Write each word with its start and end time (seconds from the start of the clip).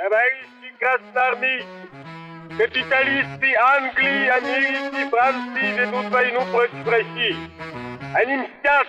Товарищи 0.00 0.72
красноармейцы, 0.78 1.66
капиталисты 2.56 3.54
Англии, 3.54 4.28
Америки, 4.28 5.10
Франции 5.10 5.78
ведут 5.78 6.10
войну 6.10 6.40
против 6.50 6.88
России. 6.88 7.36
Они 8.14 8.38
мстят 8.38 8.88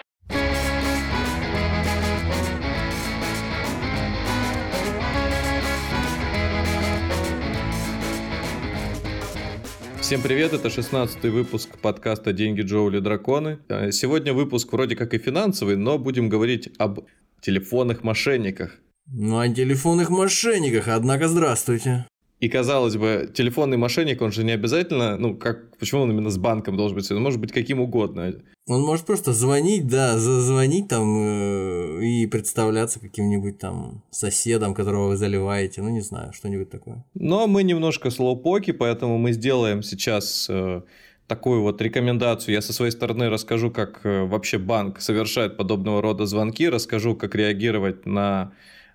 Всем 10.00 10.22
привет, 10.22 10.54
это 10.54 10.70
16 10.70 11.24
выпуск 11.24 11.78
подкаста 11.82 12.32
«Деньги, 12.32 12.62
Джоули, 12.62 13.00
драконы». 13.00 13.60
Э, 13.68 13.92
сегодня 13.92 14.32
выпуск 14.32 14.72
вроде 14.72 14.96
как 14.96 15.14
и 15.14 15.18
финансовый, 15.18 15.76
но 15.76 15.98
будем 15.98 16.30
говорить 16.30 16.70
об 16.78 17.02
телефонных 17.42 18.06
мошенниках. 18.06 18.80
Ну, 19.14 19.40
о 19.40 19.50
телефонных 19.50 20.10
мошенниках, 20.10 20.88
однако 20.88 21.28
здравствуйте. 21.28 22.06
И 22.40 22.48
казалось 22.48 22.96
бы, 22.96 23.30
телефонный 23.34 23.78
мошенник, 23.78 24.22
он 24.22 24.32
же 24.32 24.44
не 24.44 24.54
обязательно, 24.54 25.18
ну 25.18 25.36
как, 25.36 25.78
почему 25.78 26.02
он 26.02 26.12
именно 26.12 26.30
с 26.30 26.38
банком 26.38 26.78
должен 26.78 26.96
быть? 26.96 27.12
Он 27.12 27.22
может 27.22 27.40
быть 27.40 27.52
каким 27.52 27.82
угодно. 27.82 28.34
Он 28.68 28.82
может 28.82 29.06
просто 29.06 29.34
звонить, 29.34 29.86
да, 29.88 30.18
зазвонить 30.18 30.88
там 30.88 31.04
э, 31.20 32.04
и 32.04 32.26
представляться 32.28 33.00
каким-нибудь 33.00 33.60
там 33.60 34.02
соседом, 34.12 34.74
которого 34.74 35.10
вы 35.10 35.18
заливаете, 35.18 35.82
ну 35.82 35.90
не 35.90 36.02
знаю, 36.02 36.32
что-нибудь 36.32 36.70
такое. 36.70 37.04
Но 37.14 37.48
мы 37.48 37.64
немножко 37.64 38.10
слоупоки, 38.12 38.72
поэтому 38.72 39.18
мы 39.18 39.34
сделаем 39.34 39.84
сейчас 39.84 40.48
э, 40.50 40.82
такую 41.28 41.62
вот 41.62 41.82
рекомендацию. 41.82 42.56
Я 42.56 42.62
со 42.62 42.72
своей 42.72 42.92
стороны 42.92 43.30
расскажу, 43.30 43.72
как 43.72 44.06
э, 44.06 44.24
вообще 44.24 44.58
банк 44.58 45.02
совершает 45.02 45.58
подобного 45.58 46.02
рода 46.02 46.26
звонки, 46.26 46.70
расскажу, 46.70 47.16
как 47.16 47.36
реагировать 47.36 48.06
на 48.06 48.54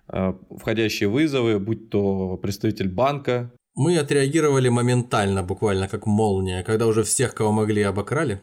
входящие 0.09 1.09
вызовы, 1.09 1.59
будь 1.59 1.89
то 1.89 2.37
представитель 2.37 2.89
банка. 2.89 3.51
Мы 3.75 3.97
отреагировали 3.97 4.69
моментально, 4.69 5.43
буквально 5.43 5.87
как 5.87 6.07
молния, 6.07 6.63
когда 6.63 6.87
уже 6.87 7.03
всех, 7.03 7.35
кого 7.35 7.51
могли, 7.51 7.83
обокрали. 7.83 8.41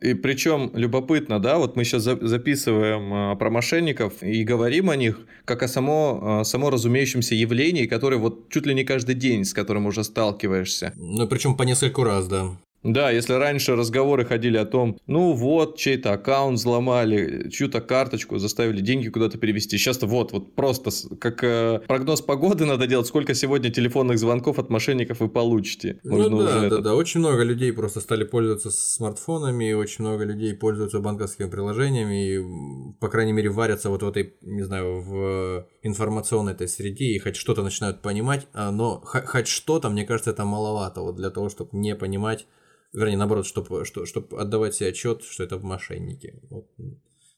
И 0.00 0.14
причем 0.14 0.70
любопытно, 0.74 1.40
да, 1.40 1.58
вот 1.58 1.76
мы 1.76 1.84
сейчас 1.84 2.02
записываем 2.02 3.32
э, 3.32 3.36
про 3.36 3.50
мошенников 3.50 4.22
и 4.22 4.44
говорим 4.44 4.90
о 4.90 4.96
них 4.96 5.20
как 5.44 5.62
о 5.62 5.68
само, 5.68 6.40
э, 6.40 6.44
само 6.44 6.70
разумеющемся 6.70 7.34
явлении, 7.34 7.86
которое 7.86 8.16
вот 8.18 8.48
чуть 8.50 8.66
ли 8.66 8.74
не 8.74 8.84
каждый 8.84 9.16
день, 9.16 9.44
с 9.44 9.52
которым 9.52 9.86
уже 9.86 10.04
сталкиваешься. 10.04 10.92
Ну, 10.96 11.26
причем 11.26 11.56
по 11.56 11.64
нескольку 11.64 12.04
раз, 12.04 12.28
да. 12.28 12.50
Да, 12.82 13.10
если 13.10 13.34
раньше 13.34 13.76
разговоры 13.76 14.24
ходили 14.24 14.56
о 14.56 14.64
том, 14.64 14.98
ну 15.06 15.32
вот, 15.32 15.76
чей-то 15.76 16.12
аккаунт 16.12 16.58
взломали, 16.58 17.48
чью-то 17.50 17.80
карточку 17.80 18.38
заставили 18.38 18.80
деньги 18.80 19.08
куда-то 19.08 19.38
перевести. 19.38 19.78
Сейчас-то 19.78 20.06
вот, 20.06 20.32
вот 20.32 20.54
просто 20.54 20.90
как 21.16 21.44
э, 21.44 21.80
прогноз 21.86 22.22
погоды 22.22 22.64
надо 22.66 22.86
делать, 22.86 23.06
сколько 23.06 23.34
сегодня 23.34 23.70
телефонных 23.70 24.18
звонков 24.18 24.58
от 24.58 24.68
мошенников 24.70 25.20
вы 25.20 25.28
получите. 25.28 26.00
Ну 26.02 26.16
Можно 26.16 26.38
да, 26.38 26.60
да, 26.60 26.66
это... 26.66 26.78
да, 26.78 26.94
очень 26.94 27.20
много 27.20 27.42
людей 27.44 27.72
просто 27.72 28.00
стали 28.00 28.24
пользоваться 28.24 28.70
смартфонами, 28.70 29.72
очень 29.72 30.04
много 30.04 30.24
людей 30.24 30.54
пользуются 30.54 30.98
банковскими 30.98 31.48
приложениями, 31.48 32.26
и, 32.26 32.94
по 33.00 33.08
крайней 33.08 33.32
мере, 33.32 33.50
варятся 33.50 33.90
вот 33.90 34.02
в 34.02 34.08
этой, 34.08 34.34
не 34.40 34.62
знаю, 34.62 35.00
в 35.00 35.66
информационной 35.82 36.52
этой 36.52 36.68
среде, 36.68 37.06
и 37.06 37.18
хоть 37.18 37.36
что-то 37.36 37.62
начинают 37.62 38.02
понимать, 38.02 38.46
а, 38.52 38.70
но 38.70 39.00
хоть 39.04 39.46
что-то, 39.46 39.88
мне 39.88 40.04
кажется, 40.04 40.30
это 40.30 40.44
маловато 40.44 41.00
вот 41.00 41.16
для 41.16 41.30
того, 41.30 41.48
чтобы 41.48 41.70
не 41.72 41.94
понимать 41.94 42.46
вернее, 42.92 43.16
наоборот, 43.16 43.46
чтобы 43.46 43.84
что, 43.84 44.06
чтоб 44.06 44.34
отдавать 44.34 44.74
себе 44.74 44.90
отчет, 44.90 45.22
что 45.22 45.44
это 45.44 45.58
мошенники. 45.58 46.34
Вот 46.50 46.68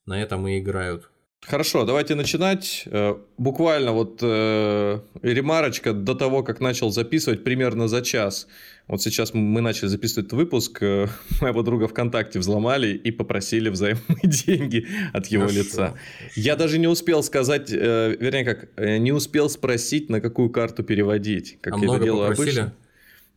на 0.06 0.20
этом 0.20 0.46
и 0.48 0.58
играют. 0.58 1.10
Хорошо, 1.46 1.84
давайте 1.84 2.14
начинать. 2.14 2.84
Э, 2.86 3.16
буквально 3.36 3.92
вот 3.92 4.20
э, 4.22 5.00
ремарочка 5.22 5.92
до 5.92 6.14
того, 6.14 6.42
как 6.42 6.60
начал 6.60 6.90
записывать, 6.90 7.44
примерно 7.44 7.86
за 7.86 8.00
час. 8.00 8.46
Вот 8.88 9.02
сейчас 9.02 9.34
мы 9.34 9.60
начали 9.60 9.88
записывать 9.88 10.28
этот 10.28 10.38
выпуск, 10.38 10.82
э, 10.82 11.08
моего 11.42 11.62
друга 11.62 11.86
ВКонтакте 11.86 12.38
взломали 12.38 12.94
и 12.94 13.10
попросили 13.10 13.68
взаимные 13.68 14.20
деньги 14.22 14.86
от 15.12 15.26
его 15.26 15.42
хорошо, 15.42 15.58
лица. 15.58 15.86
Хорошо. 15.88 15.98
Я 16.34 16.56
даже 16.56 16.78
не 16.78 16.86
успел 16.86 17.22
сказать, 17.22 17.70
э, 17.70 18.16
вернее 18.18 18.44
как, 18.44 18.70
э, 18.76 18.96
не 18.96 19.12
успел 19.12 19.50
спросить, 19.50 20.08
на 20.08 20.22
какую 20.22 20.48
карту 20.48 20.82
переводить. 20.82 21.58
Как 21.60 21.74
а 21.74 21.78
я 21.78 21.94
это 21.94 22.04
делаю 22.04 22.30
попросили? 22.30 22.60
обычно. 22.60 22.74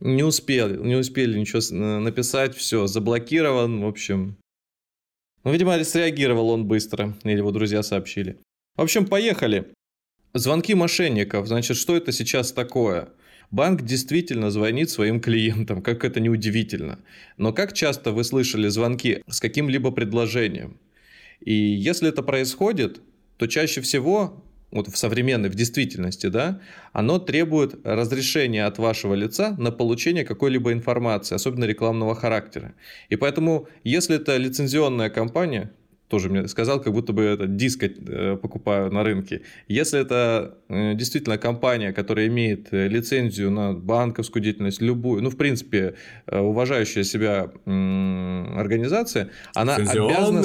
Не 0.00 0.22
успели, 0.22 0.76
не 0.76 0.94
успели 0.94 1.38
ничего 1.38 1.60
написать, 2.00 2.56
все, 2.56 2.86
заблокирован, 2.86 3.80
в 3.80 3.86
общем. 3.86 4.36
Ну, 5.44 5.52
видимо, 5.52 5.82
среагировал 5.82 6.50
он 6.50 6.66
быстро, 6.66 7.16
или 7.24 7.38
его 7.38 7.50
друзья 7.50 7.82
сообщили. 7.82 8.38
В 8.76 8.82
общем, 8.82 9.06
поехали. 9.06 9.72
Звонки 10.34 10.74
мошенников. 10.74 11.48
Значит, 11.48 11.76
что 11.76 11.96
это 11.96 12.12
сейчас 12.12 12.52
такое? 12.52 13.08
Банк 13.50 13.82
действительно 13.82 14.50
звонит 14.50 14.90
своим 14.90 15.20
клиентам, 15.20 15.82
как 15.82 16.04
это 16.04 16.20
неудивительно. 16.20 16.98
Но 17.38 17.52
как 17.52 17.72
часто 17.72 18.12
вы 18.12 18.22
слышали 18.22 18.68
звонки 18.68 19.22
с 19.26 19.40
каким-либо 19.40 19.90
предложением? 19.90 20.78
И 21.40 21.54
если 21.54 22.10
это 22.10 22.22
происходит, 22.22 23.00
то 23.36 23.46
чаще 23.46 23.80
всего 23.80 24.44
вот 24.70 24.88
в 24.88 24.96
современной, 24.96 25.48
в 25.48 25.54
действительности, 25.54 26.26
да, 26.26 26.60
оно 26.92 27.18
требует 27.18 27.74
разрешения 27.84 28.66
от 28.66 28.78
вашего 28.78 29.14
лица 29.14 29.54
на 29.58 29.70
получение 29.70 30.24
какой-либо 30.24 30.72
информации, 30.72 31.34
особенно 31.34 31.64
рекламного 31.64 32.14
характера. 32.14 32.74
И 33.08 33.16
поэтому, 33.16 33.68
если 33.84 34.16
это 34.16 34.36
лицензионная 34.36 35.10
компания, 35.10 35.72
тоже 36.08 36.30
мне 36.30 36.48
сказал, 36.48 36.80
как 36.80 36.92
будто 36.92 37.12
бы 37.12 37.22
это 37.22 37.46
диск 37.46 37.82
э, 37.82 38.38
покупаю 38.40 38.90
на 38.90 39.04
рынке. 39.04 39.42
Если 39.68 40.00
это 40.00 40.56
э, 40.68 40.94
действительно 40.94 41.36
компания, 41.36 41.92
которая 41.92 42.28
имеет 42.28 42.72
э, 42.72 42.88
лицензию 42.88 43.50
на 43.50 43.74
банковскую 43.74 44.42
деятельность, 44.42 44.80
любую, 44.80 45.22
ну, 45.22 45.30
в 45.30 45.36
принципе, 45.36 45.94
уважающая 46.26 47.04
себя 47.04 47.50
организация, 47.66 49.30
она 49.54 49.76
обязана, 49.76 50.44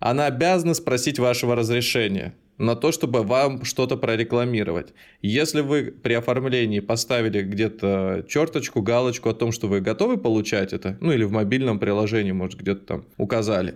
она 0.00 0.26
обязана 0.26 0.74
спросить 0.74 1.18
вашего 1.18 1.56
разрешения 1.56 2.34
на 2.58 2.74
то, 2.74 2.92
чтобы 2.92 3.22
вам 3.22 3.64
что-то 3.64 3.96
прорекламировать. 3.96 4.92
Если 5.22 5.60
вы 5.60 5.84
при 5.84 6.12
оформлении 6.14 6.80
поставили 6.80 7.42
где-то 7.42 8.24
черточку, 8.28 8.82
галочку 8.82 9.30
о 9.30 9.34
том, 9.34 9.52
что 9.52 9.68
вы 9.68 9.80
готовы 9.80 10.18
получать 10.18 10.72
это, 10.72 10.98
ну 11.00 11.12
или 11.12 11.24
в 11.24 11.32
мобильном 11.32 11.78
приложении, 11.78 12.32
может, 12.32 12.60
где-то 12.60 12.84
там 12.84 13.04
указали, 13.16 13.74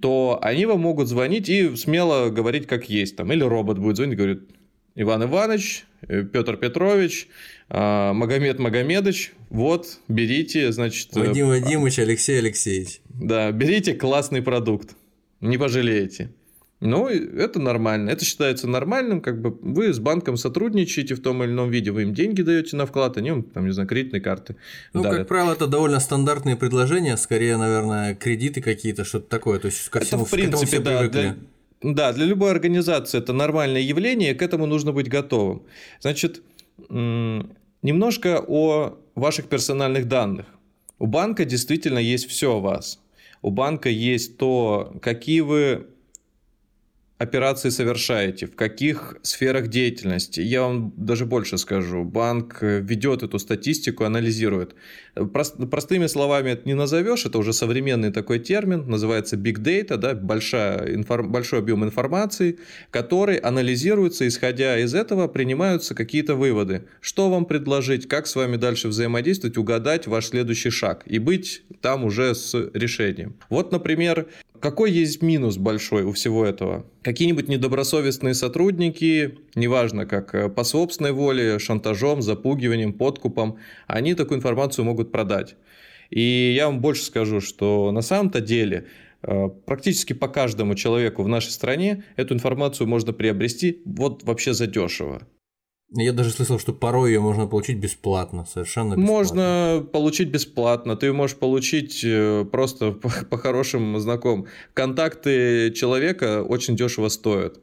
то 0.00 0.38
они 0.42 0.66
вам 0.66 0.80
могут 0.80 1.08
звонить 1.08 1.48
и 1.48 1.74
смело 1.76 2.28
говорить, 2.30 2.66
как 2.66 2.90
есть. 2.90 3.16
Там, 3.16 3.32
или 3.32 3.42
робот 3.42 3.78
будет 3.78 3.96
звонить 3.96 4.14
и 4.14 4.16
говорит, 4.16 4.42
Иван 4.96 5.24
Иванович, 5.24 5.86
э, 6.02 6.24
Петр 6.24 6.56
Петрович, 6.56 7.28
а, 7.68 8.12
Магомед 8.12 8.58
Магомедович, 8.58 9.32
вот, 9.48 10.00
берите, 10.08 10.72
значит... 10.72 11.16
Э, 11.16 11.20
Вадим 11.20 11.48
Вадимович, 11.48 12.00
Алексей 12.00 12.38
Алексеевич. 12.38 13.00
Да, 13.08 13.50
берите 13.52 13.94
классный 13.94 14.42
продукт, 14.42 14.96
не 15.40 15.56
пожалеете. 15.56 16.32
Ну, 16.80 17.08
это 17.08 17.60
нормально. 17.60 18.08
Это 18.08 18.24
считается 18.24 18.66
нормальным, 18.66 19.20
как 19.20 19.40
бы 19.40 19.50
вы 19.60 19.92
с 19.92 19.98
банком 19.98 20.38
сотрудничаете 20.38 21.14
в 21.14 21.20
том 21.20 21.44
или 21.44 21.50
ином 21.50 21.70
виде, 21.70 21.90
вы 21.90 22.02
им 22.02 22.14
деньги 22.14 22.40
даете 22.40 22.74
на 22.76 22.86
вклад, 22.86 23.18
они 23.18 23.30
вам, 23.30 23.42
там, 23.42 23.66
не 23.66 23.72
знаю, 23.72 23.86
кредитные 23.86 24.22
карты. 24.22 24.56
Ну, 24.94 25.02
дарят. 25.02 25.18
как 25.18 25.28
правило, 25.28 25.52
это 25.52 25.66
довольно 25.66 26.00
стандартные 26.00 26.56
предложения, 26.56 27.18
скорее, 27.18 27.58
наверное, 27.58 28.14
кредиты 28.14 28.62
какие-то, 28.62 29.04
что-то 29.04 29.28
такое. 29.28 29.58
То 29.58 29.66
есть, 29.66 29.90
ко 29.90 30.00
всему, 30.00 30.22
это, 30.22 30.28
в 30.28 30.32
принципе, 30.32 30.78
да, 30.78 30.98
привыкли. 30.98 31.36
Для, 31.82 31.92
да, 31.92 32.12
для 32.14 32.24
любой 32.24 32.50
организации 32.50 33.18
это 33.18 33.34
нормальное 33.34 33.82
явление, 33.82 34.34
к 34.34 34.40
этому 34.40 34.64
нужно 34.64 34.92
быть 34.92 35.08
готовым. 35.10 35.62
Значит, 36.00 36.42
немножко 36.88 38.42
о 38.48 38.98
ваших 39.14 39.48
персональных 39.48 40.08
данных. 40.08 40.46
У 40.98 41.06
банка 41.06 41.44
действительно 41.44 41.98
есть 41.98 42.26
все 42.26 42.56
о 42.56 42.60
вас. 42.60 43.00
У 43.42 43.50
банка 43.50 43.90
есть 43.90 44.38
то, 44.38 44.94
какие 45.02 45.40
вы 45.40 45.86
операции 47.20 47.68
совершаете, 47.68 48.46
в 48.46 48.56
каких 48.56 49.18
сферах 49.20 49.68
деятельности. 49.68 50.40
Я 50.40 50.62
вам 50.62 50.94
даже 50.96 51.26
больше 51.26 51.58
скажу. 51.58 52.02
Банк 52.02 52.62
э, 52.62 52.80
ведет 52.80 53.22
эту 53.22 53.38
статистику, 53.38 54.04
анализирует. 54.04 54.74
Простыми 55.14 56.06
словами 56.06 56.50
это 56.52 56.62
не 56.66 56.72
назовешь, 56.72 57.26
это 57.26 57.36
уже 57.36 57.52
современный 57.52 58.10
такой 58.10 58.38
термин, 58.38 58.88
называется 58.88 59.36
big 59.36 59.58
data, 59.58 59.98
да, 59.98 60.14
большая, 60.14 60.94
информ, 60.94 61.30
большой 61.30 61.58
объем 61.58 61.84
информации, 61.84 62.58
который 62.90 63.36
анализируется, 63.36 64.26
исходя 64.26 64.78
из 64.78 64.94
этого 64.94 65.28
принимаются 65.28 65.94
какие-то 65.94 66.36
выводы. 66.36 66.84
Что 67.02 67.28
вам 67.28 67.44
предложить, 67.44 68.08
как 68.08 68.28
с 68.28 68.34
вами 68.34 68.56
дальше 68.56 68.88
взаимодействовать, 68.88 69.58
угадать 69.58 70.06
ваш 70.06 70.28
следующий 70.28 70.70
шаг 70.70 71.02
и 71.04 71.18
быть 71.18 71.64
там 71.82 72.04
уже 72.04 72.34
с 72.34 72.54
решением. 72.72 73.36
Вот, 73.50 73.72
например, 73.72 74.26
какой 74.60 74.92
есть 74.92 75.22
минус 75.22 75.56
большой 75.56 76.04
у 76.04 76.12
всего 76.12 76.44
этого? 76.44 76.86
Какие-нибудь 77.02 77.48
недобросовестные 77.48 78.34
сотрудники, 78.34 79.38
неважно 79.54 80.06
как 80.06 80.34
э, 80.34 80.48
по 80.48 80.64
собственной 80.64 81.12
воле, 81.12 81.58
шантажом, 81.58 82.22
запугиванием, 82.22 82.92
подкупом, 82.92 83.58
они 83.86 84.14
такую 84.14 84.38
информацию 84.38 84.84
могут 84.84 85.10
продать. 85.10 85.56
И 86.10 86.52
я 86.54 86.66
вам 86.66 86.80
больше 86.80 87.04
скажу, 87.04 87.40
что 87.40 87.90
на 87.92 88.02
самом-то 88.02 88.40
деле 88.40 88.86
э, 89.22 89.48
практически 89.64 90.12
по 90.12 90.28
каждому 90.28 90.74
человеку 90.74 91.22
в 91.22 91.28
нашей 91.28 91.50
стране 91.50 92.04
эту 92.16 92.34
информацию 92.34 92.86
можно 92.86 93.12
приобрести 93.12 93.80
вот 93.84 94.24
вообще 94.24 94.52
задешево. 94.52 95.22
Я 95.92 96.12
даже 96.12 96.30
слышал, 96.30 96.58
что 96.58 96.72
порой 96.72 97.10
ее 97.10 97.20
можно 97.20 97.46
получить 97.46 97.78
бесплатно, 97.78 98.44
совершенно 98.44 98.94
бесплатно. 98.94 99.12
Можно 99.12 99.86
получить 99.92 100.28
бесплатно, 100.30 100.96
ты 100.96 101.12
можешь 101.12 101.36
получить 101.36 102.04
э, 102.04 102.44
просто 102.44 102.92
по, 103.02 103.10
по 103.28 103.36
хорошим 103.36 103.98
знакомым. 103.98 104.46
Контакты 104.74 105.72
человека 105.72 106.44
очень 106.44 106.76
дешево 106.76 107.08
стоят. 107.08 107.58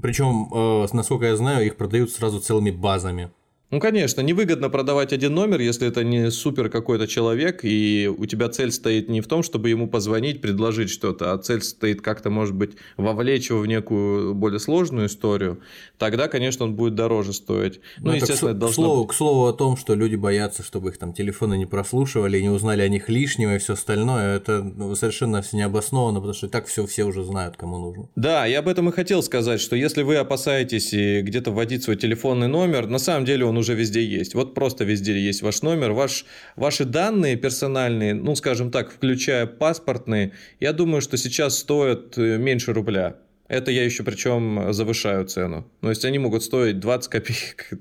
Причем, 0.00 0.50
э, 0.52 0.86
насколько 0.92 1.24
я 1.26 1.36
знаю, 1.36 1.64
их 1.64 1.76
продают 1.76 2.10
сразу 2.10 2.40
целыми 2.40 2.70
базами. 2.70 3.30
Ну, 3.74 3.80
конечно, 3.80 4.20
невыгодно 4.20 4.70
продавать 4.70 5.12
один 5.12 5.34
номер, 5.34 5.60
если 5.60 5.88
это 5.88 6.04
не 6.04 6.30
супер 6.30 6.68
какой-то 6.68 7.08
человек, 7.08 7.64
и 7.64 8.08
у 8.16 8.24
тебя 8.24 8.48
цель 8.48 8.70
стоит 8.70 9.08
не 9.08 9.20
в 9.20 9.26
том, 9.26 9.42
чтобы 9.42 9.68
ему 9.68 9.88
позвонить, 9.88 10.40
предложить 10.40 10.90
что-то, 10.90 11.32
а 11.32 11.38
цель 11.38 11.60
стоит 11.60 12.00
как-то, 12.00 12.30
может 12.30 12.54
быть, 12.54 12.76
вовлечь 12.96 13.50
его 13.50 13.58
в 13.58 13.66
некую 13.66 14.32
более 14.36 14.60
сложную 14.60 15.08
историю, 15.08 15.58
тогда, 15.98 16.28
конечно, 16.28 16.66
он 16.66 16.76
будет 16.76 16.94
дороже 16.94 17.32
стоить. 17.32 17.80
Ну, 17.98 18.10
ну 18.10 18.12
естественно, 18.12 18.52
к, 18.52 18.54
это 18.54 18.60
должно... 18.60 18.82
к, 18.82 18.86
слову, 18.86 19.06
к 19.06 19.14
слову 19.14 19.46
о 19.48 19.52
том, 19.52 19.76
что 19.76 19.96
люди 19.96 20.14
боятся, 20.14 20.62
чтобы 20.62 20.90
их 20.90 20.98
там 20.98 21.12
телефоны 21.12 21.58
не 21.58 21.66
прослушивали, 21.66 22.40
не 22.40 22.50
узнали 22.50 22.82
о 22.82 22.88
них 22.88 23.08
лишнего 23.08 23.56
и 23.56 23.58
все 23.58 23.72
остальное, 23.72 24.36
это 24.36 24.62
ну, 24.62 24.94
совершенно 24.94 25.42
все 25.42 25.56
необоснованно, 25.56 26.20
потому 26.20 26.34
что 26.34 26.46
так 26.46 26.68
все 26.68 26.86
все 26.86 27.02
уже 27.02 27.24
знают, 27.24 27.56
кому 27.56 27.78
нужно. 27.78 28.08
Да, 28.14 28.46
я 28.46 28.60
об 28.60 28.68
этом 28.68 28.88
и 28.90 28.92
хотел 28.92 29.20
сказать, 29.20 29.60
что 29.60 29.74
если 29.74 30.04
вы 30.04 30.14
опасаетесь 30.14 30.92
где-то 30.92 31.50
вводить 31.50 31.82
свой 31.82 31.96
телефонный 31.96 32.46
номер, 32.46 32.86
на 32.86 32.98
самом 32.98 33.24
деле 33.24 33.44
он 33.44 33.56
уже 33.56 33.63
везде 33.72 34.04
есть. 34.04 34.34
Вот 34.34 34.54
просто 34.54 34.84
везде 34.84 35.18
есть 35.18 35.42
ваш 35.42 35.62
номер, 35.62 35.92
ваш, 35.92 36.26
ваши 36.56 36.84
данные 36.84 37.36
персональные, 37.36 38.14
ну, 38.14 38.34
скажем 38.34 38.70
так, 38.70 38.92
включая 38.92 39.46
паспортные, 39.46 40.32
я 40.60 40.72
думаю, 40.72 41.00
что 41.00 41.16
сейчас 41.16 41.58
стоят 41.58 42.18
э, 42.18 42.36
меньше 42.36 42.74
рубля. 42.74 43.16
Это 43.48 43.70
я 43.70 43.84
еще 43.84 44.04
причем 44.04 44.72
завышаю 44.72 45.26
цену. 45.26 45.70
То 45.80 45.90
есть 45.90 46.04
они 46.04 46.18
могут 46.18 46.42
стоить 46.42 46.80
20 46.80 47.10
копеек, 47.10 47.68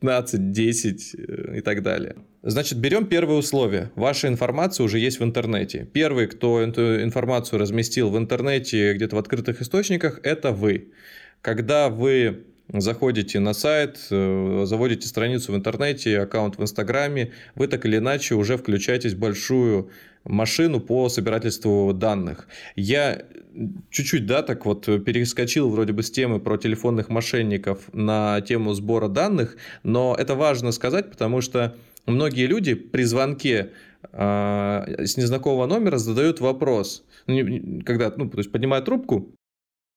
15, 0.00 0.52
10 0.52 1.14
э, 1.14 1.58
и 1.58 1.60
так 1.60 1.82
далее. 1.82 2.16
Значит, 2.42 2.78
берем 2.78 3.06
первое 3.06 3.36
условие. 3.36 3.90
Ваша 3.94 4.28
информация 4.28 4.84
уже 4.84 4.98
есть 4.98 5.20
в 5.20 5.24
интернете. 5.24 5.88
Первый, 5.92 6.26
кто 6.26 6.60
эту 6.60 7.02
информацию 7.02 7.58
разместил 7.58 8.10
в 8.10 8.18
интернете 8.18 8.92
где-то 8.94 9.16
в 9.16 9.18
открытых 9.18 9.62
источниках, 9.62 10.20
это 10.22 10.52
вы. 10.52 10.92
Когда 11.40 11.88
вы 11.88 12.44
заходите 12.72 13.40
на 13.40 13.52
сайт, 13.52 13.98
э, 14.10 14.64
заводите 14.66 15.06
страницу 15.06 15.52
в 15.52 15.56
интернете, 15.56 16.20
аккаунт 16.20 16.58
в 16.58 16.62
Инстаграме, 16.62 17.32
вы 17.54 17.68
так 17.68 17.84
или 17.86 17.98
иначе 17.98 18.34
уже 18.34 18.56
включаетесь 18.56 19.12
в 19.14 19.18
большую 19.18 19.90
машину 20.24 20.80
по 20.80 21.08
собирательству 21.08 21.92
данных. 21.92 22.48
Я 22.76 23.22
чуть-чуть, 23.90 24.26
да, 24.26 24.42
так 24.42 24.64
вот 24.66 24.86
перескочил 25.04 25.68
вроде 25.68 25.92
бы 25.92 26.02
с 26.02 26.10
темы 26.10 26.40
про 26.40 26.56
телефонных 26.56 27.08
мошенников 27.08 27.92
на 27.92 28.40
тему 28.40 28.72
сбора 28.74 29.08
данных, 29.08 29.56
но 29.82 30.16
это 30.18 30.34
важно 30.34 30.72
сказать, 30.72 31.10
потому 31.10 31.40
что 31.40 31.76
многие 32.06 32.46
люди 32.46 32.74
при 32.74 33.04
звонке 33.04 33.70
э, 34.12 35.04
с 35.04 35.16
незнакомого 35.16 35.66
номера 35.66 35.98
задают 35.98 36.40
вопрос, 36.40 37.04
ну, 37.26 37.82
когда, 37.84 38.12
ну, 38.16 38.28
то 38.28 38.38
есть 38.38 38.50
поднимают 38.50 38.86
трубку, 38.86 39.34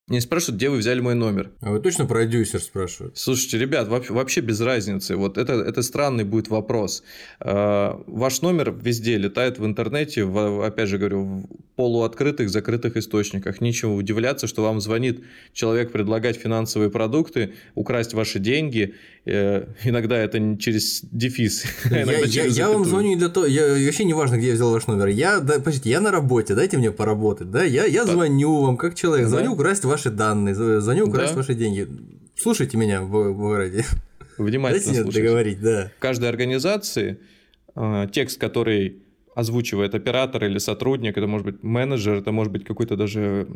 не 0.10 0.22
спрашивают, 0.22 0.56
где 0.56 0.70
вы 0.70 0.78
взяли 0.78 1.02
мой 1.02 1.16
номер. 1.16 1.52
А 1.60 1.72
вы 1.72 1.82
точно 1.82 2.06
продюсер 2.06 2.62
спрашивают? 2.62 3.18
Слушайте, 3.18 3.58
ребят, 3.58 3.90
вообще, 3.90 4.40
без 4.40 4.62
разницы. 4.62 5.18
Вот 5.18 5.38
это, 5.38 5.54
это 5.54 5.82
странный 5.82 6.24
будет 6.24 6.48
вопрос. 6.48 7.04
Э, 7.42 7.92
ваш 8.08 8.42
номер 8.42 8.72
везде 8.72 9.18
летает 9.18 9.60
в 9.60 9.66
интернете, 9.66 10.24
в, 10.24 10.66
опять 10.66 10.88
же 10.88 10.98
говорю, 10.98 11.24
в 11.26 11.48
полуоткрытых, 11.76 12.50
закрытых 12.50 12.96
источниках. 12.96 13.60
Нечего 13.60 13.94
удивляться, 13.94 14.48
что 14.48 14.64
вам 14.64 14.80
звонит 14.80 15.24
человек 15.52 15.92
предлагать 15.92 16.38
финансовые 16.38 16.90
продукты, 16.90 17.56
украсть 17.76 18.14
ваши 18.14 18.40
деньги. 18.40 18.96
Э, 19.26 19.66
иногда 19.84 20.18
это 20.18 20.40
не 20.40 20.58
через 20.58 21.02
дефис. 21.04 21.66
Я, 21.92 22.06
я, 22.26 22.46
я 22.46 22.70
вам 22.70 22.86
звоню 22.86 23.10
не 23.10 23.16
для 23.18 23.30
того, 23.30 23.46
я, 23.46 23.68
вообще 23.86 24.06
не 24.06 24.14
важно, 24.14 24.38
где 24.38 24.48
я 24.48 24.54
взял 24.54 24.72
ваш 24.72 24.88
номер. 24.88 25.08
Я, 25.08 25.40
да, 25.40 25.56
подождите, 25.56 25.90
я 25.90 26.00
на 26.00 26.12
работе, 26.12 26.56
дайте 26.56 26.78
мне 26.78 26.92
поработать. 26.92 27.52
Да? 27.52 27.64
Я, 27.64 27.86
я 27.86 28.06
звоню 28.06 28.62
вам 28.62 28.78
как 28.78 28.96
человек, 28.96 29.28
звоню 29.28 29.54
украсть 29.54 29.84
ваши 29.84 29.97
ваши 29.98 30.12
данные, 30.12 30.54
звоню 30.56 31.08
украсть 31.08 31.34
да. 31.34 31.38
ваши 31.38 31.56
деньги. 31.56 31.88
Слушайте 32.36 32.78
меня 32.78 33.02
в, 33.02 33.32
в 33.32 33.38
городе. 33.38 33.84
Внимательно 34.38 34.84
Дайте 34.84 35.02
слушайте. 35.02 35.22
договорить, 35.22 35.62
да. 35.62 35.92
В 35.98 36.00
каждой 36.00 36.30
организации 36.30 37.20
э, 37.76 38.08
текст, 38.12 38.40
который 38.40 39.02
озвучивает 39.36 39.96
оператор 39.96 40.46
или 40.46 40.60
сотрудник, 40.60 41.18
это 41.18 41.26
может 41.26 41.46
быть 41.46 41.64
менеджер, 41.64 42.16
это 42.16 42.32
может 42.32 42.54
быть 42.54 42.64
какой-то 42.64 42.96
даже 42.96 43.48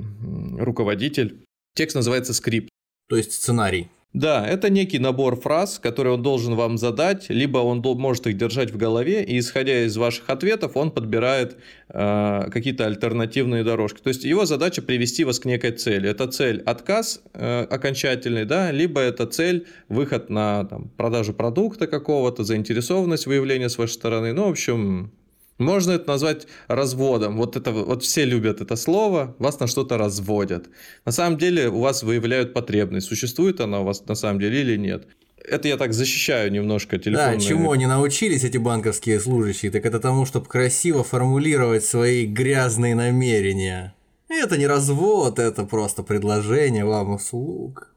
руководитель. 0.57 1.43
Текст 1.75 1.95
называется 1.95 2.33
скрипт. 2.33 2.69
То 3.07 3.17
есть 3.17 3.33
сценарий. 3.33 3.89
Да, 4.13 4.45
это 4.45 4.69
некий 4.69 4.99
набор 4.99 5.39
фраз, 5.39 5.79
которые 5.79 6.15
он 6.15 6.21
должен 6.21 6.55
вам 6.55 6.77
задать, 6.77 7.29
либо 7.29 7.59
он 7.59 7.79
может 7.79 8.27
их 8.27 8.35
держать 8.35 8.69
в 8.71 8.75
голове, 8.75 9.23
и 9.23 9.39
исходя 9.39 9.85
из 9.85 9.95
ваших 9.95 10.29
ответов, 10.29 10.75
он 10.75 10.91
подбирает 10.91 11.55
э, 11.87 12.49
какие-то 12.51 12.87
альтернативные 12.87 13.63
дорожки. 13.63 14.01
То 14.01 14.09
есть 14.09 14.25
его 14.25 14.45
задача 14.45 14.81
привести 14.81 15.23
вас 15.23 15.39
к 15.39 15.45
некой 15.45 15.71
цели. 15.71 16.09
Это 16.09 16.27
цель 16.27 16.61
отказ 16.65 17.21
э, 17.33 17.63
окончательный, 17.69 18.43
да, 18.43 18.71
либо 18.71 18.99
это 18.99 19.25
цель 19.27 19.65
выход 19.87 20.29
на 20.29 20.65
там, 20.65 20.89
продажу 20.97 21.33
продукта 21.33 21.87
какого-то, 21.87 22.43
заинтересованность 22.43 23.27
выявления 23.27 23.69
с 23.69 23.77
вашей 23.77 23.93
стороны. 23.93 24.33
Ну, 24.33 24.47
в 24.47 24.51
общем, 24.51 25.13
можно 25.61 25.91
это 25.93 26.07
назвать 26.07 26.47
разводом. 26.67 27.37
Вот, 27.37 27.55
это, 27.55 27.71
вот 27.71 28.03
все 28.03 28.25
любят 28.25 28.61
это 28.61 28.75
слово, 28.75 29.35
вас 29.39 29.59
на 29.59 29.67
что-то 29.67 29.97
разводят. 29.97 30.69
На 31.05 31.11
самом 31.11 31.37
деле 31.37 31.69
у 31.69 31.79
вас 31.79 32.03
выявляют 32.03 32.53
потребность, 32.53 33.07
существует 33.07 33.61
она 33.61 33.81
у 33.81 33.83
вас 33.83 34.05
на 34.07 34.15
самом 34.15 34.39
деле 34.39 34.61
или 34.61 34.77
нет. 34.77 35.07
Это 35.43 35.67
я 35.67 35.77
так 35.77 35.93
защищаю 35.93 36.51
немножко 36.51 36.97
телефонные... 36.97 37.39
Да, 37.39 37.43
чему 37.43 37.71
они 37.71 37.87
научились, 37.87 38.43
эти 38.43 38.57
банковские 38.57 39.19
служащие, 39.19 39.71
так 39.71 39.85
это 39.85 39.99
тому, 39.99 40.25
чтобы 40.25 40.45
красиво 40.45 41.03
формулировать 41.03 41.83
свои 41.83 42.25
грязные 42.25 42.95
намерения. 42.95 43.95
Это 44.29 44.57
не 44.57 44.67
развод, 44.67 45.39
это 45.39 45.65
просто 45.65 46.03
предложение 46.03 46.85
вам 46.85 47.15
услуг. 47.15 47.89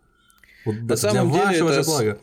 Вот 0.64 0.74
на 0.76 0.96
самом 0.96 1.32
деле 1.32 1.56
это... 1.56 1.72
же 1.72 1.82
блага. 1.84 2.18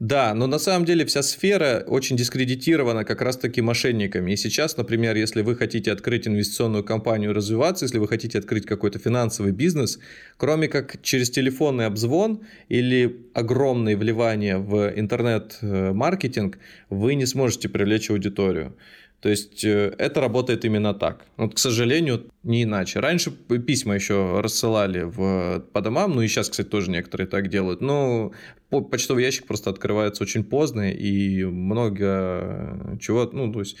Да, 0.00 0.32
но 0.32 0.46
на 0.46 0.60
самом 0.60 0.84
деле 0.84 1.04
вся 1.04 1.22
сфера 1.22 1.82
очень 1.88 2.16
дискредитирована 2.16 3.04
как 3.04 3.20
раз-таки 3.20 3.60
мошенниками. 3.60 4.30
И 4.30 4.36
сейчас, 4.36 4.76
например, 4.76 5.16
если 5.16 5.42
вы 5.42 5.56
хотите 5.56 5.90
открыть 5.90 6.28
инвестиционную 6.28 6.84
компанию 6.84 7.32
развиваться, 7.32 7.84
если 7.84 7.98
вы 7.98 8.06
хотите 8.06 8.38
открыть 8.38 8.64
какой-то 8.64 9.00
финансовый 9.00 9.50
бизнес, 9.50 9.98
кроме 10.36 10.68
как 10.68 11.02
через 11.02 11.30
телефонный 11.30 11.86
обзвон 11.86 12.42
или 12.68 13.26
огромные 13.34 13.96
вливания 13.96 14.58
в 14.58 14.92
интернет-маркетинг, 14.94 16.58
вы 16.90 17.16
не 17.16 17.26
сможете 17.26 17.68
привлечь 17.68 18.08
аудиторию. 18.10 18.76
То 19.20 19.28
есть 19.28 19.64
э, 19.64 19.94
это 19.98 20.20
работает 20.20 20.64
именно 20.64 20.94
так. 20.94 21.24
Вот, 21.36 21.54
к 21.54 21.58
сожалению, 21.58 22.30
не 22.44 22.62
иначе. 22.62 23.00
Раньше 23.00 23.30
письма 23.30 23.94
еще 23.94 24.40
рассылали 24.40 25.02
в, 25.02 25.60
по 25.72 25.80
домам, 25.80 26.14
ну 26.14 26.22
и 26.22 26.28
сейчас, 26.28 26.48
кстати, 26.48 26.68
тоже 26.68 26.90
некоторые 26.90 27.26
так 27.26 27.48
делают. 27.48 27.80
Но 27.80 28.32
почтовый 28.70 29.24
ящик 29.24 29.46
просто 29.46 29.70
открывается 29.70 30.22
очень 30.22 30.44
поздно, 30.44 30.92
и 30.92 31.44
много 31.44 32.98
чего, 33.00 33.28
ну, 33.32 33.52
то 33.52 33.60
есть 33.60 33.76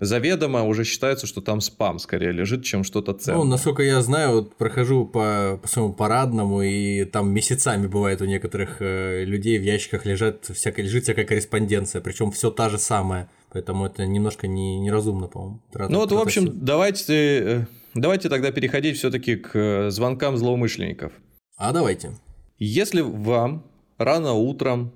заведомо 0.00 0.62
уже 0.64 0.84
считается, 0.84 1.26
что 1.26 1.42
там 1.42 1.60
спам 1.60 1.98
скорее 1.98 2.32
лежит, 2.32 2.64
чем 2.64 2.84
что-то 2.84 3.12
ценное. 3.12 3.44
Ну, 3.44 3.44
насколько 3.44 3.82
я 3.82 4.00
знаю, 4.00 4.32
вот 4.32 4.56
прохожу 4.56 5.04
по, 5.04 5.58
по 5.60 5.68
своему 5.68 5.92
парадному, 5.92 6.62
и 6.62 7.04
там 7.04 7.30
месяцами 7.32 7.86
бывает 7.86 8.22
у 8.22 8.24
некоторых 8.24 8.76
э, 8.80 9.24
людей 9.24 9.58
в 9.58 9.62
ящиках 9.62 10.06
лежат 10.06 10.46
всякая, 10.46 10.82
лежит 10.82 11.04
всякая 11.04 11.26
корреспонденция, 11.26 12.00
причем 12.00 12.30
все 12.30 12.50
та 12.50 12.70
же 12.70 12.78
самая. 12.78 13.28
Поэтому 13.52 13.86
это 13.86 14.06
немножко 14.06 14.46
не, 14.46 14.78
неразумно, 14.78 15.26
по-моему. 15.26 15.60
Ну 15.74 15.98
вот, 15.98 16.12
в 16.12 16.18
общем, 16.18 16.64
давайте, 16.64 17.14
э, 17.14 17.66
давайте 17.94 18.28
тогда 18.28 18.52
переходить 18.52 18.96
все-таки 18.96 19.36
к 19.36 19.50
э, 19.54 19.90
звонкам 19.90 20.36
злоумышленников. 20.36 21.12
А 21.56 21.72
давайте. 21.72 22.16
Если 22.58 23.00
вам 23.00 23.64
рано 23.98 24.34
утром, 24.34 24.92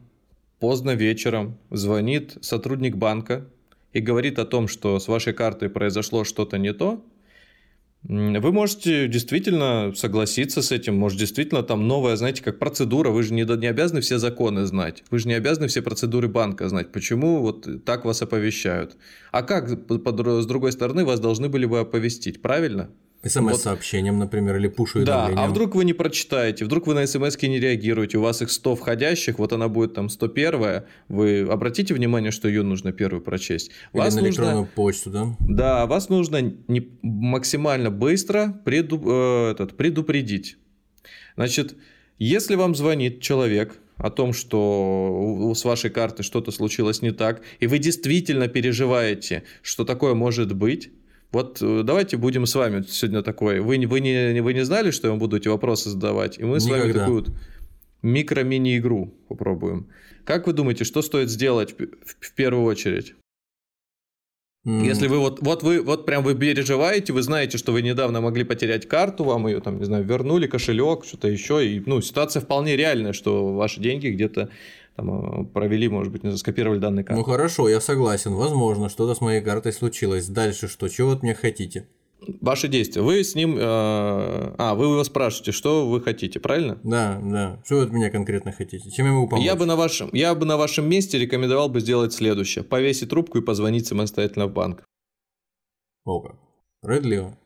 поздно 0.61 0.92
вечером 0.92 1.58
звонит 1.70 2.38
сотрудник 2.42 2.96
банка 2.96 3.46
и 3.92 4.00
говорит 4.00 4.38
о 4.38 4.46
том, 4.46 4.68
что 4.68 4.99
с 4.99 5.08
вашей 5.08 5.32
картой 5.32 5.68
произошло 5.68 6.25
что-то 6.25 6.56
не 6.56 6.73
то, 6.73 7.04
вы 8.06 8.52
можете 8.52 9.08
действительно 9.08 9.92
согласиться 9.96 10.61
с 10.61 10.73
этим, 10.73 10.94
может 10.94 11.18
действительно 11.18 11.62
там 11.62 11.88
новая, 11.88 12.16
знаете, 12.16 12.42
как 12.42 12.58
процедура, 12.58 13.08
вы 13.08 13.23
же 13.23 13.32
не, 13.32 13.44
не 13.44 13.66
обязаны 13.66 14.02
все 14.02 14.18
законы 14.18 14.66
знать, 14.66 15.02
вы 15.11 15.18
же 15.18 15.28
не 15.28 15.34
обязаны 15.34 15.68
все 15.68 15.80
процедуры 15.80 16.28
банка 16.28 16.68
знать, 16.68 16.92
почему 16.92 17.40
вот 17.40 17.84
так 17.84 18.04
вас 18.04 18.20
оповещают. 18.20 18.96
А 19.32 19.42
как, 19.42 19.70
с 19.70 20.46
другой 20.46 20.73
стороны, 20.73 21.06
вас 21.06 21.18
должны 21.18 21.49
были 21.49 21.64
бы 21.64 21.80
оповестить, 21.80 22.42
правильно? 22.42 22.90
СМС-сообщением, 23.25 24.14
вот. 24.14 24.25
например, 24.25 24.57
или 24.57 24.69
пуш 24.69 24.93
Да, 24.95 25.26
а 25.26 25.49
вдруг 25.49 25.75
вы 25.75 25.85
не 25.85 25.93
прочитаете, 25.93 26.64
вдруг 26.64 26.87
вы 26.87 26.95
на 26.95 27.07
смс 27.07 27.40
не 27.43 27.59
реагируете, 27.59 28.19
у 28.19 28.23
вас 28.23 28.43
их 28.43 28.50
100 28.50 28.76
входящих, 28.76 29.38
вот 29.38 29.52
она 29.52 29.69
будет 29.69 29.95
там 29.95 30.09
101, 30.09 30.83
вы 31.09 31.40
обратите 31.50 31.95
внимание, 31.95 32.31
что 32.31 32.49
ее 32.49 32.62
нужно 32.62 32.93
первую 32.93 33.23
прочесть. 33.23 33.71
Или 33.93 34.00
вас 34.00 34.14
на 34.14 34.21
электронную 34.21 34.57
нужно... 34.59 34.73
почту, 34.75 35.11
да? 35.11 35.37
Да, 35.40 35.87
вас 35.87 36.09
нужно 36.09 36.54
не... 36.69 36.88
максимально 37.02 37.90
быстро 37.90 38.61
преду... 38.64 39.02
э, 39.07 39.50
этот, 39.52 39.76
предупредить. 39.76 40.57
Значит, 41.37 41.76
если 42.19 42.54
вам 42.54 42.75
звонит 42.75 43.21
человек 43.21 43.78
о 43.97 44.11
том, 44.11 44.33
что 44.33 45.52
с 45.54 45.64
вашей 45.64 45.90
картой 45.90 46.25
что-то 46.25 46.50
случилось 46.50 47.02
не 47.02 47.11
так, 47.11 47.43
и 47.61 47.66
вы 47.66 47.78
действительно 47.78 48.49
переживаете, 48.49 49.45
что 49.62 49.85
такое 49.85 50.14
может 50.14 50.54
быть, 50.54 50.90
вот 51.35 51.61
э, 51.61 51.83
давайте 51.85 52.17
будем 52.17 52.47
с 52.47 52.55
вами 52.55 52.85
сегодня 52.88 53.23
такой. 53.23 53.61
Вы, 53.61 53.87
вы, 53.87 54.00
не, 54.00 54.41
вы 54.41 54.55
не 54.55 54.64
знали, 54.64 54.93
что 54.93 55.09
я 55.09 55.11
вам 55.11 55.19
буду 55.19 55.37
эти 55.37 55.49
вопросы 55.49 55.91
задавать? 55.91 56.38
И 56.38 56.45
мы 56.45 56.61
с 56.61 56.67
вами 56.67 56.93
такую 56.93 57.14
вот 57.14 57.31
микро-мини-игру 58.03 59.12
попробуем. 59.29 59.88
Как 60.25 60.47
вы 60.47 60.53
думаете, 60.53 60.85
что 60.85 61.03
стоит 61.03 61.29
сделать 61.29 61.75
в, 61.76 61.87
в 62.21 62.35
первую 62.35 62.64
очередь? 62.64 63.14
Mm. 64.64 64.87
Если 64.87 65.09
вы 65.09 65.18
вот, 65.18 65.40
вот 65.42 65.62
вы 65.62 65.83
вот 65.83 66.06
прям 66.06 66.25
вы 66.25 66.35
переживаете, 66.35 67.12
вы 67.12 67.23
знаете, 67.23 67.59
что 67.59 67.73
вы 67.73 67.83
недавно 67.83 68.23
могли 68.23 68.44
потерять 68.44 68.88
карту, 68.88 69.25
вам 69.25 69.47
ее 69.47 69.61
там, 69.61 69.78
не 69.78 69.85
знаю, 69.85 70.04
вернули, 70.04 70.47
кошелек, 70.47 71.04
что-то 71.04 71.28
еще, 71.28 71.66
и 71.66 71.83
ну, 71.85 72.00
ситуация 72.00 72.40
вполне 72.40 72.75
реальная, 72.75 73.12
что 73.12 73.54
ваши 73.54 73.80
деньги 73.80 74.09
где-то 74.09 74.49
там, 74.97 75.42
э, 75.42 75.44
провели, 75.52 75.88
может 75.88 76.12
быть, 76.12 76.25
не 76.25 76.35
скопировали 76.37 76.78
данные 76.78 77.04
карты. 77.04 77.21
Ну 77.21 77.25
хорошо, 77.25 77.68
я 77.68 77.80
согласен, 77.80 78.33
возможно, 78.33 78.88
что-то 78.88 79.14
с 79.14 79.21
моей 79.21 79.42
картой 79.42 79.73
случилось. 79.73 80.28
Дальше 80.28 80.68
что? 80.68 80.88
Чего 80.88 81.11
от 81.11 81.23
меня 81.23 81.35
хотите? 81.35 81.87
Ваши 82.40 82.69
действия. 82.69 83.02
Вы 83.02 83.23
с 83.25 83.35
ним... 83.35 83.57
Э, 83.57 84.54
а, 84.59 84.75
вы 84.75 84.87
его 84.87 85.04
спрашиваете, 85.04 85.52
что 85.52 85.88
вы 85.88 86.00
хотите, 86.00 86.40
правильно? 86.40 86.78
Да, 86.83 87.21
да. 87.23 87.62
Что 87.64 87.76
вы 87.76 87.83
от 87.83 87.93
меня 87.93 88.11
конкретно 88.11 88.52
хотите? 88.52 88.90
Чем 88.90 89.07
я 89.07 89.12
могу 89.12 89.28
помочь? 89.28 89.45
Я 89.45 89.57
бы 89.57 89.66
на 89.66 89.76
вашем, 89.76 90.11
я 90.12 90.35
бы 90.35 90.47
на 90.47 90.57
вашем 90.57 90.88
месте 90.88 91.19
рекомендовал 91.19 91.69
бы 91.69 91.81
сделать 91.81 92.12
следующее. 92.12 92.64
Повесить 92.64 93.11
трубку 93.11 93.38
и 93.38 93.43
позвонить 93.43 93.87
самостоятельно 93.87 94.47
в 94.47 94.52
банк. 94.52 94.85
О 96.04 96.21
как. 96.21 96.37
Справедливо. 96.83 97.37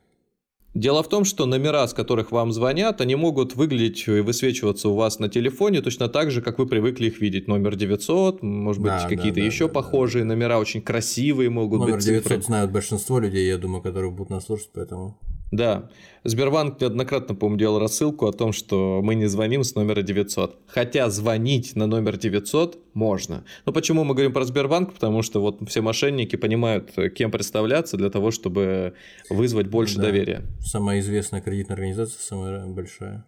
Дело 0.75 1.01
в 1.01 1.09
том, 1.09 1.25
что 1.25 1.45
номера, 1.45 1.87
с 1.87 1.93
которых 1.93 2.31
вам 2.31 2.51
звонят, 2.51 3.01
они 3.01 3.15
могут 3.15 3.55
выглядеть 3.55 4.07
и 4.07 4.21
высвечиваться 4.21 4.89
у 4.89 4.95
вас 4.95 5.17
на 5.17 5.27
телефоне 5.27 5.81
точно 5.81 6.09
так 6.09 6.29
же, 6.29 6.41
как 6.41 6.59
вы 6.59 6.67
привыкли 6.67 7.07
их 7.07 7.19
видеть. 7.19 7.47
Номер 7.47 7.75
900, 7.75 8.43
может 8.43 8.81
быть, 8.81 8.91
да, 8.91 9.07
какие-то 9.09 9.39
да, 9.39 9.45
еще 9.45 9.67
да, 9.67 9.73
похожие 9.73 10.23
да. 10.23 10.29
номера, 10.29 10.59
очень 10.59 10.81
красивые 10.81 11.49
могут 11.49 11.79
Номер 11.79 11.95
быть. 11.95 12.05
Номер 12.05 12.21
900 12.21 12.31
цифры. 12.31 12.45
знают 12.45 12.71
большинство 12.71 13.19
людей, 13.19 13.47
я 13.47 13.57
думаю, 13.57 13.81
которые 13.81 14.11
будут 14.11 14.29
нас 14.29 14.45
слушать, 14.45 14.69
поэтому... 14.73 15.17
Да. 15.51 15.89
Сбербанк 16.23 16.79
неоднократно, 16.81 17.33
по-моему, 17.33 17.57
делал 17.57 17.79
рассылку 17.79 18.27
о 18.27 18.33
том, 18.33 18.51
что 18.51 18.99
мы 19.01 19.15
не 19.15 19.27
звоним 19.27 19.63
с 19.63 19.73
номера 19.75 20.01
900. 20.01 20.59
Хотя 20.67 21.09
звонить 21.09 21.75
на 21.75 21.87
номер 21.87 22.17
900 22.17 22.77
можно. 22.93 23.45
Но 23.65 23.71
почему 23.71 24.03
мы 24.03 24.13
говорим 24.13 24.33
про 24.33 24.43
Сбербанк? 24.43 24.93
Потому 24.93 25.21
что 25.21 25.41
вот 25.41 25.59
все 25.69 25.81
мошенники 25.81 26.35
понимают, 26.35 26.91
кем 27.15 27.31
представляться 27.31 27.97
для 27.97 28.09
того, 28.09 28.31
чтобы 28.31 28.93
вызвать 29.29 29.67
больше 29.67 29.95
да. 29.95 30.03
доверия. 30.03 30.41
Самая 30.59 30.99
известная 30.99 31.41
кредитная 31.41 31.75
организация, 31.75 32.21
самая 32.21 32.67
большая. 32.67 33.25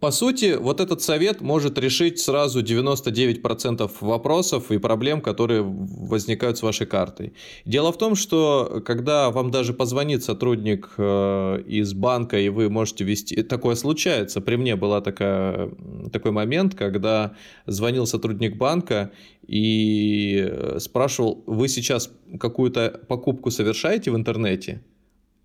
По 0.00 0.12
сути, 0.12 0.56
вот 0.56 0.80
этот 0.80 1.02
совет 1.02 1.40
может 1.40 1.76
решить 1.76 2.20
сразу 2.20 2.62
99% 2.62 3.90
вопросов 4.00 4.70
и 4.70 4.78
проблем, 4.78 5.20
которые 5.20 5.62
возникают 5.62 6.56
с 6.56 6.62
вашей 6.62 6.86
картой. 6.86 7.32
Дело 7.64 7.92
в 7.92 7.98
том, 7.98 8.14
что 8.14 8.80
когда 8.86 9.30
вам 9.30 9.50
даже 9.50 9.72
позвонит 9.72 10.22
сотрудник 10.22 10.90
э, 10.98 11.62
из 11.66 11.94
банка, 11.94 12.38
и 12.38 12.48
вы 12.48 12.70
можете 12.70 13.02
вести... 13.02 13.42
Такое 13.42 13.74
случается. 13.74 14.40
При 14.40 14.54
мне 14.54 14.76
был 14.76 14.92
такой 15.00 16.30
момент, 16.30 16.76
когда 16.76 17.34
звонил 17.66 18.06
сотрудник 18.06 18.56
банка 18.56 19.10
и 19.48 20.48
э, 20.48 20.78
спрашивал, 20.78 21.42
вы 21.46 21.66
сейчас 21.66 22.08
какую-то 22.38 23.00
покупку 23.08 23.50
совершаете 23.50 24.12
в 24.12 24.16
интернете? 24.16 24.80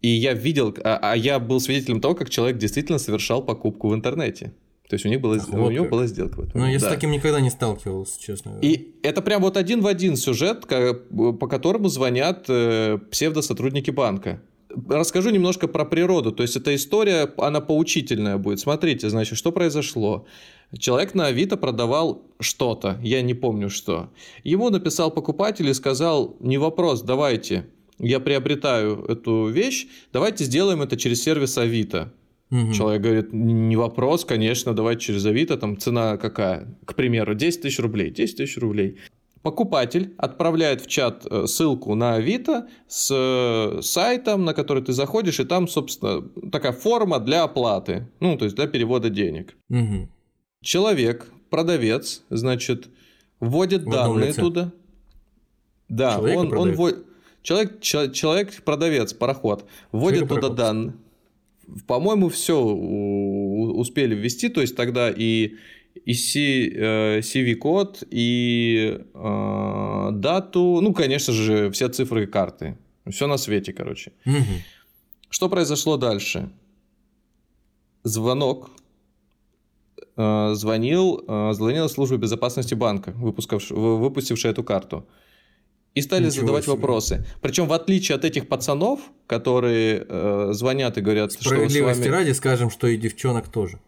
И 0.04 0.10
я 0.10 0.34
видел, 0.34 0.76
а, 0.84 1.00
а 1.02 1.16
я 1.16 1.40
был 1.40 1.62
свидетелем 1.62 2.02
того, 2.02 2.14
как 2.14 2.30
человек 2.30 2.58
действительно 2.58 3.00
совершал 3.00 3.42
покупку 3.42 3.88
в 3.88 3.96
интернете. 3.96 4.54
То 4.90 4.96
есть 4.96 5.06
у, 5.06 5.10
них 5.10 5.22
было, 5.22 5.38
Ах, 5.38 5.48
у 5.52 5.72
него 5.72 5.86
была 5.86 6.08
сделка. 6.08 6.36
В 6.36 6.40
этом. 6.42 6.62
Ну, 6.62 6.68
я 6.68 6.78
да. 6.78 6.88
с 6.88 6.90
таким 6.90 7.12
никогда 7.12 7.40
не 7.40 7.50
сталкивался, 7.50 8.22
честно. 8.22 8.60
И 8.62 8.96
это 9.02 9.22
прям 9.22 9.42
вот 9.42 9.56
один 9.56 9.82
в 9.82 9.88
один 9.88 10.18
сюжет, 10.18 10.68
по 10.68 11.48
которому 11.48 11.88
звонят 11.88 12.46
э, 12.50 13.00
псевдосотрудники 13.10 13.92
банка. 13.92 14.42
Расскажу 14.90 15.30
немножко 15.30 15.70
про 15.70 15.86
природу. 15.86 16.34
То 16.34 16.44
есть 16.44 16.58
эта 16.58 16.76
история, 16.76 17.32
она 17.38 17.62
поучительная 17.62 18.38
будет. 18.38 18.60
Смотрите, 18.60 19.10
значит, 19.10 19.38
что 19.38 19.54
произошло. 19.54 20.26
Человек 20.78 21.14
на 21.14 21.28
Авито 21.28 21.56
продавал 21.56 22.24
что-то, 22.40 23.00
я 23.02 23.22
не 23.22 23.36
помню 23.36 23.70
что. 23.70 24.10
Ему 24.44 24.70
написал 24.70 25.12
покупатель 25.12 25.70
и 25.70 25.74
сказал, 25.74 26.36
не 26.40 26.58
вопрос, 26.58 27.04
давайте, 27.04 27.68
я 28.00 28.20
приобретаю 28.20 29.04
эту 29.06 29.48
вещь, 29.48 29.88
давайте 30.12 30.44
сделаем 30.44 30.82
это 30.82 30.98
через 30.98 31.24
сервис 31.24 31.58
Авито. 31.58 32.14
Угу. 32.52 32.74
Человек 32.74 33.02
говорит, 33.02 33.34
не 33.34 33.76
вопрос, 33.76 34.26
конечно, 34.26 34.74
давайте 34.74 35.06
через 35.06 35.26
Авито, 35.26 35.58
там 35.58 35.78
цена 35.78 36.18
какая? 36.18 36.68
К 36.86 36.96
примеру, 36.96 37.34
10 37.34 37.62
тысяч 37.62 37.80
рублей, 37.80 38.12
10 38.12 38.38
тысяч 38.38 38.58
рублей. 38.58 39.00
Покупатель 39.42 40.14
отправляет 40.18 40.82
в 40.82 40.88
чат 40.88 41.26
э, 41.30 41.48
ссылку 41.48 41.96
на 41.96 42.16
Авито 42.16 42.70
с 42.88 43.10
э, 43.12 43.82
сайтом, 43.82 44.46
на 44.46 44.54
который 44.54 44.84
ты 44.84 44.94
заходишь, 44.94 45.40
и 45.40 45.44
там, 45.44 45.68
собственно, 45.68 46.22
такая 46.50 46.72
форма 46.72 47.20
для 47.20 47.44
оплаты, 47.44 48.08
ну, 48.20 48.38
то 48.38 48.46
есть 48.46 48.56
для 48.56 48.68
перевода 48.68 49.10
денег. 49.10 49.58
Угу. 49.70 50.10
Человек, 50.62 51.30
продавец, 51.50 52.24
значит, 52.30 52.88
вводит 53.40 53.84
данные 53.84 54.32
туда. 54.32 54.72
Да, 55.90 56.16
Человека 56.16 56.40
он, 56.40 56.58
он 56.58 56.72
вводит 56.74 57.06
Человек, 57.44 57.82
человек, 57.82 58.64
продавец, 58.64 59.14
пароход, 59.14 59.66
вводит 59.92 60.30
туда 60.30 60.50
данные. 60.50 60.96
По-моему, 61.88 62.30
все 62.30 62.58
успели 62.58 64.16
ввести, 64.16 64.50
то 64.50 64.62
есть 64.62 64.76
тогда 64.76 65.12
и 65.12 65.56
и 66.06 66.12
CV-код, 66.14 68.02
э, 68.02 68.06
и 68.10 69.00
э, 69.14 70.10
дату, 70.12 70.80
ну, 70.82 70.94
конечно 70.94 71.34
же, 71.34 71.70
все 71.72 71.88
цифры 71.88 72.26
карты. 72.26 72.78
Все 73.10 73.28
на 73.28 73.38
свете, 73.38 73.74
короче. 73.74 74.12
Угу. 74.26 74.36
Что 75.30 75.50
произошло 75.50 75.98
дальше? 75.98 76.50
Звонок. 78.04 78.72
Э, 80.16 80.54
звонил, 80.56 81.24
э, 81.28 81.54
звонила 81.54 81.88
служба 81.88 82.18
безопасности 82.18 82.74
банка, 82.74 83.12
выпустившая 83.12 84.52
эту 84.52 84.64
карту 84.64 85.06
и 85.96 86.02
стали 86.02 86.26
Ничего 86.26 86.42
задавать 86.42 86.64
себе. 86.64 86.74
вопросы. 86.74 87.26
Причем 87.42 87.68
в 87.68 87.74
отличие 87.74 88.16
от 88.16 88.26
этих 88.26 88.48
пацанов, 88.48 89.02
которые 89.28 90.06
э, 90.08 90.50
звонят 90.52 90.98
и 90.98 91.02
говорят, 91.02 91.34
что 91.34 91.44
Справедливости 91.44 92.02
вами... 92.02 92.12
ради 92.12 92.32
скажем, 92.32 92.70
что 92.70 92.88
и 92.88 92.98
девчонок 92.98 93.48
тоже. 93.50 93.80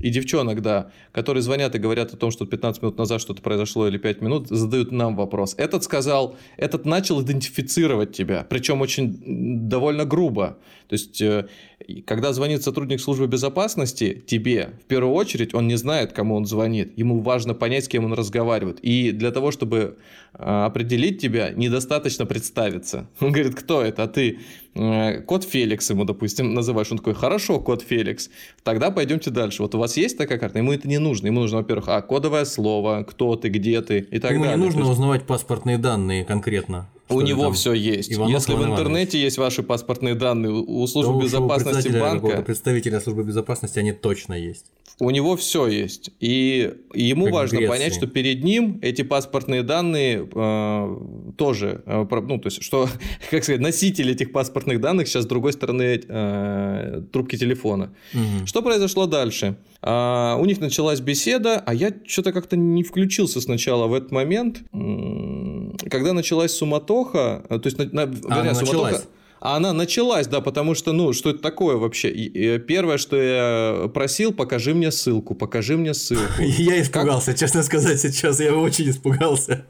И 0.00 0.08
девчонок, 0.08 0.62
да, 0.62 0.90
которые 1.12 1.42
звонят 1.42 1.74
и 1.74 1.78
говорят 1.78 2.14
о 2.14 2.16
том, 2.16 2.30
что 2.30 2.46
15 2.46 2.80
минут 2.82 2.96
назад 2.96 3.20
что-то 3.20 3.42
произошло 3.42 3.86
или 3.86 3.98
5 3.98 4.22
минут, 4.22 4.48
задают 4.48 4.92
нам 4.92 5.14
вопрос. 5.14 5.54
Этот 5.58 5.84
сказал, 5.84 6.36
этот 6.56 6.86
начал 6.86 7.20
идентифицировать 7.20 8.16
тебя, 8.16 8.46
причем 8.48 8.80
очень 8.80 9.68
довольно 9.68 10.06
грубо. 10.06 10.56
То 10.88 10.94
есть, 10.94 11.20
э, 11.20 11.48
когда 12.06 12.32
звонит 12.32 12.62
сотрудник 12.62 13.00
службы 13.00 13.26
безопасности 13.26 14.22
тебе, 14.26 14.70
в 14.82 14.86
первую 14.86 15.14
очередь, 15.14 15.54
он 15.54 15.66
не 15.66 15.76
знает, 15.76 16.12
кому 16.12 16.36
он 16.36 16.44
звонит. 16.46 16.96
Ему 16.96 17.20
важно 17.20 17.54
понять, 17.54 17.84
с 17.84 17.88
кем 17.88 18.04
он 18.04 18.12
разговаривает. 18.12 18.78
И 18.80 19.12
для 19.12 19.30
того, 19.30 19.50
чтобы 19.50 19.96
э, 20.34 20.42
определить 20.42 21.20
тебя, 21.20 21.50
недостаточно 21.50 22.26
представиться. 22.26 23.08
Он 23.20 23.32
говорит, 23.32 23.54
кто 23.54 23.82
это? 23.82 24.02
А 24.04 24.08
ты 24.08 24.40
э, 24.74 25.20
кот 25.22 25.44
Феликс 25.44 25.90
ему, 25.90 26.04
допустим, 26.04 26.54
называешь. 26.54 26.90
Он 26.90 26.98
такой, 26.98 27.14
хорошо, 27.14 27.60
кот 27.60 27.82
Феликс. 27.82 28.30
Тогда 28.62 28.90
пойдемте 28.90 29.30
дальше. 29.30 29.62
Вот 29.62 29.74
у 29.74 29.78
вас 29.78 29.96
есть 29.96 30.18
такая 30.18 30.38
карта? 30.38 30.58
Ему 30.58 30.72
это 30.72 30.88
не 30.88 30.98
нужно. 30.98 31.26
Ему 31.26 31.40
нужно, 31.40 31.58
во-первых, 31.58 31.88
а, 31.88 32.02
кодовое 32.02 32.44
слово, 32.44 33.04
кто 33.08 33.36
ты, 33.36 33.48
где 33.48 33.80
ты 33.80 34.06
и 34.10 34.18
так 34.18 34.32
Ему 34.32 34.44
далее. 34.44 34.56
Ему 34.56 34.64
не 34.64 34.66
нужно 34.66 34.80
есть... 34.80 34.90
узнавать 34.90 35.26
паспортные 35.26 35.78
данные 35.78 36.24
конкретно. 36.24 36.88
У 37.10 37.20
него 37.20 37.52
все 37.52 37.72
есть. 37.72 38.12
Иванов 38.12 38.32
Если 38.32 38.52
Иван 38.52 38.62
в 38.62 38.72
интернете 38.72 39.18
Иванович. 39.18 39.24
есть 39.24 39.38
ваши 39.38 39.62
паспортные 39.62 40.14
данные, 40.14 40.52
у 40.52 40.86
службы 40.86 41.14
да, 41.14 41.24
безопасности 41.24 41.88
у 41.88 42.00
банка... 42.00 42.42
Представителя 42.42 43.00
службы 43.00 43.24
безопасности 43.24 43.78
они 43.78 43.92
точно 43.92 44.34
есть. 44.34 44.66
У 45.00 45.08
него 45.10 45.34
все 45.36 45.66
есть. 45.66 46.10
И 46.20 46.74
ему 46.92 47.24
как 47.24 47.34
важно 47.34 47.66
понять, 47.66 47.94
что 47.94 48.06
перед 48.06 48.44
ним 48.44 48.78
эти 48.82 49.00
паспортные 49.00 49.62
данные 49.62 50.28
э, 50.30 50.96
тоже, 51.38 51.82
э, 51.86 52.06
ну, 52.10 52.38
то 52.38 52.48
есть, 52.48 52.62
что, 52.62 52.86
как 53.30 53.42
сказать, 53.42 53.62
носитель 53.62 54.10
этих 54.10 54.30
паспортных 54.30 54.80
данных 54.80 55.08
сейчас 55.08 55.24
с 55.24 55.26
другой 55.26 55.54
стороны 55.54 56.02
э, 56.06 57.02
трубки 57.12 57.36
телефона. 57.36 57.94
Угу. 58.12 58.46
Что 58.46 58.60
произошло 58.62 59.06
дальше? 59.06 59.56
А, 59.82 60.36
у 60.38 60.44
них 60.44 60.60
началась 60.60 61.00
беседа, 61.00 61.62
а 61.64 61.72
я 61.74 61.92
что-то 62.06 62.32
как-то 62.32 62.56
не 62.56 62.82
включился 62.82 63.40
сначала 63.40 63.86
в 63.86 63.94
этот 63.94 64.10
момент. 64.10 64.62
Когда 65.90 66.12
началась 66.12 66.52
суматоха, 66.52 67.42
э, 67.48 67.58
то 67.58 67.66
есть, 67.66 67.78
на, 67.78 67.84
на, 67.86 68.02
а, 68.02 68.36
вернее, 68.36 68.54
суматоха... 68.54 69.02
А 69.40 69.56
она 69.56 69.72
началась, 69.72 70.26
да, 70.26 70.42
потому 70.42 70.74
что, 70.74 70.92
ну, 70.92 71.14
что 71.14 71.30
это 71.30 71.38
такое 71.38 71.76
вообще? 71.76 72.10
И, 72.10 72.58
первое, 72.58 72.98
что 72.98 73.16
я 73.16 73.88
просил, 73.88 74.34
покажи 74.34 74.74
мне 74.74 74.90
ссылку, 74.90 75.34
покажи 75.34 75.78
мне 75.78 75.94
ссылку. 75.94 76.30
Я 76.42 76.82
испугался, 76.82 77.32
честно 77.32 77.62
сказать, 77.62 77.98
сейчас 77.98 78.38
я 78.38 78.54
очень 78.54 78.90
испугался. 78.90 79.64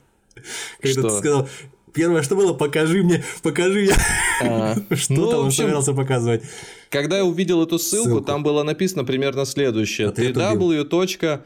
Когда 0.82 1.02
ты 1.02 1.10
сказал, 1.10 1.48
первое, 1.92 2.22
что 2.22 2.34
было, 2.34 2.52
покажи 2.52 3.04
мне, 3.04 3.22
покажи 3.42 3.82
мне. 3.82 3.94
А, 4.42 4.74
что 4.96 5.12
ну, 5.12 5.30
там 5.30 5.40
он 5.44 5.52
собирался 5.52 5.92
показывать? 5.92 6.42
Когда 6.90 7.18
я 7.18 7.24
увидел 7.24 7.62
эту 7.62 7.78
ссылку, 7.78 8.20
там 8.20 8.42
было 8.42 8.62
написано 8.62 9.04
примерно 9.04 9.46
следующее. 9.46 10.08
www 10.08 11.40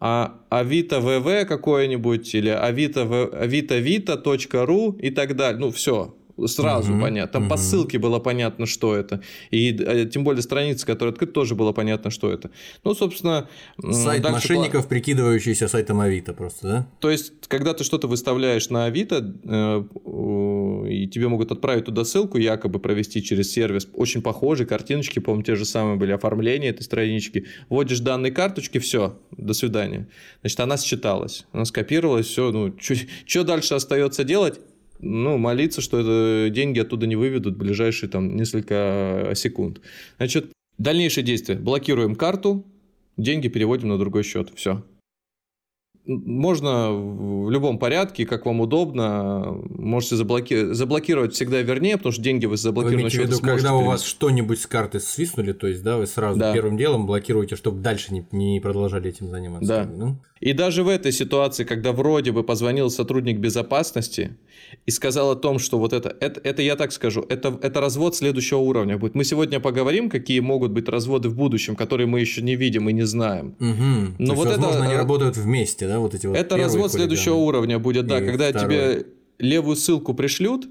а 0.00 0.38
Авито 0.48 1.00
ВВ 1.00 1.46
какое-нибудь 1.46 2.34
или 2.34 2.50
Авито 2.50 3.02
авитовито.ру 3.32 4.92
и 4.92 5.10
так 5.10 5.34
далее. 5.34 5.60
Ну, 5.60 5.72
все, 5.72 6.14
сразу 6.46 6.92
угу, 6.92 7.02
понятно. 7.02 7.32
Там 7.32 7.42
угу. 7.44 7.50
по 7.50 7.56
ссылке 7.56 7.98
было 7.98 8.18
понятно, 8.18 8.66
что 8.66 8.94
это. 8.94 9.20
И 9.50 9.72
э, 9.72 10.06
тем 10.06 10.24
более 10.24 10.42
страница, 10.42 10.86
которая 10.86 11.12
открыта, 11.12 11.32
тоже 11.32 11.54
было 11.54 11.72
понятно, 11.72 12.10
что 12.10 12.30
это. 12.30 12.50
Ну, 12.84 12.94
собственно... 12.94 13.48
Сайт 13.90 14.22
мошенников, 14.24 14.82
пла... 14.82 14.88
прикидывающийся 14.88 15.68
сайтом 15.68 16.00
Авито 16.00 16.34
просто, 16.34 16.66
да? 16.66 16.88
То 17.00 17.10
есть, 17.10 17.32
когда 17.48 17.74
ты 17.74 17.84
что-то 17.84 18.06
выставляешь 18.06 18.70
на 18.70 18.84
Авито, 18.86 19.34
э, 19.44 19.84
и 20.88 21.08
тебе 21.08 21.28
могут 21.28 21.52
отправить 21.52 21.86
туда 21.86 22.04
ссылку, 22.04 22.38
якобы 22.38 22.78
провести 22.78 23.22
через 23.22 23.50
сервис, 23.52 23.88
очень 23.94 24.22
похожие 24.22 24.66
картиночки, 24.66 25.18
по-моему, 25.18 25.42
те 25.42 25.54
же 25.54 25.64
самые 25.64 25.96
были, 25.96 26.12
оформление 26.12 26.70
этой 26.70 26.82
странички, 26.82 27.46
вводишь 27.68 28.00
данные 28.00 28.32
карточки, 28.32 28.78
все, 28.78 29.18
до 29.36 29.54
свидания. 29.54 30.08
Значит, 30.40 30.60
она 30.60 30.76
считалась, 30.76 31.46
она 31.52 31.64
скопировалась, 31.64 32.26
все, 32.26 32.50
ну, 32.52 32.74
что 32.78 33.44
дальше 33.44 33.74
остается 33.74 34.24
делать? 34.24 34.60
Ну, 35.00 35.38
молиться, 35.38 35.80
что 35.80 36.00
это 36.00 36.54
деньги 36.54 36.78
оттуда 36.78 37.06
не 37.06 37.16
выведут 37.16 37.54
в 37.54 37.58
ближайшие 37.58 38.08
там 38.08 38.36
несколько 38.36 39.32
секунд. 39.34 39.80
Значит, 40.16 40.52
дальнейшие 40.78 41.24
действия. 41.24 41.56
Блокируем 41.56 42.14
карту, 42.14 42.66
деньги 43.16 43.48
переводим 43.48 43.88
на 43.88 43.98
другой 43.98 44.22
счет. 44.22 44.50
Все 44.54 44.82
можно 46.08 46.90
в 46.90 47.50
любом 47.50 47.78
порядке, 47.78 48.24
как 48.24 48.46
вам 48.46 48.60
удобно. 48.60 49.56
Можете 49.68 50.16
заблоки... 50.16 50.72
заблокировать 50.72 51.34
всегда 51.34 51.60
вернее, 51.60 51.98
потому 51.98 52.12
что 52.12 52.22
деньги 52.22 52.46
вы 52.46 52.56
заблокированы. 52.56 53.04
Вы 53.04 53.10
в 53.10 53.14
виду, 53.14 53.38
когда 53.40 53.74
у 53.74 53.84
вас 53.84 54.02
что-нибудь 54.02 54.60
с 54.60 54.66
карты 54.66 55.00
свистнули, 55.00 55.52
то 55.52 55.66
есть, 55.66 55.82
да, 55.82 55.98
вы 55.98 56.06
сразу 56.06 56.40
да. 56.40 56.52
первым 56.52 56.78
делом 56.78 57.06
блокируете, 57.06 57.56
чтобы 57.56 57.80
дальше 57.80 58.12
не, 58.12 58.26
не 58.32 58.58
продолжали 58.60 59.10
этим 59.10 59.28
заниматься. 59.28 59.68
Да. 59.68 59.84
Ну? 59.84 60.16
И 60.40 60.52
даже 60.52 60.82
в 60.82 60.88
этой 60.88 61.12
ситуации, 61.12 61.64
когда 61.64 61.92
вроде 61.92 62.32
бы 62.32 62.44
позвонил 62.44 62.90
сотрудник 62.90 63.38
безопасности 63.38 64.36
и 64.86 64.90
сказал 64.90 65.32
о 65.32 65.36
том, 65.36 65.58
что 65.58 65.78
вот 65.78 65.92
это, 65.92 66.16
это, 66.20 66.40
это 66.44 66.62
я 66.62 66.76
так 66.76 66.92
скажу, 66.92 67.24
это, 67.28 67.58
это 67.60 67.80
развод 67.80 68.14
следующего 68.16 68.58
уровня 68.58 68.98
будет. 68.98 69.14
Мы 69.14 69.24
сегодня 69.24 69.60
поговорим, 69.60 70.08
какие 70.08 70.40
могут 70.40 70.70
быть 70.72 70.88
разводы 70.88 71.28
в 71.28 71.34
будущем, 71.34 71.74
которые 71.74 72.06
мы 72.06 72.20
еще 72.20 72.42
не 72.42 72.54
видим 72.54 72.88
и 72.88 72.92
не 72.92 73.02
знаем. 73.02 73.56
Угу. 73.58 74.14
Но 74.18 74.34
вот 74.34 74.48
возможно, 74.48 74.76
это, 74.76 74.84
они 74.84 74.94
э, 74.94 74.98
работают 74.98 75.36
вместе, 75.36 75.88
да, 75.88 75.97
вот 76.00 76.14
эти 76.14 76.26
вот. 76.26 76.36
Это 76.36 76.56
развод 76.56 76.92
следующего 76.92 77.34
уровня 77.34 77.78
будет, 77.78 78.06
да, 78.06 78.20
когда 78.20 78.50
второй. 78.50 78.68
тебе 78.68 79.06
левую 79.38 79.76
ссылку 79.76 80.14
пришлют, 80.14 80.68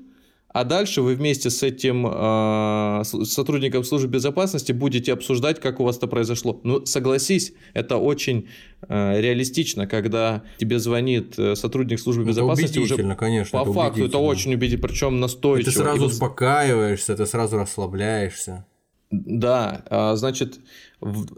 а 0.49 0.63
дальше 0.63 1.01
вы 1.01 1.13
вместе 1.15 1.49
с 1.49 1.61
этим 1.61 2.07
э, 2.09 3.03
сотрудником 3.03 3.83
службы 3.83 4.09
безопасности 4.09 4.71
будете 4.71 5.13
обсуждать, 5.13 5.59
как 5.59 5.79
у 5.79 5.83
вас 5.83 5.97
это 5.97 6.07
произошло. 6.07 6.59
Ну, 6.63 6.85
согласись, 6.85 7.53
это 7.73 7.97
очень 7.97 8.47
э, 8.87 9.21
реалистично, 9.21 9.85
когда 9.85 10.43
тебе 10.57 10.79
звонит 10.79 11.37
э, 11.37 11.55
сотрудник 11.55 11.99
службы 11.99 12.23
это 12.23 12.31
безопасности 12.31 12.79
уже 12.79 12.95
конечно, 13.15 13.59
по 13.59 13.63
это 13.63 13.73
факту 13.73 14.05
это 14.05 14.17
очень 14.17 14.53
убедительно, 14.53 14.87
причем 14.87 15.19
настойчиво. 15.19 15.71
Ты 15.71 15.77
сразу 15.77 16.03
вот... 16.03 16.11
успокаиваешься, 16.11 17.15
ты 17.15 17.25
сразу 17.25 17.57
расслабляешься. 17.57 18.65
Да, 19.09 19.83
а, 19.89 20.15
значит, 20.15 20.59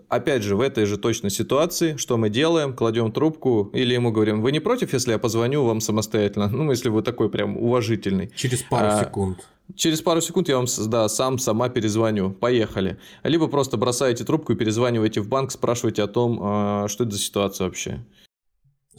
опять 0.08 0.42
же, 0.42 0.56
в 0.56 0.62
этой 0.62 0.86
же 0.86 0.98
точной 0.98 1.30
ситуации, 1.30 1.98
что 1.98 2.18
мы 2.18 2.30
делаем? 2.30 2.74
Кладем 2.74 3.12
трубку 3.12 3.70
или 3.74 3.94
ему 3.94 4.12
говорим, 4.12 4.42
вы 4.42 4.52
не 4.52 4.60
против, 4.60 4.94
если 4.94 5.12
я 5.12 5.20
позвоню 5.20 5.64
вам 5.64 5.80
самостоятельно? 5.80 6.48
Ну, 6.48 6.72
если 6.72 6.90
вы 6.90 7.04
такой 7.04 7.30
прям 7.30 7.58
уважительный. 7.58 8.32
Через 8.36 8.64
пару 8.64 8.88
а, 8.88 9.04
секунд. 9.04 9.48
Через 9.76 10.02
пару 10.02 10.20
секунд 10.22 10.50
я 10.50 10.58
вам 10.58 10.66
да, 10.88 11.08
сам, 11.10 11.38
сама 11.38 11.70
перезвоню. 11.70 12.32
Поехали. 12.32 12.98
Либо 13.24 13.48
просто 13.48 13.78
бросаете 13.78 14.24
трубку 14.24 14.54
и 14.54 14.56
перезваниваете 14.56 15.22
в 15.22 15.28
банк, 15.28 15.52
спрашиваете 15.52 16.02
о 16.04 16.08
том, 16.08 16.40
а, 16.42 16.88
что 16.88 17.04
это 17.04 17.14
за 17.14 17.20
ситуация 17.20 17.66
вообще. 17.66 18.04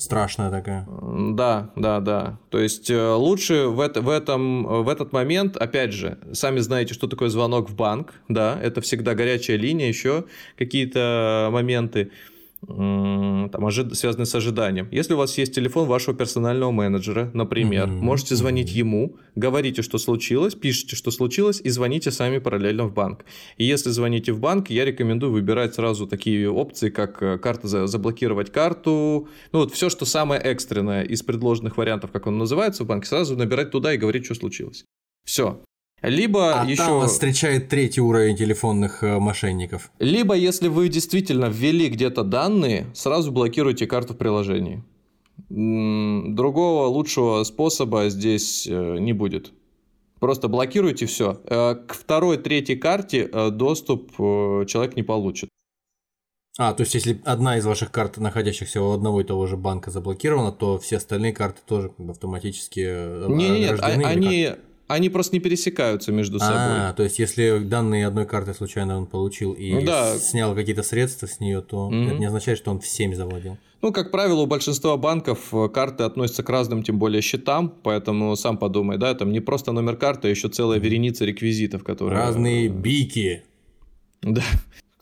Страшная 0.00 0.50
такая. 0.50 0.88
Да, 1.34 1.68
да, 1.76 2.00
да. 2.00 2.38
То 2.48 2.58
есть 2.58 2.88
э, 2.88 3.12
лучше 3.12 3.66
в, 3.66 3.80
это, 3.80 4.00
в, 4.00 4.08
этом, 4.08 4.82
в 4.82 4.88
этот 4.88 5.12
момент, 5.12 5.58
опять 5.58 5.92
же, 5.92 6.16
сами 6.32 6.60
знаете, 6.60 6.94
что 6.94 7.06
такое 7.06 7.28
звонок 7.28 7.68
в 7.68 7.74
банк, 7.76 8.14
да, 8.26 8.58
это 8.62 8.80
всегда 8.80 9.14
горячая 9.14 9.58
линия, 9.58 9.88
еще 9.88 10.24
какие-то 10.56 11.50
моменты 11.52 12.12
там, 12.66 13.64
ожид... 13.64 13.96
связанные 13.96 14.26
с 14.26 14.34
ожиданием. 14.34 14.88
Если 14.90 15.14
у 15.14 15.16
вас 15.16 15.36
есть 15.38 15.54
телефон 15.54 15.88
вашего 15.88 16.16
персонального 16.16 16.70
менеджера, 16.70 17.30
например, 17.32 17.88
mm-hmm. 17.88 18.00
можете 18.00 18.36
звонить 18.36 18.70
mm-hmm. 18.70 18.78
ему, 18.78 19.16
говорите, 19.34 19.82
что 19.82 19.98
случилось, 19.98 20.54
пишите, 20.54 20.96
что 20.96 21.10
случилось, 21.10 21.60
и 21.62 21.70
звоните 21.70 22.10
сами 22.10 22.38
параллельно 22.38 22.84
в 22.84 22.92
банк. 22.92 23.24
И 23.56 23.64
если 23.64 23.90
звоните 23.90 24.32
в 24.32 24.40
банк, 24.40 24.70
я 24.70 24.84
рекомендую 24.84 25.32
выбирать 25.32 25.74
сразу 25.74 26.06
такие 26.06 26.50
опции, 26.50 26.90
как 26.90 27.22
э, 27.22 27.38
карта 27.38 27.66
за... 27.66 27.86
заблокировать 27.86 28.52
карту, 28.52 29.28
ну 29.52 29.60
вот 29.60 29.72
все, 29.72 29.88
что 29.88 30.04
самое 30.04 30.40
экстренное 30.40 31.02
из 31.04 31.22
предложенных 31.22 31.76
вариантов, 31.76 32.10
как 32.12 32.26
он 32.26 32.38
называется 32.38 32.84
в 32.84 32.86
банке, 32.86 33.08
сразу 33.08 33.36
набирать 33.36 33.70
туда 33.70 33.94
и 33.94 33.98
говорить, 33.98 34.26
что 34.26 34.34
случилось. 34.34 34.84
Все. 35.24 35.62
Либо 36.02 36.62
а 36.62 36.64
еще... 36.64 36.82
там 36.82 36.98
вас 36.98 37.12
встречает 37.12 37.68
третий 37.68 38.00
уровень 38.00 38.36
телефонных 38.36 39.02
э, 39.02 39.18
мошенников. 39.18 39.90
Либо, 39.98 40.34
если 40.34 40.68
вы 40.68 40.88
действительно 40.88 41.46
ввели 41.46 41.88
где-то 41.88 42.22
данные, 42.22 42.86
сразу 42.94 43.30
блокируйте 43.32 43.86
карту 43.86 44.14
в 44.14 44.16
приложении. 44.16 44.82
Другого 45.48 46.86
лучшего 46.86 47.42
способа 47.44 48.08
здесь 48.08 48.66
э, 48.66 48.98
не 48.98 49.12
будет. 49.12 49.52
Просто 50.20 50.48
блокируйте 50.48 51.04
все. 51.04 51.40
Э, 51.44 51.74
к 51.74 51.92
второй, 51.92 52.38
третьей 52.38 52.76
карте 52.76 53.28
доступ 53.50 54.16
человек 54.16 54.96
не 54.96 55.02
получит. 55.02 55.50
А, 56.58 56.74
то 56.74 56.82
есть, 56.82 56.94
если 56.94 57.20
одна 57.24 57.58
из 57.58 57.64
ваших 57.64 57.90
карт, 57.90 58.18
находящихся 58.18 58.82
у 58.82 58.92
одного 58.92 59.20
и 59.20 59.24
того 59.24 59.46
же 59.46 59.56
банка, 59.56 59.90
заблокирована, 59.90 60.52
то 60.52 60.78
все 60.78 60.96
остальные 60.96 61.32
карты 61.32 61.60
тоже 61.66 61.92
автоматически 62.08 63.28
Нет, 63.28 63.78
нет, 63.78 63.80
они, 63.82 64.50
они 64.90 65.08
просто 65.08 65.36
не 65.36 65.40
пересекаются 65.40 66.12
между 66.12 66.38
а, 66.38 66.40
собой. 66.40 66.88
А, 66.88 66.92
то 66.92 67.02
есть 67.02 67.18
если 67.18 67.58
данные 67.58 68.06
одной 68.06 68.26
карты 68.26 68.54
случайно 68.54 68.98
он 68.98 69.06
получил 69.06 69.52
и 69.52 69.72
ну, 69.74 69.82
да. 69.82 70.18
снял 70.18 70.54
какие-то 70.54 70.82
средства 70.82 71.26
с 71.26 71.40
нее, 71.40 71.60
то 71.60 71.88
mm-hmm. 71.88 72.06
это 72.08 72.18
не 72.18 72.26
означает, 72.26 72.58
что 72.58 72.70
он 72.70 72.80
всеми 72.80 73.14
завладел. 73.14 73.56
Ну, 73.82 73.92
как 73.92 74.10
правило, 74.10 74.40
у 74.40 74.46
большинства 74.46 74.96
банков 74.96 75.54
э, 75.54 75.68
карты 75.68 76.02
относятся 76.02 76.42
к 76.42 76.50
разным, 76.50 76.82
тем 76.82 76.98
более 76.98 77.22
счетам, 77.22 77.72
поэтому 77.82 78.36
сам 78.36 78.58
подумай, 78.58 78.98
да, 78.98 79.14
там 79.14 79.32
не 79.32 79.40
просто 79.40 79.72
номер 79.72 79.96
карты, 79.96 80.28
а 80.28 80.30
еще 80.30 80.48
целая 80.48 80.78
вереница 80.78 81.24
реквизитов, 81.24 81.82
которые... 81.84 82.18
Разные 82.18 82.68
бики. 82.68 83.44
Да 84.22 84.42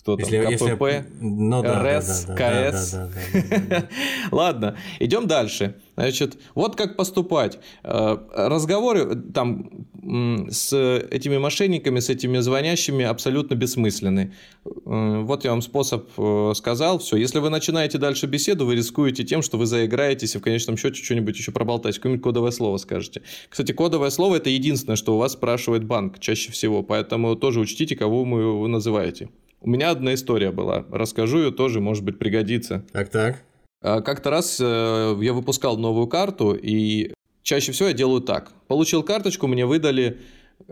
кто 0.09 0.17
там, 0.17 0.33
если, 0.33 0.57
КПП, 0.57 0.83
если... 0.83 1.05
Ну, 1.21 1.63
да, 1.63 1.99
РС, 1.99 2.25
да, 2.25 2.35
да, 2.35 2.71
КС. 2.73 2.93
Да, 2.93 3.09
да, 3.09 3.11
да, 3.33 3.43
да, 3.43 3.67
да. 3.69 3.89
Ладно, 4.37 4.77
идем 5.01 5.27
дальше. 5.27 5.75
Значит, 5.97 6.39
вот 6.55 6.77
как 6.77 6.97
поступать. 6.97 7.59
Э, 7.83 8.17
разговоры 8.33 9.17
там 9.17 9.89
с 10.49 10.73
этими 11.11 11.39
мошенниками, 11.39 11.99
с 11.99 12.09
этими 12.09 12.39
звонящими 12.39 13.05
абсолютно 13.05 13.55
бессмысленны. 13.57 14.33
Э, 14.65 15.21
вот 15.23 15.45
я 15.45 15.51
вам 15.51 15.61
способ 15.61 16.09
э, 16.17 16.53
сказал. 16.55 17.01
Все, 17.01 17.17
если 17.17 17.41
вы 17.41 17.51
начинаете 17.51 17.99
дальше 17.99 18.27
беседу, 18.27 18.65
вы 18.65 18.77
рискуете 18.77 19.25
тем, 19.25 19.43
что 19.43 19.59
вы 19.59 19.67
заиграетесь 19.67 20.37
и 20.37 20.39
в 20.39 20.41
конечном 20.41 20.77
счете 20.77 21.03
что-нибудь 21.03 21.37
еще 21.37 21.53
проболтаете, 21.53 21.99
какое-нибудь 21.99 22.23
кодовое 22.23 22.53
слово 22.53 22.79
скажете. 22.79 23.23
Кстати, 23.49 23.73
кодовое 23.73 24.11
слово 24.11 24.37
это 24.37 24.49
единственное, 24.49 24.97
что 24.97 25.17
у 25.17 25.19
вас 25.19 25.33
спрашивает 25.33 25.85
банк 25.85 26.19
чаще 26.19 26.53
всего, 26.53 26.83
поэтому 26.83 27.37
тоже 27.37 27.61
учтите, 27.61 27.95
кого 27.95 28.25
вы 28.25 28.69
называете. 28.69 29.29
У 29.61 29.69
меня 29.69 29.91
одна 29.91 30.15
история 30.15 30.53
была. 30.53 30.85
Расскажу 30.91 31.39
ее 31.39 31.51
тоже, 31.51 31.81
может 31.81 32.05
быть, 32.05 32.19
пригодится. 32.19 32.85
Так, 32.93 33.09
так. 33.09 33.43
А, 33.81 34.01
как-то 34.01 34.31
раз 34.31 34.59
э, 34.61 35.19
я 35.21 35.33
выпускал 35.33 35.77
новую 35.77 36.07
карту, 36.07 36.55
и 36.55 37.13
чаще 37.43 37.73
всего 37.73 37.89
я 37.89 37.95
делаю 37.95 38.21
так. 38.21 38.53
Получил 38.69 39.03
карточку, 39.03 39.47
мне 39.47 39.67
выдали 39.67 40.19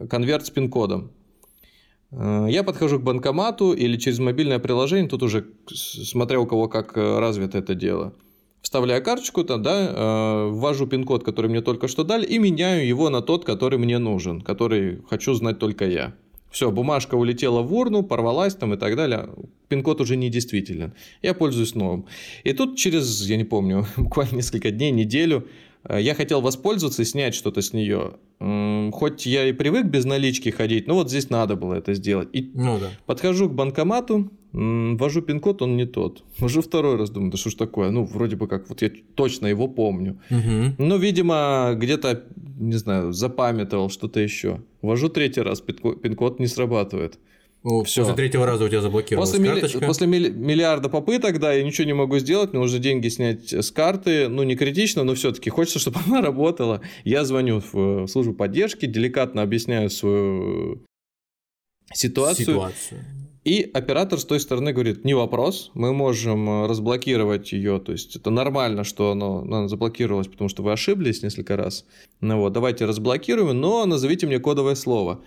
конверт 0.08 0.46
с 0.46 0.50
пин-кодом. 0.50 1.10
Э, 2.12 2.46
я 2.48 2.62
подхожу 2.62 3.00
к 3.00 3.02
банкомату 3.02 3.72
или 3.72 3.96
через 3.96 4.18
мобильное 4.18 4.58
приложение, 4.58 5.08
тут 5.08 5.22
уже 5.22 5.46
смотря 5.72 6.40
у 6.40 6.46
кого 6.46 6.68
как 6.68 6.96
э, 6.96 7.18
развито 7.18 7.58
это 7.58 7.74
дело. 7.74 8.14
Вставляю 8.62 9.02
карточку, 9.02 9.44
там, 9.44 9.62
да, 9.62 10.46
ввожу 10.48 10.88
пин-код, 10.88 11.22
который 11.22 11.48
мне 11.48 11.60
только 11.60 11.86
что 11.86 12.02
дали, 12.02 12.26
и 12.26 12.36
меняю 12.40 12.84
его 12.84 13.10
на 13.10 13.22
тот, 13.22 13.44
который 13.44 13.78
мне 13.78 13.98
нужен, 13.98 14.40
который 14.40 15.02
хочу 15.08 15.34
знать 15.34 15.60
только 15.60 15.86
я. 15.86 16.14
Все, 16.56 16.70
бумажка 16.70 17.16
улетела 17.16 17.60
в 17.60 17.74
урну, 17.74 18.02
порвалась 18.02 18.54
там 18.54 18.72
и 18.72 18.78
так 18.78 18.96
далее. 18.96 19.28
Пин-код 19.68 20.00
уже 20.00 20.16
не 20.16 20.30
действителен. 20.30 20.94
Я 21.20 21.34
пользуюсь 21.34 21.74
новым. 21.74 22.06
И 22.44 22.54
тут 22.54 22.78
через, 22.78 23.28
я 23.28 23.36
не 23.36 23.44
помню, 23.44 23.86
буквально 23.98 24.36
несколько 24.36 24.70
дней, 24.70 24.90
неделю, 24.90 25.46
я 25.88 26.14
хотел 26.14 26.40
воспользоваться 26.40 27.02
и 27.02 27.04
снять 27.04 27.34
что-то 27.34 27.62
с 27.62 27.72
нее. 27.72 28.14
Хоть 28.92 29.26
я 29.26 29.48
и 29.48 29.52
привык 29.52 29.86
без 29.86 30.04
налички 30.04 30.50
ходить, 30.50 30.86
но 30.86 30.94
вот 30.94 31.08
здесь 31.08 31.30
надо 31.30 31.56
было 31.56 31.74
это 31.74 31.94
сделать. 31.94 32.28
И 32.32 32.50
ну, 32.54 32.78
да. 32.78 32.90
подхожу 33.06 33.48
к 33.48 33.54
банкомату, 33.54 34.30
ввожу 34.52 35.22
пин-код, 35.22 35.62
он 35.62 35.76
не 35.76 35.86
тот. 35.86 36.22
Ввожу 36.38 36.62
второй 36.62 36.96
раз, 36.96 37.10
думаю, 37.10 37.30
да 37.30 37.38
что 37.38 37.50
ж 37.50 37.54
такое? 37.54 37.90
Ну, 37.90 38.04
вроде 38.04 38.36
бы 38.36 38.48
как, 38.48 38.68
вот 38.68 38.82
я 38.82 38.90
точно 39.14 39.46
его 39.46 39.68
помню. 39.68 40.18
Угу. 40.30 40.74
Ну, 40.78 40.98
видимо, 40.98 41.74
где-то, 41.76 42.24
не 42.58 42.76
знаю, 42.76 43.12
запамятовал 43.12 43.90
что-то 43.90 44.20
еще. 44.20 44.60
Ввожу 44.82 45.08
третий 45.08 45.42
раз, 45.42 45.60
пин-код 45.60 46.40
не 46.40 46.46
срабатывает. 46.46 47.18
Ну, 47.68 47.82
Всё. 47.82 48.02
После 48.02 48.14
третьего 48.14 48.46
раза 48.46 48.64
у 48.64 48.68
тебя 48.68 48.80
заблокировалась 48.80 49.30
После, 49.30 49.44
милли- 49.44 49.60
карточка. 49.60 49.86
после 49.86 50.06
милли- 50.06 50.30
миллиарда 50.30 50.88
попыток, 50.88 51.40
да, 51.40 51.52
я 51.52 51.64
ничего 51.64 51.84
не 51.84 51.94
могу 51.94 52.16
сделать, 52.20 52.52
мне 52.52 52.60
нужно 52.62 52.78
деньги 52.78 53.08
снять 53.08 53.52
с 53.52 53.72
карты, 53.72 54.28
ну, 54.28 54.44
не 54.44 54.54
критично, 54.54 55.02
но 55.02 55.14
все-таки 55.16 55.50
хочется, 55.50 55.78
чтобы 55.80 55.98
она 56.06 56.22
работала. 56.22 56.80
Я 57.04 57.24
звоню 57.24 57.60
в 57.60 58.04
э, 58.04 58.06
службу 58.06 58.34
поддержки, 58.34 58.86
деликатно 58.86 59.42
объясняю 59.42 59.90
свою 59.90 60.84
ситуацию, 61.92 62.46
Ситуацию. 62.46 63.00
и 63.44 63.68
оператор 63.74 64.20
с 64.20 64.24
той 64.24 64.38
стороны 64.38 64.72
говорит, 64.72 65.04
не 65.04 65.14
вопрос, 65.14 65.72
мы 65.74 65.92
можем 65.92 66.48
э, 66.48 66.66
разблокировать 66.68 67.50
ее, 67.52 67.80
то 67.80 67.90
есть 67.90 68.14
это 68.14 68.30
нормально, 68.30 68.84
что 68.84 69.10
оно, 69.10 69.38
оно 69.40 69.66
заблокировалось, 69.66 70.28
потому 70.28 70.48
что 70.48 70.62
вы 70.62 70.70
ошиблись 70.72 71.22
несколько 71.24 71.56
раз. 71.56 71.84
Ну 72.20 72.38
вот, 72.38 72.52
давайте 72.52 72.84
разблокируем, 72.84 73.60
но 73.60 73.86
назовите 73.86 74.28
мне 74.28 74.38
кодовое 74.38 74.76
слово. 74.76 75.20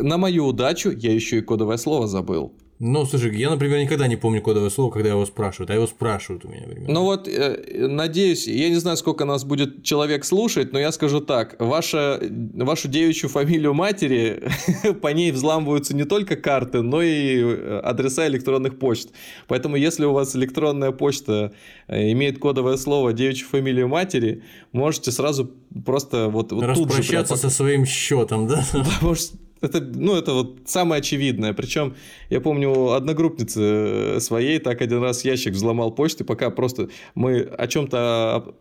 На 0.00 0.18
мою 0.18 0.46
удачу 0.46 0.90
я 0.90 1.12
еще 1.12 1.38
и 1.38 1.42
кодовое 1.42 1.76
слово 1.76 2.06
забыл. 2.06 2.52
Ну, 2.84 3.06
слушай, 3.06 3.32
я, 3.36 3.48
например, 3.48 3.78
никогда 3.78 4.08
не 4.08 4.16
помню 4.16 4.42
кодовое 4.42 4.68
слово, 4.68 4.90
когда 4.90 5.10
его 5.10 5.24
спрашивают, 5.24 5.70
а 5.70 5.74
его 5.74 5.86
спрашивают 5.86 6.44
у 6.44 6.48
меня 6.48 6.64
примерно. 6.64 6.92
Ну 6.92 7.02
вот, 7.04 7.28
э, 7.28 7.86
надеюсь, 7.86 8.48
я 8.48 8.68
не 8.70 8.74
знаю, 8.74 8.96
сколько 8.96 9.24
нас 9.24 9.44
будет 9.44 9.84
человек 9.84 10.24
слушать, 10.24 10.72
но 10.72 10.80
я 10.80 10.90
скажу 10.90 11.20
так, 11.20 11.54
ваша, 11.60 12.20
вашу 12.54 12.88
девичью 12.88 13.28
фамилию 13.28 13.72
матери, 13.72 14.42
по 15.00 15.12
ней 15.12 15.30
взламываются 15.30 15.94
не 15.94 16.02
только 16.02 16.34
карты, 16.34 16.82
но 16.82 17.02
и 17.02 17.40
э, 17.40 17.80
адреса 17.84 18.26
электронных 18.26 18.80
почт. 18.80 19.10
Поэтому, 19.46 19.76
если 19.76 20.04
у 20.04 20.12
вас 20.12 20.34
электронная 20.34 20.90
почта 20.90 21.52
э, 21.86 22.10
имеет 22.10 22.40
кодовое 22.40 22.78
слово 22.78 23.12
девичью 23.12 23.46
фамилию 23.46 23.86
матери, 23.86 24.42
можете 24.72 25.12
сразу 25.12 25.52
просто 25.86 26.28
вот, 26.28 26.50
вот 26.50 26.74
тут 26.74 26.90
же... 26.90 26.98
Распрощаться 26.98 27.36
со 27.36 27.48
своим 27.48 27.86
счетом, 27.86 28.48
да? 28.48 28.64
Потому 28.72 29.14
что 29.14 29.36
это, 29.62 29.80
ну, 29.80 30.16
это 30.16 30.32
вот 30.32 30.58
самое 30.66 31.00
очевидное. 31.00 31.52
Причем, 31.52 31.94
я 32.30 32.40
помню, 32.40 32.70
у 32.70 32.90
одногруппницы 32.90 33.60
э, 33.60 34.20
своей 34.20 34.58
так 34.58 34.82
один 34.82 35.02
раз 35.02 35.24
ящик 35.24 35.54
взломал 35.54 35.92
почты, 35.92 36.24
пока 36.24 36.50
просто 36.50 36.88
мы 37.14 37.40
о 37.40 37.66
чем-то 37.66 38.54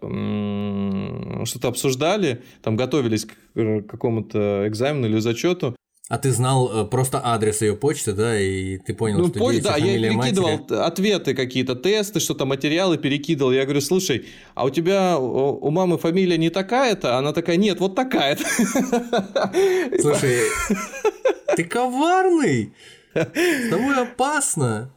что-то 1.46 1.68
обсуждали, 1.68 2.44
там 2.62 2.76
готовились 2.76 3.26
к 3.26 3.34
э, 3.56 3.82
какому-то 3.82 4.68
экзамену 4.68 5.08
или 5.08 5.20
зачету. 5.20 5.76
А 6.12 6.18
ты 6.18 6.32
знал 6.32 6.70
э, 6.74 6.86
просто 6.86 7.22
адрес 7.24 7.62
ее 7.62 7.74
почты, 7.74 8.12
да, 8.12 8.38
и 8.38 8.78
ты 8.80 8.94
понял, 8.94 9.20
Ну, 9.20 9.28
что 9.30 9.40
девичья 9.50 9.62
да, 9.72 9.78
я 9.78 9.98
перекидывал 9.98 10.50
матери. 10.58 10.76
ответы 10.76 11.34
какие-то, 11.34 11.74
тесты, 11.74 12.20
что-то, 12.20 12.44
материалы 12.44 12.98
перекидывал. 12.98 13.54
Я 13.54 13.64
говорю, 13.64 13.80
слушай, 13.80 14.26
а 14.54 14.66
у 14.66 14.70
тебя 14.70 15.18
у 15.18 15.58
у 15.66 15.72
мамы 15.72 15.98
фамилия 15.98 16.38
не 16.38 16.50
такая-то? 16.50 17.18
Она 17.18 17.32
такая, 17.32 17.56
нет, 17.56 17.80
вот 17.80 17.96
такая-то. 17.96 18.44
Слушай, 20.02 20.40
ты 21.56 21.64
коварный! 21.64 22.74
С 23.14 23.70
тобой 23.70 23.96
опасно! 23.96 24.92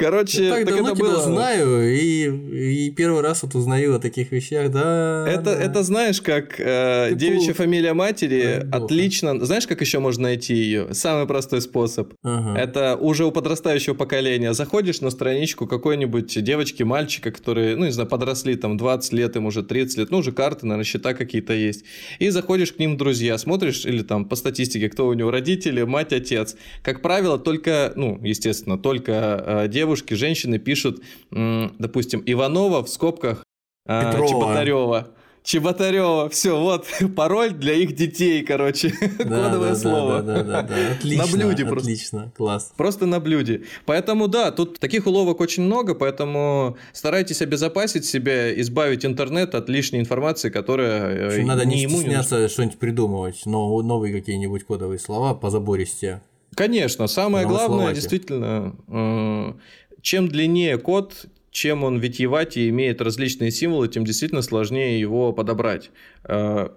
Короче, 0.00 0.44
Я 0.44 0.50
так, 0.54 0.64
так 0.64 0.74
давно 0.74 0.92
это 0.92 0.98
было... 0.98 1.20
знаю, 1.20 1.94
и, 1.94 2.86
и 2.86 2.90
первый 2.90 3.20
раз 3.20 3.42
вот 3.42 3.54
узнаю 3.54 3.94
о 3.94 3.98
таких 3.98 4.32
вещах, 4.32 4.70
да. 4.70 5.26
Это, 5.28 5.42
да. 5.44 5.62
это 5.62 5.82
знаешь, 5.82 6.22
как 6.22 6.58
э, 6.58 7.10
девичья 7.14 7.52
фамилия 7.52 7.92
матери 7.92 8.62
Ой, 8.64 8.70
отлично. 8.70 9.44
Знаешь, 9.44 9.66
как 9.66 9.82
еще 9.82 9.98
можно 9.98 10.22
найти 10.22 10.54
ее? 10.54 10.94
Самый 10.94 11.26
простой 11.26 11.60
способ. 11.60 12.14
Ага. 12.22 12.58
Это 12.58 12.96
уже 12.96 13.26
у 13.26 13.30
подрастающего 13.30 13.92
поколения. 13.92 14.54
Заходишь 14.54 15.02
на 15.02 15.10
страничку 15.10 15.66
какой-нибудь 15.66 16.42
девочки, 16.42 16.82
мальчика, 16.82 17.30
которые, 17.30 17.76
ну, 17.76 17.84
не 17.84 17.92
знаю, 17.92 18.08
подросли 18.08 18.56
там 18.56 18.78
20 18.78 19.12
лет, 19.12 19.36
им 19.36 19.46
уже 19.46 19.62
30 19.62 19.98
лет, 19.98 20.10
ну, 20.10 20.18
уже 20.18 20.32
карты, 20.32 20.64
наверное, 20.64 20.84
счета 20.84 21.12
какие-то 21.12 21.52
есть. 21.52 21.84
И 22.18 22.30
заходишь 22.30 22.72
к 22.72 22.78
ним 22.78 22.94
в 22.94 22.96
друзья, 22.96 23.36
смотришь, 23.36 23.84
или 23.84 24.02
там 24.02 24.24
по 24.24 24.34
статистике, 24.34 24.88
кто 24.88 25.08
у 25.08 25.12
него 25.12 25.30
родители, 25.30 25.82
мать, 25.82 26.14
отец. 26.14 26.56
Как 26.82 27.02
правило, 27.02 27.38
только, 27.38 27.92
ну, 27.96 28.18
естественно, 28.22 28.78
только 28.78 29.44
э, 29.46 29.68
девушки, 29.68 29.89
женщины 29.96 30.58
пишут, 30.58 31.02
допустим, 31.30 32.22
Иванова 32.26 32.82
в 32.82 32.88
скобках 32.88 33.44
э, 33.86 34.04
Петрова. 34.04 34.28
Чеботарева. 34.28 35.08
Чеботарева, 35.42 36.28
все, 36.28 36.60
вот 36.60 36.86
пароль 37.16 37.52
для 37.52 37.72
их 37.74 37.94
детей, 37.94 38.42
короче, 38.42 38.92
Да, 39.18 39.24
кодовое 39.24 39.70
да, 39.70 39.76
слово. 39.76 40.22
Да, 40.22 40.42
да, 40.42 40.42
да, 40.42 40.62
да. 40.62 40.92
Отлично, 40.92 41.26
На 41.26 41.32
блюде 41.32 41.64
просто. 41.64 41.90
Отлично, 41.90 42.32
класс. 42.36 42.72
Просто 42.76 43.06
на 43.06 43.20
блюде. 43.20 43.62
Поэтому 43.86 44.28
да, 44.28 44.50
тут 44.50 44.78
таких 44.78 45.06
уловок 45.06 45.40
очень 45.40 45.62
много, 45.62 45.94
поэтому 45.94 46.76
старайтесь 46.92 47.40
обезопасить 47.40 48.04
себя, 48.04 48.58
избавить 48.60 49.06
интернет 49.06 49.54
от 49.54 49.68
лишней 49.68 50.00
информации, 50.00 50.50
которая 50.50 51.14
э, 51.14 51.26
общем, 51.28 51.46
надо 51.46 51.64
не 51.64 51.82
ему 51.82 52.00
стесняться 52.00 52.48
что-нибудь 52.48 52.78
придумывать, 52.78 53.42
но 53.46 53.80
новые 53.82 54.12
какие-нибудь 54.12 54.64
кодовые 54.64 54.98
слова 54.98 55.34
по 55.34 55.48
забористе. 55.50 56.20
Конечно, 56.54 57.06
самое 57.06 57.46
главное, 57.46 57.94
действительно, 57.94 58.74
э, 58.88 59.52
чем 60.02 60.28
длиннее 60.28 60.78
код, 60.78 61.26
чем 61.50 61.84
он 61.84 61.98
витиеватее 61.98 62.68
имеет 62.70 63.00
различные 63.00 63.50
символы, 63.50 63.88
тем 63.88 64.04
действительно 64.04 64.42
сложнее 64.42 65.00
его 65.00 65.32
подобрать. 65.32 65.90
Э, 66.24 66.68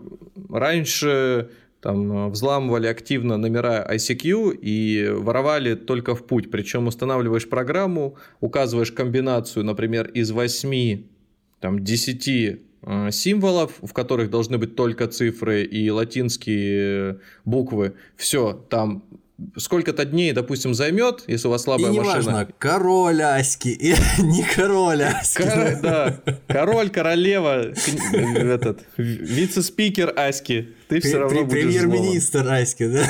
Раньше 0.49 1.49
там 1.83 2.12
э, 2.12 2.29
взламывали 2.29 2.88
активно 2.88 3.38
номера 3.38 3.86
ICQ 3.88 4.55
и 4.55 5.09
воровали 5.09 5.75
только 5.75 6.15
в 6.15 6.25
путь. 6.25 6.49
Причем 6.49 6.88
устанавливаешь 6.88 7.47
программу, 7.47 8.15
указываешь 8.39 8.91
комбинацию, 8.91 9.63
например, 9.63 10.07
из 10.07 10.31
8, 10.31 11.03
там, 11.59 11.83
10 11.83 12.27
э, 12.27 13.12
символов, 13.12 13.73
в 13.81 13.93
которых 13.93 14.29
должны 14.29 14.57
быть 14.57 14.75
только 14.75 15.07
цифры 15.07 15.63
и 15.63 15.89
латинские 15.91 17.19
буквы. 17.45 17.93
Все, 18.15 18.53
там 18.69 19.03
сколько-то 19.58 20.06
дней, 20.06 20.32
допустим, 20.32 20.73
займет, 20.73 21.23
если 21.27 21.47
у 21.47 21.51
вас 21.51 21.62
И 21.62 21.63
слабая 21.65 21.91
не 21.91 21.99
машина. 21.99 22.15
важно, 22.15 22.47
король 22.58 23.21
Аськи 23.21 23.67
или 23.69 23.97
не 24.19 24.43
король 24.43 25.03
Аськи. 25.03 25.41
Кор- 25.43 25.79
да, 25.82 26.19
король, 26.47 26.89
королева, 26.89 27.73
этот 28.13 28.82
вице-спикер 28.97 30.13
Аськи, 30.15 30.69
ты 30.88 31.00
все 31.00 31.17
равно. 31.17 31.48
Премьер-министр 31.48 32.48
Аськи, 32.48 32.88
да? 32.88 33.06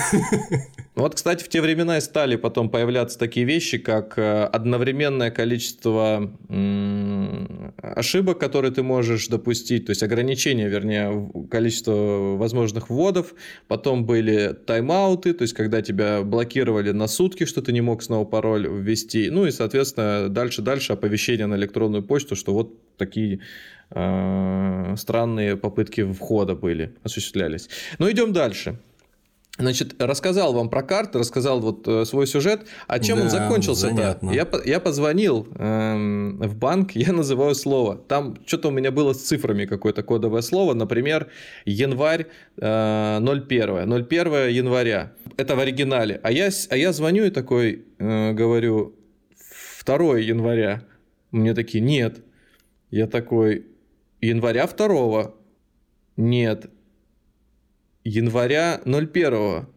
Вот, 0.96 1.16
кстати, 1.16 1.44
в 1.44 1.50
те 1.50 1.60
времена 1.60 1.98
и 1.98 2.02
стали 2.02 2.36
потом 2.36 2.70
появляться 2.70 3.18
такие 3.18 3.48
вещи, 3.48 3.80
как 3.80 4.14
э, 4.20 4.44
одновременное 4.44 5.32
количество 5.32 6.32
ошибок, 7.82 8.38
которые 8.38 8.72
ты 8.72 8.84
можешь 8.84 9.28
допустить, 9.28 9.88
то 9.88 9.90
есть 9.90 10.04
ограничение, 10.04 10.70
вернее, 10.70 11.32
количество 11.50 12.36
возможных 12.38 12.92
вводов. 12.92 13.34
Потом 13.68 14.06
были 14.06 14.54
тайм-ауты, 14.54 15.34
то 15.34 15.42
есть 15.42 15.56
когда 15.56 15.82
тебя 15.82 16.22
блокировали 16.22 16.92
на 16.92 17.08
сутки, 17.08 17.46
что 17.46 17.64
ты 17.64 17.72
не 17.72 17.82
мог 17.82 18.04
снова 18.04 18.26
пароль 18.26 18.68
ввести. 18.68 19.32
Ну 19.32 19.48
и, 19.48 19.52
соответственно, 19.52 20.30
дальше-дальше 20.30 20.94
оповещение 20.94 21.48
на 21.48 21.56
электронную 21.56 22.04
почту, 22.04 22.36
что 22.36 22.54
вот 22.54 22.98
такие 22.98 23.40
э, 23.94 24.96
странные 24.98 25.56
попытки 25.58 26.04
входа 26.12 26.56
были, 26.56 26.96
осуществлялись. 27.04 27.70
Но 28.00 28.10
идем 28.12 28.34
дальше. 28.34 28.78
Значит, 29.60 30.02
рассказал 30.02 30.52
вам 30.54 30.68
про 30.72 30.82
карты, 30.82 31.20
рассказал 31.20 31.60
вот 31.60 31.88
э, 31.88 32.06
свой 32.06 32.26
сюжет. 32.26 32.62
А 32.88 32.98
чем 32.98 33.20
он 33.20 33.26
Да, 33.26 33.30
закончился-то? 33.30 33.96
занятно. 33.96 34.32
Я, 34.32 34.48
я 34.66 34.80
позвонил 34.80 35.48
эм, 35.60 36.40
в 36.40 36.56
банк, 36.56 36.92
я 36.96 37.14
называю 37.14 37.54
слово. 37.54 37.98
Там 37.98 38.36
что-то 38.48 38.70
у 38.70 38.72
меня 38.72 38.90
было 38.90 39.14
с 39.14 39.22
цифрами 39.22 39.66
какое-то 39.66 40.02
кодовое 40.02 40.42
слово. 40.42 40.74
Например, 40.74 41.28
январь 41.66 42.26
э, 42.58 43.20
01. 43.20 43.94
01 43.94 44.50
января. 44.50 45.14
Это 45.38 45.56
в 45.56 45.60
оригинале. 45.60 46.20
А 46.24 46.32
я, 46.32 46.50
а 46.70 46.76
я 46.76 46.92
звоню 46.92 47.26
и 47.26 47.30
такой 47.30 47.86
э, 48.00 48.32
говорю 48.34 48.96
2 49.86 50.18
января. 50.18 50.82
Мне 51.30 51.54
такие, 51.54 51.84
нет. 51.84 52.24
Я 52.90 53.06
такой, 53.06 53.68
января 54.28 54.68
2 54.68 55.34
нет. 56.18 56.70
Января 58.04 58.82
01 58.86 59.68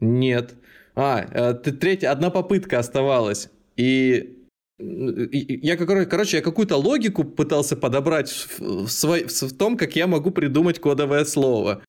нет. 0.00 0.54
А, 0.94 1.20
э, 1.20 1.54
третья, 1.54 2.12
одна 2.12 2.30
попытка 2.30 2.78
оставалась. 2.78 3.50
И 3.76 4.38
я, 4.78 5.76
короче, 5.76 6.36
я 6.36 6.42
какую-то 6.42 6.76
логику 6.76 7.24
пытался 7.24 7.76
подобрать 7.76 8.30
в 8.58 8.88
свой- 8.88 9.26
в 9.26 9.56
том, 9.56 9.76
как 9.76 9.96
я 9.96 10.06
могу 10.06 10.30
придумать 10.30 10.78
кодовое 10.80 11.24
слово. 11.24 11.82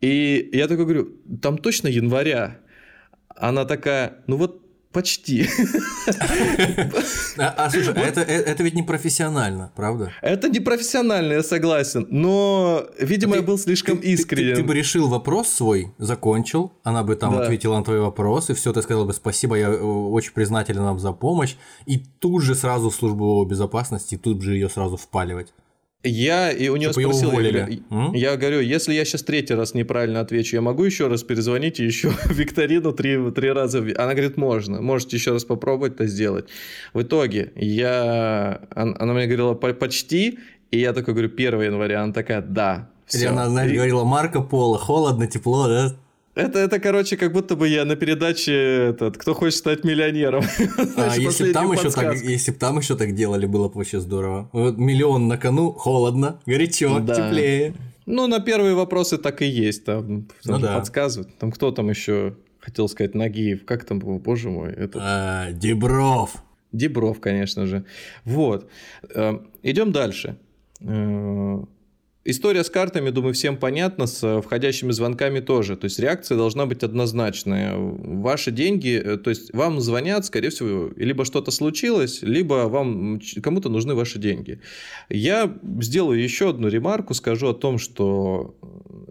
И 0.00 0.50
я 0.52 0.68
такой 0.68 0.84
говорю, 0.84 1.16
там 1.42 1.58
точно 1.58 1.88
января. 1.88 2.60
Она 3.28 3.64
такая, 3.64 4.24
ну 4.26 4.36
вот 4.36 4.65
почти. 4.96 5.46
А, 7.38 7.54
а, 7.56 7.70
слушай, 7.70 7.92
а 7.94 8.00
это, 8.00 8.22
э- 8.22 8.44
это 8.52 8.62
ведь 8.62 8.74
не 8.74 8.82
профессионально, 8.82 9.70
правда? 9.76 10.10
Это 10.22 10.48
не 10.48 10.60
профессионально, 10.60 11.34
я 11.34 11.42
согласен. 11.42 12.06
Но, 12.10 12.86
видимо, 12.98 13.36
я 13.36 13.42
был 13.42 13.58
слишком 13.58 13.98
искренен. 13.98 14.56
Ты, 14.56 14.62
бы 14.62 14.74
решил 14.74 15.08
вопрос 15.08 15.48
свой, 15.48 15.92
закончил, 15.98 16.72
она 16.82 17.02
бы 17.02 17.14
там 17.16 17.36
ответила 17.36 17.76
на 17.76 17.84
твой 17.84 18.00
вопрос, 18.00 18.50
и 18.50 18.54
все, 18.54 18.72
ты 18.72 18.80
сказал 18.80 19.04
бы 19.04 19.12
спасибо, 19.12 19.56
я 19.56 19.68
э, 19.68 19.78
очень 19.78 20.32
признателен 20.32 20.82
вам 20.82 20.98
за 20.98 21.12
помощь, 21.12 21.56
и 21.84 21.98
тут 21.98 22.42
же 22.42 22.54
сразу 22.54 22.88
в 22.88 22.94
службу 22.94 23.44
безопасности, 23.44 24.16
тут 24.16 24.40
же 24.40 24.54
ее 24.54 24.70
сразу 24.70 24.96
впаливать. 24.96 25.52
Я 26.06 26.50
и 26.52 26.68
у 26.68 26.76
Чтобы 26.80 27.00
его 27.02 27.12
спросил, 27.12 27.28
я 27.32 27.34
уволили. 27.34 27.82
говорю, 27.90 28.14
я 28.14 28.36
говорю, 28.36 28.60
если 28.60 28.94
я 28.94 29.04
сейчас 29.04 29.22
третий 29.22 29.54
раз 29.54 29.74
неправильно 29.74 30.20
отвечу, 30.20 30.56
я 30.56 30.62
могу 30.62 30.84
еще 30.84 31.08
раз 31.08 31.22
перезвонить 31.22 31.80
и 31.80 31.84
еще 31.84 32.12
викторину 32.30 32.92
три, 32.92 33.18
три 33.32 33.50
раза? 33.52 33.78
вви-?» 33.80 33.94
Она 33.94 34.12
говорит, 34.14 34.36
можно, 34.36 34.80
можете 34.80 35.16
еще 35.16 35.32
раз 35.32 35.44
попробовать 35.44 35.94
это 35.94 36.06
сделать. 36.06 36.46
В 36.94 37.02
итоге 37.02 37.52
я, 37.56 38.60
он- 38.74 38.96
она 38.98 39.12
мне 39.14 39.26
говорила 39.26 39.54
«По- 39.54 39.72
почти, 39.74 40.38
и 40.70 40.78
я 40.78 40.92
такой 40.92 41.14
говорю, 41.14 41.30
1 41.30 41.60
января, 41.62 42.02
она 42.02 42.12
такая, 42.12 42.40
да. 42.42 42.88
Или 43.12 43.18
всё». 43.20 43.30
она, 43.30 43.48
знаешь, 43.48 43.72
говорила 43.72 44.04
Марко 44.04 44.40
Поло, 44.42 44.78
холодно, 44.78 45.26
тепло, 45.26 45.68
да? 45.68 45.96
Это, 46.36 46.58
это, 46.58 46.78
короче, 46.78 47.16
как 47.16 47.32
будто 47.32 47.56
бы 47.56 47.66
я 47.66 47.84
на 47.86 47.96
передаче 47.96 48.52
этот, 48.90 49.16
кто 49.16 49.34
хочет 49.34 49.58
стать 49.58 49.84
миллионером. 49.84 50.44
А 50.96 51.16
если 51.16 51.48
б 51.48 51.52
там 51.52 51.72
еще 51.72 51.90
так, 51.90 52.14
если 52.22 52.52
б 52.52 52.58
там 52.58 52.78
еще 52.78 52.94
так 52.94 53.14
делали, 53.14 53.46
было 53.46 53.68
бы 53.68 53.78
вообще 53.78 54.00
здорово. 54.00 54.48
Вот 54.52 54.76
миллион 54.76 55.28
на 55.28 55.38
кону, 55.38 55.72
холодно, 55.72 56.38
горячо, 56.46 57.00
Да. 57.00 57.14
теплее. 57.14 57.74
Ну, 58.04 58.26
на 58.28 58.38
первые 58.40 58.74
вопросы 58.74 59.16
так 59.18 59.40
и 59.42 59.46
есть. 59.46 59.84
Там, 59.84 60.28
Ну 60.44 60.58
да. 60.58 60.78
подсказывают. 60.78 61.36
Там 61.38 61.50
кто 61.50 61.72
там 61.72 61.88
еще 61.88 62.34
хотел 62.60 62.88
сказать 62.88 63.14
Нагиев? 63.14 63.64
Как 63.64 63.84
там 63.84 63.98
был? 63.98 64.18
Боже 64.18 64.50
мой. 64.50 64.72
Это... 64.72 64.98
А, 65.02 65.52
Дебров. 65.52 66.42
Дебров, 66.72 67.18
конечно 67.20 67.66
же. 67.66 67.84
Вот. 68.24 68.68
Э, 69.14 69.38
Идем 69.62 69.90
дальше. 69.92 70.36
Э, 72.26 72.30
История 72.30 72.64
с 72.64 72.70
картами, 72.70 73.10
думаю, 73.10 73.34
всем 73.34 73.56
понятна, 73.56 74.06
с 74.06 74.22
э, 74.22 74.42
входящими 74.42 74.92
звонками 74.92 75.40
тоже. 75.40 75.76
То 75.76 75.86
есть 75.86 75.98
реакция 75.98 76.36
должна 76.36 76.66
быть 76.66 76.82
однозначная. 76.82 77.74
Ваши 77.76 78.50
деньги, 78.50 79.00
э, 79.02 79.16
то 79.16 79.30
есть 79.30 79.52
вам 79.54 79.80
звонят, 79.80 80.24
скорее 80.26 80.50
всего, 80.50 80.90
либо 80.96 81.24
что-то 81.24 81.50
случилось, 81.50 82.22
либо 82.22 82.68
вам 82.68 83.20
кому-то 83.42 83.68
нужны 83.68 83.94
ваши 83.94 84.18
деньги. 84.18 84.60
Я 85.08 85.56
сделаю 85.80 86.22
еще 86.22 86.50
одну 86.50 86.68
ремарку, 86.68 87.14
скажу 87.14 87.48
о 87.48 87.54
том, 87.54 87.78
что 87.78 88.54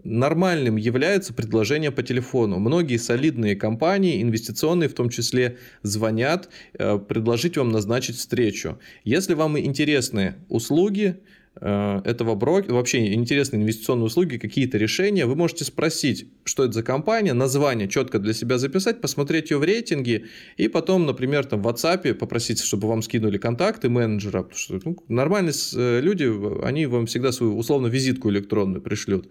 нормальным 0.04 0.76
является 0.76 1.34
предложение 1.34 1.90
по 1.90 2.02
телефону. 2.02 2.58
Многие 2.58 2.96
солидные 2.98 3.56
компании, 3.56 4.22
инвестиционные 4.22 4.88
в 4.88 4.94
том 4.94 5.08
числе, 5.08 5.56
звонят, 5.82 6.48
э, 6.78 6.98
предложить 6.98 7.56
вам 7.56 7.70
назначить 7.70 8.16
встречу. 8.16 8.78
Если 9.04 9.34
вам 9.34 9.58
интересны 9.58 10.34
услуги, 10.48 11.16
э, 11.16 11.45
этого 11.60 12.34
брокера, 12.34 12.74
вообще 12.74 13.14
интересные 13.14 13.62
инвестиционные 13.62 14.06
услуги, 14.06 14.36
какие-то 14.36 14.76
решения, 14.78 15.26
вы 15.26 15.36
можете 15.36 15.64
спросить, 15.64 16.28
что 16.44 16.64
это 16.64 16.74
за 16.74 16.82
компания, 16.82 17.32
название 17.32 17.88
четко 17.88 18.18
для 18.18 18.34
себя 18.34 18.58
записать, 18.58 19.00
посмотреть 19.00 19.50
ее 19.50 19.58
в 19.58 19.64
рейтинге, 19.64 20.26
и 20.56 20.68
потом, 20.68 21.06
например, 21.06 21.46
там 21.46 21.62
в 21.62 21.68
WhatsApp 21.68 22.14
попросить, 22.14 22.60
чтобы 22.60 22.88
вам 22.88 23.02
скинули 23.02 23.38
контакты 23.38 23.88
менеджера, 23.88 24.42
потому 24.42 24.58
что 24.58 24.80
ну, 24.84 24.96
нормальные 25.08 25.54
э, 25.74 26.00
люди, 26.00 26.30
они 26.64 26.86
вам 26.86 27.06
всегда 27.06 27.32
свою 27.32 27.56
условно 27.56 27.86
визитку 27.86 28.30
электронную 28.30 28.82
пришлют. 28.82 29.28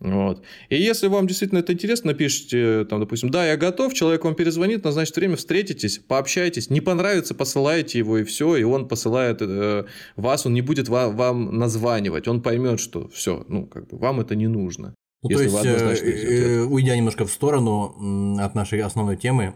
Вот. 0.00 0.42
И 0.70 0.76
если 0.76 1.08
вам 1.08 1.26
действительно 1.26 1.58
это 1.58 1.74
интересно, 1.74 2.12
напишите, 2.12 2.86
там, 2.86 3.00
допустим, 3.00 3.30
да, 3.30 3.46
я 3.46 3.56
готов, 3.58 3.92
человек 3.92 4.24
вам 4.24 4.34
перезвонит, 4.34 4.82
назначит 4.82 5.14
время, 5.16 5.36
встретитесь, 5.36 5.98
пообщайтесь, 5.98 6.70
не 6.70 6.80
понравится, 6.80 7.34
посылаете 7.34 7.98
его 7.98 8.18
и 8.18 8.24
все, 8.24 8.56
и 8.56 8.62
он 8.62 8.88
посылает 8.88 9.42
э, 9.42 9.84
вас, 10.16 10.46
он 10.46 10.54
не 10.54 10.62
будет 10.62 10.88
ва- 10.88 11.10
вам 11.10 11.58
названивать, 11.58 12.28
он 12.28 12.40
поймет, 12.42 12.80
что 12.80 13.08
все, 13.08 13.44
ну, 13.48 13.66
как 13.66 13.88
бы 13.88 13.98
вам 13.98 14.20
это 14.20 14.34
не 14.34 14.46
нужно. 14.46 14.94
Ну, 15.22 15.28
Если 15.28 15.48
то 15.48 15.90
есть, 15.90 16.02
э, 16.02 16.06
э, 16.06 16.60
уйдя 16.62 16.96
немножко 16.96 17.26
в 17.26 17.30
сторону 17.30 18.38
от 18.40 18.54
нашей 18.54 18.80
основной 18.80 19.18
темы, 19.18 19.54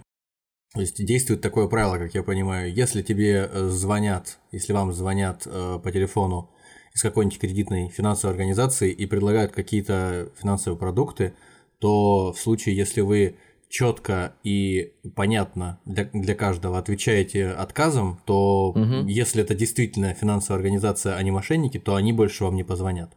то 0.74 0.80
есть 0.80 1.02
действует 1.02 1.40
такое 1.40 1.68
правило, 1.68 1.96
как 1.96 2.14
я 2.14 2.22
понимаю, 2.22 2.70
если 2.74 3.00
тебе 3.00 3.48
э, 3.50 3.68
звонят, 3.68 4.40
если 4.52 4.74
вам 4.74 4.92
звонят 4.92 5.44
э, 5.46 5.78
по 5.82 5.90
телефону 5.90 6.50
из 6.94 7.02
какой-нибудь 7.02 7.40
кредитной 7.40 7.88
финансовой 7.88 8.34
организации 8.34 8.92
и 8.92 9.04
предлагают 9.06 9.52
какие-то 9.52 10.28
финансовые 10.40 10.78
продукты, 10.78 11.34
то 11.80 12.32
в 12.32 12.38
случае, 12.38 12.76
если 12.76 13.00
вы 13.00 13.34
четко 13.68 14.34
и 14.44 14.92
понятно 15.16 15.80
для, 15.84 16.04
для 16.12 16.36
каждого 16.36 16.78
отвечаете 16.78 17.48
отказом, 17.48 18.20
то 18.24 18.72
Мгм. 18.76 19.06
если 19.08 19.42
это 19.42 19.56
действительно 19.56 20.14
финансовая 20.14 20.58
организация, 20.60 21.16
а 21.16 21.22
не 21.24 21.32
мошенники, 21.32 21.78
то 21.78 21.96
они 21.96 22.12
больше 22.12 22.44
вам 22.44 22.54
не 22.54 22.62
позвонят. 22.62 23.10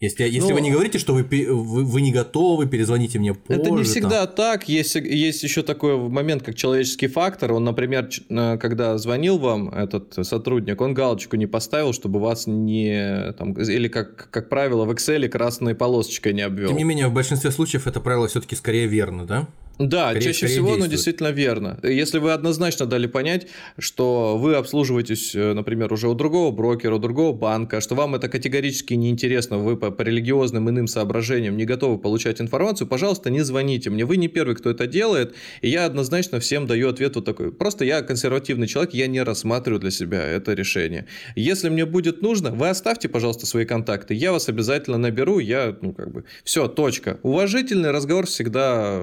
Если, 0.00 0.22
если 0.22 0.50
Ну, 0.50 0.54
вы 0.54 0.60
не 0.60 0.70
говорите, 0.70 0.98
что 0.98 1.12
вы, 1.12 1.24
вы, 1.24 1.84
вы 1.84 2.00
не 2.00 2.12
готовы, 2.12 2.66
перезвоните 2.66 3.18
мне 3.18 3.34
позже. 3.34 3.60
Это 3.60 3.70
не 3.70 3.76
там. 3.78 3.84
всегда 3.84 4.26
так. 4.28 4.68
Есть, 4.68 4.94
есть 4.94 5.42
еще 5.42 5.62
такой 5.62 5.96
момент, 5.96 6.44
как 6.44 6.54
человеческий 6.54 7.08
фактор. 7.08 7.52
Он, 7.52 7.64
например, 7.64 8.08
э, 8.28 8.58
когда 8.58 8.96
звонил 8.98 9.38
вам 9.38 9.70
этот 9.70 10.24
сотрудник, 10.24 10.80
он 10.80 10.94
галочку 10.94 11.34
не 11.34 11.46
поставил, 11.46 11.92
чтобы 11.92 12.20
вас 12.20 12.46
не... 12.46 13.32
Там, 13.32 13.54
или, 13.54 13.88
как, 13.88 14.30
как 14.30 14.48
правило, 14.48 14.84
в 14.84 14.90
Excel 14.92 15.26
красной 15.28 15.74
полосочкой 15.74 16.32
не 16.32 16.42
обвел. 16.42 16.68
Тем 16.68 16.78
не 16.78 16.84
менее, 16.84 17.08
в 17.08 17.12
большинстве 17.12 17.50
случаев 17.50 17.88
это 17.88 18.00
правило 18.00 18.28
все-таки 18.28 18.54
скорее 18.54 18.86
верно, 18.86 19.26
да? 19.26 19.48
Да, 19.78 20.10
Скорее- 20.10 20.20
чаще 20.24 20.38
скорее 20.38 20.52
всего, 20.54 20.76
но 20.76 20.86
действительно 20.86 21.28
верно. 21.28 21.78
Если 21.84 22.18
вы 22.18 22.32
однозначно 22.32 22.86
дали 22.86 23.06
понять, 23.06 23.46
что 23.78 24.36
вы 24.36 24.56
обслуживаетесь, 24.56 25.34
э, 25.34 25.52
например, 25.52 25.92
уже 25.92 26.08
у 26.08 26.14
другого 26.14 26.50
брокера, 26.50 26.96
у 26.96 26.98
другого 26.98 27.32
банка, 27.32 27.80
что 27.80 27.94
вам 27.94 28.16
это 28.16 28.28
категорически 28.28 28.94
неинтересно, 28.94 29.58
вы 29.58 29.76
по, 29.76 29.90
по 29.92 30.02
религиозным 30.02 30.68
иным 30.68 30.88
соображениям 30.88 31.56
не 31.56 31.64
готовы 31.64 31.98
получать 31.98 32.40
информацию, 32.40 32.88
пожалуйста, 32.88 33.30
не 33.30 33.42
звоните 33.42 33.90
мне. 33.90 34.04
Вы 34.04 34.16
не 34.16 34.26
первый, 34.26 34.56
кто 34.56 34.70
это 34.70 34.88
делает, 34.88 35.34
и 35.62 35.68
я 35.68 35.84
однозначно 35.86 36.40
всем 36.40 36.66
даю 36.66 36.88
ответ 36.88 37.14
вот 37.14 37.24
такой. 37.24 37.52
Просто 37.52 37.84
я 37.84 38.02
консервативный 38.02 38.66
человек, 38.66 38.94
я 38.94 39.06
не 39.06 39.22
рассматриваю 39.22 39.80
для 39.80 39.92
себя 39.92 40.24
это 40.24 40.54
решение. 40.54 41.06
Если 41.36 41.68
мне 41.68 41.86
будет 41.86 42.20
нужно, 42.20 42.50
вы 42.50 42.68
оставьте, 42.68 43.08
пожалуйста, 43.08 43.46
свои 43.46 43.64
контакты, 43.64 44.14
я 44.14 44.32
вас 44.32 44.48
обязательно 44.48 44.98
наберу, 44.98 45.38
я, 45.38 45.76
ну, 45.80 45.92
как 45.92 46.10
бы, 46.10 46.24
все, 46.42 46.66
точка. 46.66 47.20
Уважительный 47.22 47.92
разговор 47.92 48.26
всегда 48.26 49.00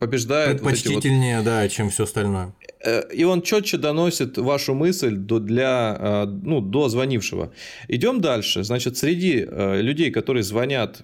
побеждает 0.00 0.15
вот 0.24 0.32
эти 0.38 0.52
вот 0.52 0.60
Предпочтительнее, 0.62 1.42
да, 1.42 1.68
чем 1.68 1.90
все 1.90 2.04
остальное. 2.04 2.52
Э, 2.86 3.02
и 3.12 3.24
он 3.24 3.42
четче 3.42 3.76
доносит 3.78 4.38
вашу 4.38 4.74
мысль 4.74 5.16
до, 5.16 5.38
для, 5.38 5.96
э, 5.98 6.26
ну, 6.26 6.60
до 6.60 6.88
звонившего. 6.88 7.52
Идем 7.88 8.20
дальше. 8.20 8.64
Значит, 8.64 8.96
среди 8.96 9.44
э, 9.46 9.80
людей, 9.82 10.10
которые 10.10 10.42
звонят 10.42 11.02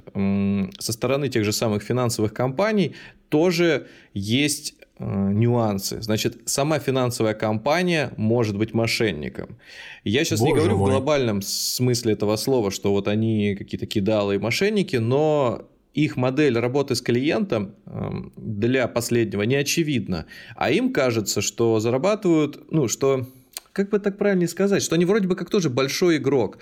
со 0.79 0.93
стороны 0.93 1.29
тех 1.29 1.45
же 1.45 1.53
самых 1.53 1.83
финансовых 1.83 2.33
компаний, 2.33 2.95
тоже 3.29 3.87
есть 4.15 4.75
нюансы. 4.99 6.01
Значит, 6.01 6.37
сама 6.45 6.79
финансовая 6.79 7.35
компания 7.35 8.13
может 8.17 8.57
быть 8.57 8.75
мошенником. 8.75 9.59
Я 10.05 10.25
сейчас 10.25 10.41
не 10.41 10.51
Боже 10.51 10.61
говорю 10.61 10.79
мой. 10.79 10.91
в 10.91 10.93
глобальном 10.93 11.43
смысле 11.43 12.13
этого 12.13 12.37
слова, 12.37 12.71
что 12.71 12.93
вот 12.93 13.09
они 13.09 13.57
какие-то 13.57 13.87
кидалы 13.87 14.37
и 14.37 14.39
мошенники, 14.39 14.97
но 14.97 15.67
их 15.95 16.17
модель 16.17 16.59
работы 16.59 16.95
с 16.95 17.03
клиентом 17.03 17.75
эм, 17.87 18.33
для 18.37 18.89
последнего 18.89 19.43
не 19.43 19.57
очевидна. 19.57 20.27
А 20.57 20.71
им 20.71 20.93
кажется, 20.93 21.41
что 21.41 21.81
зарабатывают, 21.81 22.71
ну, 22.71 22.89
что 22.89 23.27
как 23.73 23.89
бы 23.89 23.99
так 23.99 24.19
правильно 24.19 24.47
сказать, 24.47 24.83
что 24.83 24.95
они 24.95 25.05
вроде 25.05 25.27
бы 25.27 25.35
как 25.35 25.49
тоже 25.49 25.71
большой 25.71 26.19
игрок. 26.19 26.59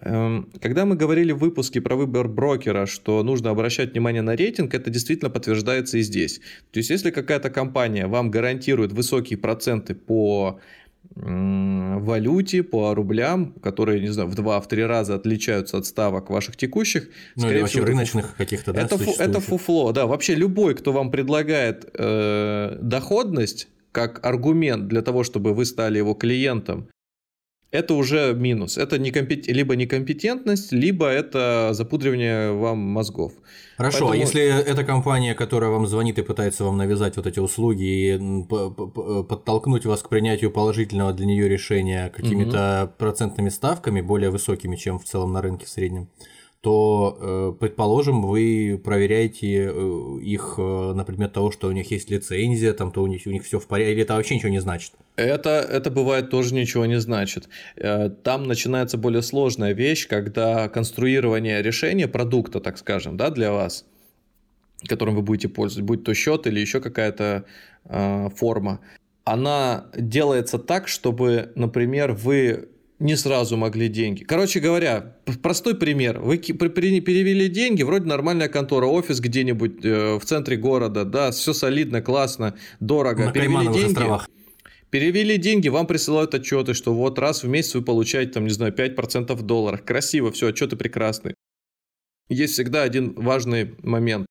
Эм, 0.00 0.48
Когда 0.60 0.84
мы 0.84 0.96
говорили 0.96 1.32
в 1.32 1.38
выпуске 1.38 1.80
про 1.80 1.96
выбор 1.96 2.28
брокера, 2.28 2.86
что 2.86 3.22
нужно 3.22 3.50
обращать 3.50 3.92
внимание 3.92 4.22
на 4.22 4.36
рейтинг, 4.36 4.74
это 4.74 4.90
действительно 4.90 5.30
подтверждается 5.30 5.98
и 5.98 6.02
здесь. 6.02 6.40
То 6.70 6.78
есть, 6.78 6.90
если 6.90 7.10
какая-то 7.10 7.50
компания 7.50 8.06
вам 8.06 8.30
гарантирует 8.30 8.92
высокие 8.92 9.38
проценты 9.38 9.94
по 9.94 10.60
валюте, 11.14 12.62
по 12.62 12.94
рублям, 12.94 13.52
которые, 13.62 14.00
не 14.00 14.08
знаю, 14.08 14.28
в 14.28 14.34
два-три 14.34 14.84
раза 14.84 15.14
отличаются 15.14 15.78
от 15.78 15.86
ставок 15.86 16.30
ваших 16.30 16.56
текущих, 16.56 17.08
Ну, 17.36 17.42
скорее 17.42 17.66
всего, 17.66 17.84
рыночных 17.86 18.36
каких-то, 18.36 18.72
да, 18.72 18.82
это, 18.82 18.96
фу- 18.98 19.14
это 19.18 19.40
фуфло, 19.40 19.92
да. 19.92 20.06
Вообще 20.06 20.34
любой, 20.34 20.74
кто 20.74 20.92
вам 20.92 21.10
предлагает 21.10 21.88
э, 21.94 22.78
доходность 22.80 23.68
как 23.92 24.24
аргумент 24.26 24.88
для 24.88 25.02
того, 25.02 25.22
чтобы 25.22 25.52
вы 25.52 25.64
стали 25.66 25.98
его 25.98 26.14
клиентом, 26.14 26.88
это 27.72 27.94
уже 27.94 28.34
минус. 28.34 28.76
Это 28.78 28.98
некомпет... 28.98 29.46
либо 29.48 29.74
некомпетентность, 29.74 30.72
либо 30.72 31.06
это 31.06 31.70
запудривание 31.72 32.52
вам 32.52 32.78
мозгов. 32.78 33.32
Хорошо, 33.78 34.06
а 34.06 34.08
Поэтому- 34.10 34.20
если 34.20 34.42
эта 34.42 34.84
компания, 34.84 35.34
которая 35.34 35.70
вам 35.70 35.86
звонит 35.86 36.18
и 36.18 36.22
пытается 36.22 36.64
вам 36.64 36.76
навязать 36.76 37.16
вот 37.16 37.26
эти 37.26 37.40
услуги 37.40 38.14
и 38.14 38.44
п- 38.44 39.24
подтолкнуть 39.24 39.86
вас 39.86 40.02
к 40.02 40.08
принятию 40.10 40.50
положительного 40.50 41.12
для 41.14 41.26
нее 41.26 41.48
решения 41.48 42.12
какими-то 42.14 42.92
процентными 42.98 43.48
ставками, 43.48 44.02
более 44.02 44.30
высокими, 44.30 44.76
чем 44.76 44.98
в 44.98 45.04
целом 45.04 45.32
на 45.32 45.40
рынке 45.40 45.64
в 45.64 45.68
среднем, 45.70 46.08
то, 46.62 47.18
э, 47.20 47.52
предположим, 47.58 48.22
вы 48.22 48.80
проверяете 48.82 49.68
э, 49.68 50.18
их 50.22 50.54
э, 50.58 50.92
на 50.94 51.04
предмет 51.04 51.32
того, 51.32 51.50
что 51.50 51.66
у 51.66 51.72
них 51.72 51.90
есть 51.90 52.08
лицензия, 52.08 52.72
там, 52.72 52.92
то 52.92 53.02
у 53.02 53.08
них, 53.08 53.22
у 53.26 53.30
них 53.30 53.42
все 53.42 53.58
в 53.58 53.66
порядке, 53.66 53.92
или 53.92 54.02
это 54.02 54.14
вообще 54.14 54.36
ничего 54.36 54.50
не 54.50 54.60
значит? 54.60 54.92
Это, 55.16 55.50
это 55.50 55.90
бывает 55.90 56.30
тоже 56.30 56.54
ничего 56.54 56.86
не 56.86 57.00
значит. 57.00 57.48
Там 58.22 58.44
начинается 58.44 58.96
более 58.96 59.22
сложная 59.22 59.72
вещь, 59.72 60.06
когда 60.06 60.68
конструирование 60.68 61.62
решения 61.62 62.06
продукта, 62.06 62.60
так 62.60 62.78
скажем, 62.78 63.16
да, 63.16 63.30
для 63.30 63.50
вас, 63.50 63.84
которым 64.86 65.16
вы 65.16 65.22
будете 65.22 65.48
пользоваться, 65.48 65.84
будь 65.84 66.04
то 66.04 66.14
счет 66.14 66.46
или 66.46 66.60
еще 66.60 66.80
какая-то 66.80 67.44
э, 67.86 68.28
форма, 68.36 68.78
она 69.24 69.86
делается 69.96 70.58
так, 70.58 70.86
чтобы, 70.86 71.50
например, 71.56 72.12
вы 72.12 72.68
не 73.02 73.16
сразу 73.16 73.56
могли 73.56 73.88
деньги. 73.88 74.22
Короче 74.22 74.60
говоря, 74.60 75.16
простой 75.42 75.74
пример. 75.74 76.20
Вы 76.20 76.38
перевели 76.38 77.48
деньги, 77.48 77.82
вроде 77.82 78.06
нормальная 78.06 78.48
контора, 78.48 78.86
офис 78.86 79.20
где-нибудь 79.20 79.84
э, 79.84 80.18
в 80.18 80.24
центре 80.24 80.56
города, 80.56 81.04
да, 81.04 81.32
все 81.32 81.52
солидно, 81.52 82.00
классно, 82.00 82.54
дорого. 82.80 83.26
На 83.26 83.32
перевели 83.32 83.72
деньги. 83.72 83.86
островах. 83.86 84.28
Перевели 84.90 85.36
деньги, 85.36 85.68
вам 85.68 85.86
присылают 85.86 86.34
отчеты, 86.34 86.74
что 86.74 86.94
вот 86.94 87.18
раз 87.18 87.42
в 87.42 87.48
месяц 87.48 87.74
вы 87.74 87.82
получаете, 87.82 88.32
там, 88.32 88.44
не 88.44 88.50
знаю, 88.50 88.72
5% 88.72 89.34
в 89.34 89.42
долларах. 89.42 89.84
Красиво, 89.84 90.30
все, 90.30 90.48
отчеты 90.48 90.76
прекрасные. 90.76 91.34
Есть 92.28 92.54
всегда 92.54 92.82
один 92.82 93.14
важный 93.14 93.74
момент. 93.82 94.26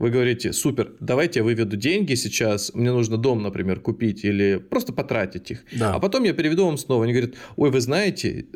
Вы 0.00 0.08
говорите, 0.08 0.54
супер, 0.54 0.94
давайте 0.98 1.40
я 1.40 1.44
выведу 1.44 1.76
деньги 1.76 2.14
сейчас, 2.14 2.72
мне 2.72 2.90
нужно 2.90 3.18
дом, 3.18 3.42
например, 3.42 3.80
купить 3.80 4.24
или 4.24 4.56
просто 4.56 4.94
потратить 4.94 5.50
их. 5.50 5.64
Да. 5.78 5.94
А 5.94 6.00
потом 6.00 6.24
я 6.24 6.32
переведу 6.32 6.64
вам 6.64 6.78
снова. 6.78 7.04
Они 7.04 7.12
говорят, 7.12 7.34
ой, 7.56 7.70
вы 7.70 7.82
знаете, 7.82 8.46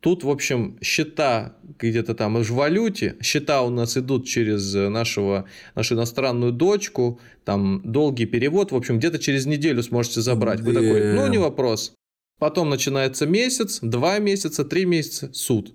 тут, 0.00 0.24
в 0.24 0.28
общем, 0.28 0.76
счета 0.82 1.56
где-то 1.78 2.16
там 2.16 2.36
в 2.36 2.50
валюте, 2.50 3.14
счета 3.22 3.62
у 3.62 3.70
нас 3.70 3.96
идут 3.96 4.26
через 4.26 4.74
нашего, 4.74 5.44
нашу 5.76 5.94
иностранную 5.94 6.50
дочку, 6.50 7.20
там 7.44 7.80
долгий 7.84 8.26
перевод, 8.26 8.72
в 8.72 8.76
общем, 8.76 8.98
где-то 8.98 9.20
через 9.20 9.46
неделю 9.46 9.84
сможете 9.84 10.20
забрать. 10.20 10.60
Вы 10.62 10.72
такой, 10.72 11.14
ну, 11.14 11.28
не 11.28 11.38
вопрос. 11.38 11.92
Потом 12.40 12.70
начинается 12.70 13.24
месяц, 13.24 13.78
два 13.82 14.18
месяца, 14.18 14.64
три 14.64 14.84
месяца, 14.84 15.30
суд. 15.32 15.74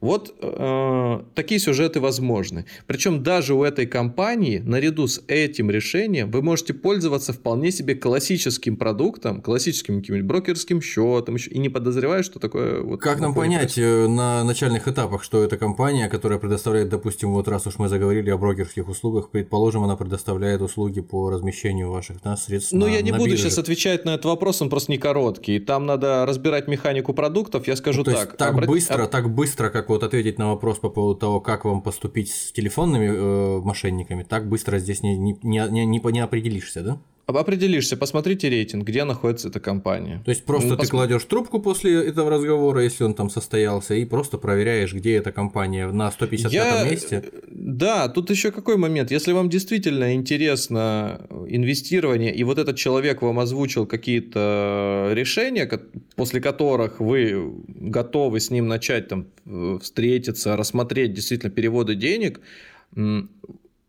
Вот 0.00 0.34
э, 0.40 1.20
такие 1.34 1.58
сюжеты 1.58 2.00
возможны. 2.00 2.66
Причем 2.86 3.22
даже 3.22 3.54
у 3.54 3.64
этой 3.64 3.86
компании, 3.86 4.58
наряду 4.58 5.08
с 5.08 5.20
этим 5.26 5.70
решением, 5.70 6.30
вы 6.30 6.40
можете 6.42 6.72
пользоваться 6.72 7.32
вполне 7.32 7.72
себе 7.72 7.96
классическим 7.96 8.76
продуктом, 8.76 9.42
классическим 9.42 10.00
каким-нибудь 10.00 10.26
брокерским 10.26 10.80
счетом, 10.80 11.34
еще, 11.34 11.50
и 11.50 11.58
не 11.58 11.68
подозревая, 11.68 12.22
что 12.22 12.38
такое... 12.38 12.80
Вот, 12.80 13.00
как 13.00 13.18
нам 13.18 13.34
понять 13.34 13.76
э, 13.76 14.06
на 14.06 14.44
начальных 14.44 14.86
этапах, 14.86 15.24
что 15.24 15.42
это 15.42 15.56
компания, 15.56 16.08
которая 16.08 16.38
предоставляет, 16.38 16.88
допустим, 16.88 17.32
вот 17.32 17.48
раз 17.48 17.66
уж 17.66 17.78
мы 17.78 17.88
заговорили 17.88 18.30
о 18.30 18.38
брокерских 18.38 18.88
услугах, 18.88 19.30
предположим, 19.30 19.82
она 19.82 19.96
предоставляет 19.96 20.62
услуги 20.62 21.00
по 21.00 21.30
размещению 21.30 21.90
ваших 21.90 22.22
да, 22.22 22.36
средств 22.36 22.72
Ну, 22.72 22.86
на, 22.86 22.90
я 22.90 23.02
не 23.02 23.10
буду 23.10 23.30
бирже. 23.30 23.44
сейчас 23.44 23.58
отвечать 23.58 24.04
на 24.04 24.10
этот 24.10 24.26
вопрос, 24.26 24.62
он 24.62 24.70
просто 24.70 24.92
не 24.92 24.98
короткий. 24.98 25.58
Там 25.58 25.86
надо 25.86 26.24
разбирать 26.24 26.68
механику 26.68 27.14
продуктов, 27.14 27.66
я 27.66 27.74
скажу 27.74 27.98
ну, 27.98 28.04
то 28.04 28.12
так. 28.12 28.20
Есть, 28.26 28.36
так 28.36 28.50
обрат... 28.50 28.68
быстро, 28.68 29.06
так 29.06 29.30
быстро, 29.30 29.70
как 29.70 29.87
вот 29.88 30.02
ответить 30.02 30.38
на 30.38 30.48
вопрос 30.48 30.78
по 30.78 30.88
поводу 30.88 31.18
того, 31.18 31.40
как 31.40 31.64
вам 31.64 31.82
поступить 31.82 32.30
с 32.30 32.52
телефонными 32.52 33.06
э, 33.06 33.60
мошенниками, 33.60 34.22
так 34.22 34.48
быстро 34.48 34.78
здесь 34.78 35.02
не, 35.02 35.16
не, 35.16 35.38
не, 35.42 35.68
не, 35.68 35.98
не 35.98 36.20
определишься, 36.20 36.82
да? 36.82 36.98
Определишься, 37.28 37.98
посмотрите 37.98 38.48
рейтинг, 38.48 38.88
где 38.88 39.04
находится 39.04 39.48
эта 39.48 39.60
компания. 39.60 40.22
То 40.24 40.30
есть 40.30 40.46
просто 40.46 40.70
ну, 40.70 40.76
ты 40.76 40.82
пос... 40.82 40.88
кладешь 40.88 41.24
трубку 41.24 41.60
после 41.60 42.06
этого 42.06 42.30
разговора, 42.30 42.82
если 42.82 43.04
он 43.04 43.12
там 43.12 43.28
состоялся, 43.28 43.94
и 43.94 44.06
просто 44.06 44.38
проверяешь, 44.38 44.94
где 44.94 45.16
эта 45.16 45.30
компания 45.30 45.88
на 45.92 46.10
155 46.10 46.52
Я... 46.52 46.90
месте. 46.90 47.24
Да, 47.48 48.08
тут 48.08 48.30
еще 48.30 48.50
какой 48.50 48.78
момент. 48.78 49.10
Если 49.10 49.32
вам 49.32 49.50
действительно 49.50 50.14
интересно 50.14 51.20
инвестирование, 51.48 52.34
и 52.34 52.44
вот 52.44 52.56
этот 52.56 52.76
человек 52.78 53.20
вам 53.20 53.40
озвучил 53.40 53.84
какие-то 53.84 55.10
решения, 55.12 55.70
после 56.16 56.40
которых 56.40 56.98
вы 56.98 57.52
готовы 57.66 58.40
с 58.40 58.48
ним 58.48 58.68
начать 58.68 59.08
там 59.08 59.26
э, 59.44 59.78
встретиться, 59.82 60.56
рассмотреть 60.56 61.12
действительно 61.12 61.50
переводы 61.50 61.94
денег, 61.94 62.40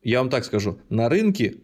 я 0.10 0.20
вам 0.20 0.30
так 0.30 0.46
скажу, 0.46 0.78
на 0.90 1.10
рынке, 1.10 1.56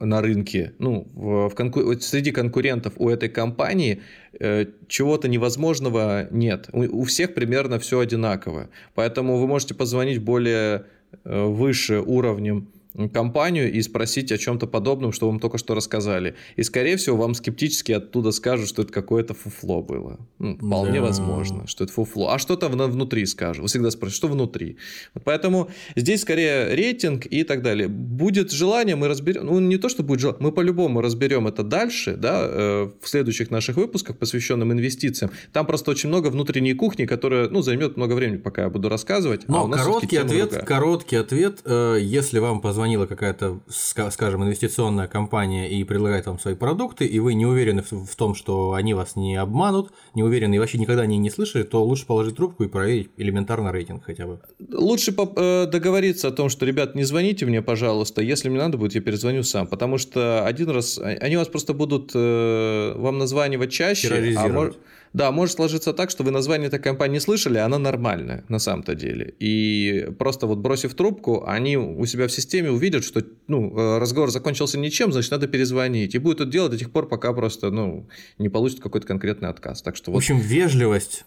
на 0.00 0.20
рынке, 0.22 0.72
ну, 0.78 1.06
в, 1.14 1.48
в 1.48 1.54
конку, 1.54 1.94
среди 2.00 2.32
конкурентов 2.32 2.94
у 2.96 3.08
этой 3.08 3.28
компании 3.28 4.00
э, 4.38 4.66
чего-то 4.88 5.28
невозможного 5.28 6.26
нет. 6.30 6.68
У, 6.72 7.00
у 7.00 7.04
всех 7.04 7.34
примерно 7.34 7.78
все 7.78 7.98
одинаково. 7.98 8.68
Поэтому 8.94 9.36
вы 9.36 9.46
можете 9.46 9.74
позвонить 9.74 10.18
более 10.22 10.86
э, 11.24 11.44
выше 11.44 12.00
уровнем 12.00 12.68
компанию 13.12 13.72
и 13.72 13.80
спросить 13.82 14.32
о 14.32 14.38
чем-то 14.38 14.66
подобном, 14.66 15.12
что 15.12 15.26
вам 15.26 15.40
только 15.40 15.58
что 15.58 15.74
рассказали. 15.74 16.34
И, 16.56 16.62
скорее 16.62 16.96
всего, 16.96 17.16
вам 17.16 17.34
скептически 17.34 17.92
оттуда 17.92 18.32
скажут, 18.32 18.68
что 18.68 18.82
это 18.82 18.92
какое-то 18.92 19.34
фуфло 19.34 19.82
было. 19.82 20.18
Ну, 20.38 20.56
вполне 20.56 21.00
да. 21.00 21.06
возможно, 21.06 21.66
что 21.66 21.84
это 21.84 21.92
фуфло. 21.92 22.32
А 22.32 22.38
что-то 22.38 22.68
внутри 22.68 23.26
скажут. 23.26 23.62
Вы 23.62 23.68
всегда 23.68 23.90
спрашиваете, 23.90 24.16
что 24.16 24.28
внутри. 24.28 24.76
Поэтому 25.24 25.70
здесь 25.96 26.22
скорее 26.22 26.74
рейтинг 26.74 27.26
и 27.26 27.44
так 27.44 27.62
далее. 27.62 27.88
Будет 27.88 28.50
желание, 28.50 28.96
мы 28.96 29.08
разберем. 29.08 29.46
Ну, 29.46 29.60
не 29.60 29.76
то, 29.76 29.88
что 29.88 30.02
будет 30.02 30.20
желание, 30.20 30.42
мы 30.42 30.52
по-любому 30.52 31.00
разберем 31.00 31.46
это 31.46 31.62
дальше, 31.62 32.16
да, 32.16 32.40
э, 32.42 32.90
в 33.00 33.08
следующих 33.08 33.50
наших 33.50 33.76
выпусках, 33.76 34.18
посвященным 34.18 34.72
инвестициям. 34.72 35.30
Там 35.52 35.66
просто 35.66 35.90
очень 35.90 36.08
много 36.08 36.28
внутренней 36.28 36.74
кухни, 36.74 37.06
которая, 37.06 37.48
ну, 37.48 37.62
займет 37.62 37.96
много 37.96 38.14
времени, 38.14 38.38
пока 38.38 38.62
я 38.62 38.70
буду 38.70 38.88
рассказывать. 38.88 39.42
А 39.46 39.52
Но 39.52 39.66
а 39.66 39.76
короткий 39.76 40.16
ответ, 40.16 40.64
короткий 40.66 41.16
ответ, 41.16 41.60
э, 41.64 41.98
если 42.00 42.40
вам 42.40 42.60
позвонят 42.60 42.79
позвонила 42.80 43.04
какая-то, 43.04 43.60
скажем, 43.68 44.42
инвестиционная 44.42 45.06
компания 45.06 45.68
и 45.68 45.84
предлагает 45.84 46.24
вам 46.24 46.38
свои 46.38 46.54
продукты, 46.54 47.04
и 47.04 47.18
вы 47.18 47.34
не 47.34 47.44
уверены 47.44 47.82
в 47.82 48.16
том, 48.16 48.34
что 48.34 48.72
они 48.72 48.94
вас 48.94 49.16
не 49.16 49.36
обманут, 49.36 49.92
не 50.14 50.22
уверены 50.22 50.54
и 50.54 50.58
вообще 50.58 50.78
никогда 50.78 51.04
не, 51.04 51.18
не 51.18 51.28
слышали, 51.28 51.62
то 51.62 51.84
лучше 51.84 52.06
положить 52.06 52.36
трубку 52.36 52.64
и 52.64 52.68
проверить 52.68 53.10
элементарно 53.18 53.70
рейтинг 53.70 54.04
хотя 54.06 54.26
бы. 54.26 54.40
Лучше 54.72 55.14
э, 55.14 55.66
договориться 55.66 56.28
о 56.28 56.30
том, 56.30 56.48
что, 56.48 56.64
ребят, 56.64 56.94
не 56.94 57.04
звоните 57.04 57.44
мне, 57.44 57.60
пожалуйста, 57.60 58.22
если 58.22 58.48
мне 58.48 58.58
надо 58.58 58.78
будет, 58.78 58.94
я 58.94 59.02
перезвоню 59.02 59.42
сам, 59.42 59.66
потому 59.66 59.98
что 59.98 60.46
один 60.46 60.70
раз, 60.70 60.98
а, 60.98 61.08
они 61.20 61.36
вас 61.36 61.48
просто 61.48 61.74
будут 61.74 62.12
э, 62.14 62.94
вам 62.96 63.18
названивать 63.18 63.70
чаще, 63.72 64.34
а 64.38 64.48
может 64.48 64.78
да, 65.12 65.32
может 65.32 65.56
сложиться 65.56 65.92
так, 65.92 66.10
что 66.10 66.22
вы 66.22 66.30
название 66.30 66.68
этой 66.68 66.78
компании 66.78 67.18
слышали, 67.18 67.58
а 67.58 67.64
она 67.64 67.78
нормальная 67.78 68.44
на 68.48 68.60
самом-то 68.60 68.94
деле. 68.94 69.34
И 69.40 70.08
просто 70.18 70.46
вот 70.46 70.58
бросив 70.58 70.94
трубку, 70.94 71.44
они 71.46 71.76
у 71.76 72.06
себя 72.06 72.28
в 72.28 72.32
системе 72.32 72.70
увидят, 72.70 73.04
что 73.04 73.22
ну, 73.48 73.76
э, 73.76 73.98
разговор 73.98 74.30
закончился 74.30 74.78
ничем, 74.78 75.12
значит, 75.12 75.32
надо 75.32 75.48
перезвонить. 75.48 76.14
И 76.14 76.18
будут 76.18 76.42
это 76.42 76.50
делать 76.50 76.70
до 76.70 76.78
тех 76.78 76.92
пор, 76.92 77.08
пока 77.08 77.32
просто 77.32 77.70
ну, 77.70 78.08
не 78.38 78.48
получат 78.48 78.80
какой-то 78.80 79.06
конкретный 79.06 79.48
отказ. 79.48 79.82
Так 79.82 79.96
что 79.96 80.12
вот... 80.12 80.18
В 80.18 80.18
общем, 80.18 80.38
вежливость. 80.38 81.24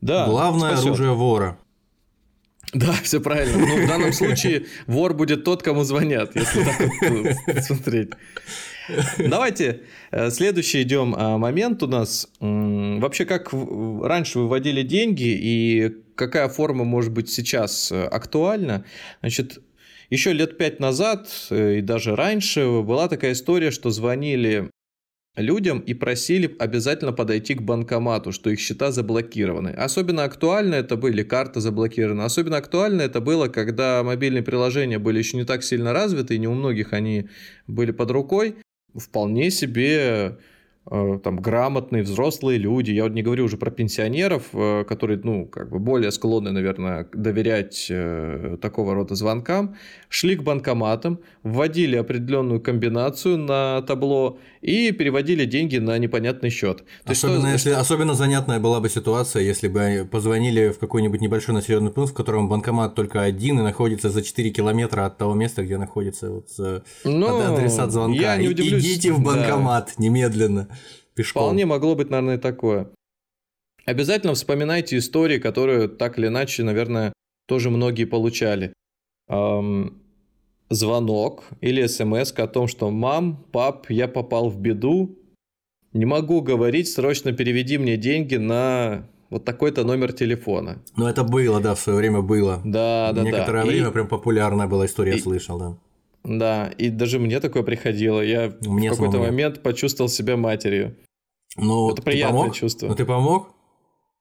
Да, 0.00 0.26
Главное 0.26 0.70
спасет. 0.70 0.86
оружие 0.86 1.12
вора. 1.12 1.58
Да, 2.72 2.92
все 3.02 3.20
правильно. 3.20 3.58
Но 3.58 3.66
ну, 3.66 3.84
в 3.84 3.88
данном 3.88 4.12
случае 4.12 4.66
вор 4.86 5.14
будет 5.14 5.44
тот, 5.44 5.62
кому 5.62 5.84
звонят, 5.84 6.34
если 6.34 6.64
так 6.64 6.80
вот 6.80 7.64
смотреть. 7.64 8.10
Давайте 9.18 9.82
э, 10.10 10.30
следующий 10.30 10.82
идем 10.82 11.14
а, 11.16 11.38
момент 11.38 11.82
у 11.82 11.86
нас. 11.86 12.28
Вообще, 12.40 13.24
как 13.24 13.52
раньше 13.52 14.38
выводили 14.38 14.82
деньги 14.82 15.28
и 15.28 15.96
какая 16.14 16.48
форма 16.48 16.84
может 16.84 17.12
быть 17.12 17.30
сейчас 17.30 17.90
э, 17.90 18.04
актуальна? 18.04 18.84
Значит, 19.20 19.60
еще 20.10 20.32
лет 20.32 20.56
пять 20.56 20.80
назад 20.80 21.28
э, 21.50 21.78
и 21.78 21.80
даже 21.80 22.14
раньше 22.14 22.82
была 22.82 23.08
такая 23.08 23.32
история, 23.32 23.70
что 23.70 23.90
звонили 23.90 24.70
людям 25.36 25.80
и 25.80 25.92
просили 25.92 26.56
обязательно 26.58 27.12
подойти 27.12 27.54
к 27.54 27.62
банкомату, 27.62 28.32
что 28.32 28.48
их 28.50 28.58
счета 28.58 28.90
заблокированы. 28.90 29.68
Особенно 29.68 30.24
актуально 30.24 30.76
это 30.76 30.96
были 30.96 31.22
карты 31.22 31.60
заблокированы. 31.60 32.22
Особенно 32.22 32.56
актуально 32.56 33.02
это 33.02 33.20
было, 33.20 33.48
когда 33.48 34.02
мобильные 34.02 34.42
приложения 34.42 34.98
были 34.98 35.18
еще 35.18 35.36
не 35.36 35.44
так 35.44 35.62
сильно 35.62 35.92
развиты, 35.92 36.36
и 36.36 36.38
не 36.38 36.48
у 36.48 36.54
многих 36.54 36.92
они 36.92 37.28
были 37.66 37.90
под 37.90 38.10
рукой 38.12 38.56
вполне 38.98 39.50
себе 39.50 40.36
Э, 40.88 41.18
там 41.22 41.36
грамотные 41.38 42.04
взрослые 42.04 42.58
люди, 42.58 42.92
я 42.92 43.02
вот 43.04 43.12
не 43.12 43.22
говорю 43.22 43.46
уже 43.46 43.56
про 43.56 43.70
пенсионеров, 43.72 44.44
э, 44.52 44.84
которые, 44.84 45.20
ну, 45.22 45.46
как 45.46 45.70
бы 45.70 45.80
более 45.80 46.12
склонны, 46.12 46.52
наверное, 46.52 47.08
доверять 47.12 47.88
э, 47.90 48.56
такого 48.62 48.94
рода 48.94 49.16
звонкам, 49.16 49.74
шли 50.08 50.36
к 50.36 50.44
банкоматам, 50.44 51.18
вводили 51.42 51.96
определенную 51.96 52.60
комбинацию 52.60 53.36
на 53.36 53.82
табло 53.82 54.38
и 54.66 54.90
переводили 54.90 55.44
деньги 55.44 55.76
на 55.76 55.96
непонятный 55.96 56.50
счет. 56.50 56.84
То 57.04 57.12
особенно, 57.12 57.40
что... 57.42 57.50
если, 57.52 57.70
особенно 57.70 58.14
занятная 58.14 58.58
была 58.58 58.80
бы 58.80 58.88
ситуация, 58.88 59.42
если 59.42 59.68
бы 59.68 60.06
позвонили 60.10 60.70
в 60.70 60.78
какой-нибудь 60.78 61.20
небольшой 61.20 61.54
населенный 61.54 61.92
пункт, 61.92 62.12
в 62.12 62.16
котором 62.16 62.48
банкомат 62.48 62.96
только 62.96 63.22
один 63.22 63.60
и 63.60 63.62
находится 63.62 64.10
за 64.10 64.22
4 64.22 64.50
километра 64.50 65.06
от 65.06 65.18
того 65.18 65.34
места, 65.34 65.62
где 65.62 65.78
находится 65.78 66.30
вот, 66.30 66.48
ну, 67.04 67.54
адресат 67.54 67.92
звонка. 67.92 68.20
Я 68.20 68.36
не 68.36 68.48
удивлюсь. 68.48 68.84
Идите 68.84 69.12
в 69.12 69.22
банкомат 69.22 69.94
да. 69.96 70.02
немедленно 70.02 70.68
пешком. 71.14 71.44
Вполне 71.44 71.64
могло 71.64 71.94
быть, 71.94 72.10
наверное, 72.10 72.38
такое. 72.38 72.90
Обязательно 73.84 74.34
вспоминайте 74.34 74.98
истории, 74.98 75.38
которые 75.38 75.86
так 75.86 76.18
или 76.18 76.26
иначе, 76.26 76.64
наверное, 76.64 77.12
тоже 77.46 77.70
многие 77.70 78.04
получали. 78.04 78.72
Эм, 79.28 80.02
звонок 80.70 81.44
или 81.60 81.86
смс 81.86 82.32
о 82.36 82.46
том, 82.46 82.68
что 82.68 82.90
«Мам, 82.90 83.44
пап, 83.52 83.90
я 83.90 84.08
попал 84.08 84.48
в 84.48 84.58
беду, 84.58 85.18
не 85.92 86.04
могу 86.04 86.40
говорить, 86.40 86.88
срочно 86.88 87.32
переведи 87.32 87.78
мне 87.78 87.96
деньги 87.96 88.36
на 88.36 89.08
вот 89.30 89.44
такой-то 89.44 89.84
номер 89.84 90.12
телефона». 90.12 90.82
Ну, 90.96 91.06
это 91.06 91.24
было, 91.24 91.60
да, 91.60 91.74
в 91.74 91.80
свое 91.80 91.98
время 91.98 92.20
было. 92.20 92.60
Да, 92.64 93.12
да, 93.14 93.22
Некоторое 93.22 93.62
да. 93.62 93.68
время 93.68 93.88
и... 93.88 93.92
прям 93.92 94.08
популярная 94.08 94.66
была 94.66 94.86
история, 94.86 95.12
и... 95.12 95.16
я 95.16 95.22
слышал, 95.22 95.58
да. 95.58 95.78
Да, 96.24 96.72
и 96.76 96.90
даже 96.90 97.20
мне 97.20 97.38
такое 97.38 97.62
приходило. 97.62 98.20
Я 98.20 98.52
мне 98.62 98.90
в 98.90 98.96
какой-то 98.96 99.18
момент 99.18 99.62
почувствовал 99.62 100.08
себя 100.08 100.36
матерью. 100.36 100.96
Ну, 101.56 101.92
Это 101.92 102.02
приятное 102.02 102.40
помог? 102.40 102.54
чувство. 102.54 102.88
Ну, 102.88 102.94
ты 102.96 103.04
помог? 103.04 103.50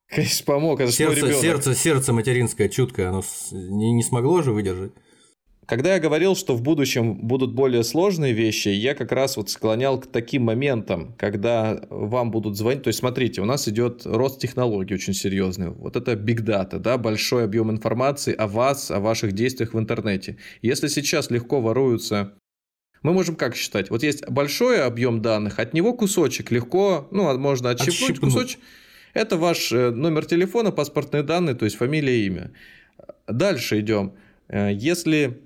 Конечно, 0.08 0.46
помог. 0.46 0.80
Это 0.80 0.92
сердце, 0.92 1.34
сердце, 1.34 1.74
сердце 1.74 2.14
материнское, 2.14 2.70
чуткое, 2.70 3.10
оно 3.10 3.24
не, 3.52 3.92
не 3.92 4.04
смогло 4.04 4.44
же 4.44 4.52
выдержать. 4.52 4.92
Когда 5.66 5.96
я 5.96 6.00
говорил, 6.00 6.36
что 6.36 6.56
в 6.56 6.62
будущем 6.62 7.16
будут 7.16 7.54
более 7.54 7.84
сложные 7.84 8.34
вещи, 8.34 8.68
я 8.70 8.94
как 8.94 9.12
раз 9.12 9.36
вот 9.36 9.50
склонял 9.50 10.00
к 10.00 10.06
таким 10.06 10.44
моментам, 10.44 11.16
когда 11.18 11.82
вам 11.90 12.30
будут 12.30 12.56
звонить. 12.56 12.84
То 12.84 12.90
есть, 12.90 13.00
смотрите, 13.00 13.42
у 13.42 13.46
нас 13.46 13.68
идет 13.68 14.06
рост 14.06 14.40
технологий 14.40 14.94
очень 14.94 15.14
серьезный. 15.14 15.70
Вот 15.70 15.96
это 15.96 16.14
big 16.14 16.42
data, 16.42 16.78
да, 16.78 16.98
большой 16.98 17.44
объем 17.46 17.72
информации 17.72 18.34
о 18.34 18.48
вас, 18.48 18.92
о 18.92 19.00
ваших 19.00 19.32
действиях 19.32 19.74
в 19.74 19.80
интернете. 19.80 20.38
Если 20.62 20.88
сейчас 20.88 21.32
легко 21.32 21.62
воруются 21.62 22.34
мы 23.02 23.14
можем 23.14 23.36
как 23.36 23.56
считать? 23.56 23.92
Вот 23.92 24.02
есть 24.02 24.28
большой 24.28 24.84
объем 24.84 25.22
данных, 25.22 25.60
от 25.60 25.76
него 25.76 25.94
кусочек 25.94 26.50
легко, 26.50 27.08
ну, 27.12 27.30
а 27.30 27.38
можно 27.38 27.70
отщипнуть, 27.70 28.02
отщипнуть. 28.02 28.34
кусочек. 28.34 28.60
Это 29.14 29.38
ваш 29.38 29.72
э, 29.72 29.92
номер 29.92 30.26
телефона, 30.26 30.72
паспортные 30.72 31.22
данные, 31.22 31.54
то 31.54 31.66
есть 31.66 31.78
фамилия, 31.78 32.26
имя. 32.26 32.52
Дальше 33.28 33.80
идем. 33.80 34.14
Э, 34.48 34.72
если 34.74 35.40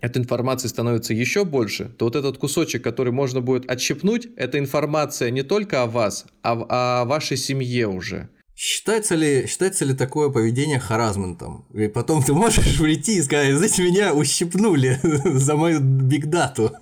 этой 0.00 0.18
информации 0.18 0.68
становится 0.68 1.14
еще 1.14 1.44
больше, 1.44 1.84
то 1.98 2.04
вот 2.04 2.16
этот 2.16 2.38
кусочек, 2.38 2.82
который 2.82 3.12
можно 3.12 3.40
будет 3.40 3.70
отщипнуть, 3.70 4.28
это 4.36 4.58
информация 4.58 5.30
не 5.30 5.42
только 5.42 5.82
о 5.82 5.86
вас, 5.86 6.26
а 6.42 7.00
о 7.00 7.04
вашей 7.04 7.36
семье 7.36 7.88
уже. 7.88 8.28
Считается 8.56 9.16
ли, 9.16 9.46
считается 9.48 9.84
ли 9.84 9.94
такое 9.94 10.28
поведение 10.30 10.78
харазментом? 10.78 11.64
И 11.74 11.88
потом 11.88 12.22
ты 12.22 12.32
можешь 12.32 12.78
прийти 12.78 13.16
и 13.16 13.22
сказать, 13.22 13.54
знаете, 13.54 13.82
меня 13.82 14.14
ущипнули 14.14 15.00
за 15.24 15.56
мою 15.56 15.80
бигдату. 15.80 16.72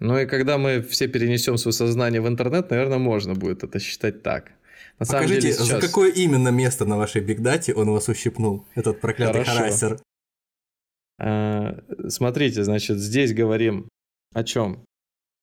Ну 0.00 0.18
и 0.18 0.26
когда 0.26 0.58
мы 0.58 0.82
все 0.82 1.06
перенесем 1.06 1.56
свое 1.56 1.72
сознание 1.72 2.20
в 2.20 2.28
интернет, 2.28 2.68
наверное, 2.70 2.98
можно 2.98 3.34
будет 3.34 3.62
это 3.62 3.78
считать 3.78 4.22
так. 4.22 4.50
На 4.98 5.06
Покажите, 5.06 5.40
деле 5.40 5.52
сейчас... 5.54 5.66
за 5.68 5.80
какое 5.80 6.10
именно 6.10 6.48
место 6.48 6.84
на 6.84 6.96
вашей 6.96 7.20
бигдате 7.20 7.74
он 7.74 7.90
вас 7.90 8.08
ущипнул, 8.08 8.64
этот 8.74 9.00
проклятый 9.00 9.44
Хорошо. 9.44 9.58
харасер? 9.58 10.00
А, 11.18 11.78
смотрите, 12.08 12.64
значит, 12.64 12.98
здесь 12.98 13.32
говорим 13.32 13.88
о 14.34 14.44
чем? 14.44 14.84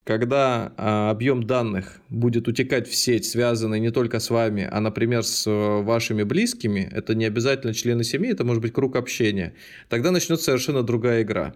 Когда 0.06 0.74
а, 0.76 1.12
объем 1.12 1.44
данных 1.44 2.02
будет 2.10 2.48
утекать 2.48 2.90
в 2.90 2.96
сеть, 2.96 3.26
связанный 3.26 3.80
не 3.80 3.90
только 3.90 4.20
с 4.20 4.30
вами, 4.30 4.68
а, 4.70 4.82
например, 4.82 5.24
с 5.24 5.48
э, 5.48 5.82
вашими 5.82 6.24
близкими, 6.24 6.90
это 6.92 7.16
не 7.16 7.24
обязательно 7.24 7.74
члены 7.74 8.04
семьи, 8.04 8.32
это 8.32 8.44
может 8.44 8.62
быть 8.62 8.74
круг 8.74 8.98
общения, 8.98 9.54
тогда 9.88 10.12
начнется 10.12 10.44
совершенно 10.44 10.84
другая 10.84 11.24
игра. 11.24 11.56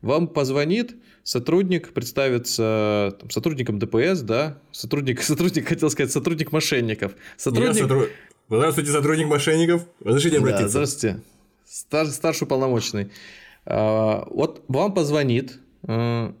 Вам 0.00 0.28
позвонит 0.28 0.94
сотрудник, 1.24 1.92
представится 1.92 3.16
там, 3.18 3.30
сотрудником 3.30 3.80
ДПС, 3.80 4.20
да, 4.20 4.58
сотрудник, 4.70 5.20
сотрудник, 5.22 5.66
хотел 5.68 5.90
сказать, 5.90 6.12
сотрудник 6.12 6.52
мошенников. 6.52 7.16
Сотрудник... 7.36 7.74
Я 7.74 7.82
сотру... 7.82 8.06
Здравствуйте, 8.48 8.92
сотрудник 8.92 9.26
мошенников. 9.26 9.86
Разрешите 10.02 10.38
обратиться. 10.38 10.64
Да, 10.64 10.68
здравствуйте. 10.70 11.20
Стар, 11.66 12.06
старший 12.06 12.46
полномочный. 12.46 13.10
А, 13.70 14.26
вот 14.30 14.64
вам 14.68 14.94
позвонит, 14.94 15.58
э, 15.86 16.32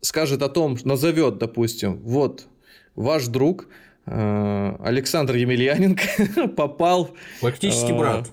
скажет 0.00 0.42
о 0.42 0.48
том, 0.48 0.76
назовет, 0.82 1.38
допустим, 1.38 1.98
вот 2.02 2.48
ваш 2.96 3.28
друг 3.28 3.68
э, 4.06 4.76
Александр 4.80 5.36
Емельяненко 5.36 6.48
попал... 6.56 7.10
Практически 7.40 7.92
э, 7.92 7.96
брат. 7.96 8.30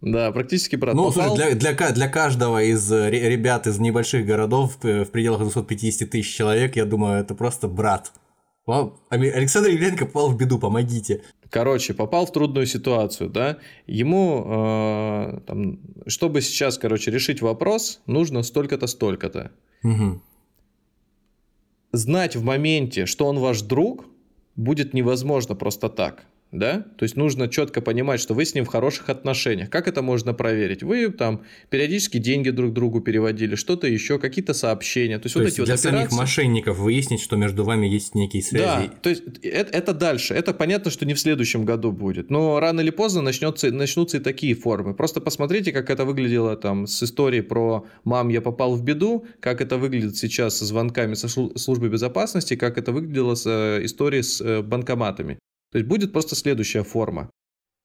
Да, 0.00 0.32
практически 0.32 0.74
брат. 0.74 0.96
Ну, 0.96 1.12
попал... 1.12 1.36
слушай, 1.36 1.54
для, 1.54 1.72
для, 1.74 1.90
для 1.92 2.08
каждого 2.08 2.60
из 2.60 2.90
ребят 2.90 3.68
из 3.68 3.78
небольших 3.78 4.26
городов 4.26 4.76
в 4.82 5.04
пределах 5.04 5.42
250 5.42 6.10
тысяч 6.10 6.34
человек, 6.34 6.74
я 6.74 6.84
думаю, 6.84 7.20
это 7.20 7.36
просто 7.36 7.68
брат. 7.68 8.10
Александр 8.66 9.68
Емельяненко 9.70 10.06
попал 10.06 10.30
в 10.30 10.36
беду, 10.36 10.58
помогите. 10.58 11.22
Короче, 11.50 11.94
попал 11.94 12.26
в 12.26 12.32
трудную 12.32 12.66
ситуацию, 12.66 13.30
да, 13.30 13.58
ему, 13.86 14.44
э, 14.46 15.40
там, 15.46 15.78
чтобы 16.06 16.40
сейчас, 16.40 16.78
короче, 16.78 17.10
решить 17.10 17.42
вопрос, 17.42 18.00
нужно 18.06 18.42
столько-то, 18.42 18.86
столько-то. 18.86 19.52
Угу. 19.84 20.20
Знать 21.92 22.36
в 22.36 22.42
моменте, 22.42 23.06
что 23.06 23.26
он 23.26 23.38
ваш 23.38 23.60
друг, 23.62 24.06
будет 24.56 24.94
невозможно 24.94 25.54
просто 25.54 25.88
так 25.88 26.24
да? 26.54 26.86
То 26.96 27.02
есть 27.02 27.16
нужно 27.16 27.48
четко 27.48 27.80
понимать, 27.80 28.20
что 28.20 28.34
вы 28.34 28.44
с 28.44 28.54
ним 28.54 28.64
в 28.64 28.68
хороших 28.68 29.08
отношениях. 29.08 29.68
Как 29.70 29.88
это 29.88 30.02
можно 30.02 30.32
проверить? 30.32 30.82
Вы 30.82 31.10
там 31.10 31.42
периодически 31.68 32.18
деньги 32.18 32.50
друг 32.50 32.72
другу 32.72 33.00
переводили, 33.00 33.56
что-то 33.56 33.86
еще, 33.86 34.18
какие-то 34.18 34.54
сообщения. 34.54 35.18
То 35.18 35.26
есть, 35.26 35.34
то 35.34 35.40
вот 35.40 35.46
есть 35.46 35.58
эти 35.58 35.64
для 35.64 35.74
вот 35.74 35.80
операции... 35.80 36.08
самих 36.08 36.12
мошенников 36.12 36.78
выяснить, 36.78 37.20
что 37.20 37.36
между 37.36 37.64
вами 37.64 37.86
есть 37.86 38.14
некие 38.14 38.42
связи. 38.42 38.64
Да, 38.64 38.94
то 39.02 39.10
есть 39.10 39.22
это, 39.42 39.76
это 39.76 39.92
дальше. 39.92 40.34
Это 40.34 40.54
понятно, 40.54 40.90
что 40.90 41.04
не 41.04 41.14
в 41.14 41.20
следующем 41.20 41.64
году 41.64 41.92
будет. 41.92 42.30
Но 42.30 42.60
рано 42.60 42.80
или 42.80 42.90
поздно 42.90 43.20
начнется, 43.20 43.70
начнутся 43.70 44.18
и 44.18 44.20
такие 44.20 44.54
формы. 44.54 44.94
Просто 44.94 45.20
посмотрите, 45.20 45.72
как 45.72 45.90
это 45.90 46.04
выглядело 46.04 46.56
там 46.56 46.86
с 46.86 47.02
историей 47.02 47.42
про 47.42 47.86
«мам, 48.04 48.28
я 48.28 48.40
попал 48.40 48.76
в 48.76 48.82
беду», 48.82 49.26
как 49.40 49.60
это 49.60 49.76
выглядит 49.76 50.16
сейчас 50.16 50.58
со 50.58 50.64
звонками 50.64 51.14
со 51.14 51.28
службы 51.28 51.88
безопасности, 51.88 52.56
как 52.56 52.78
это 52.78 52.92
выглядело 52.92 53.34
с 53.34 53.46
э, 53.46 53.84
историей 53.84 54.22
с 54.22 54.40
э, 54.40 54.62
банкоматами. 54.62 55.38
То 55.74 55.78
есть 55.78 55.88
будет 55.88 56.12
просто 56.12 56.36
следующая 56.36 56.84
форма. 56.84 57.30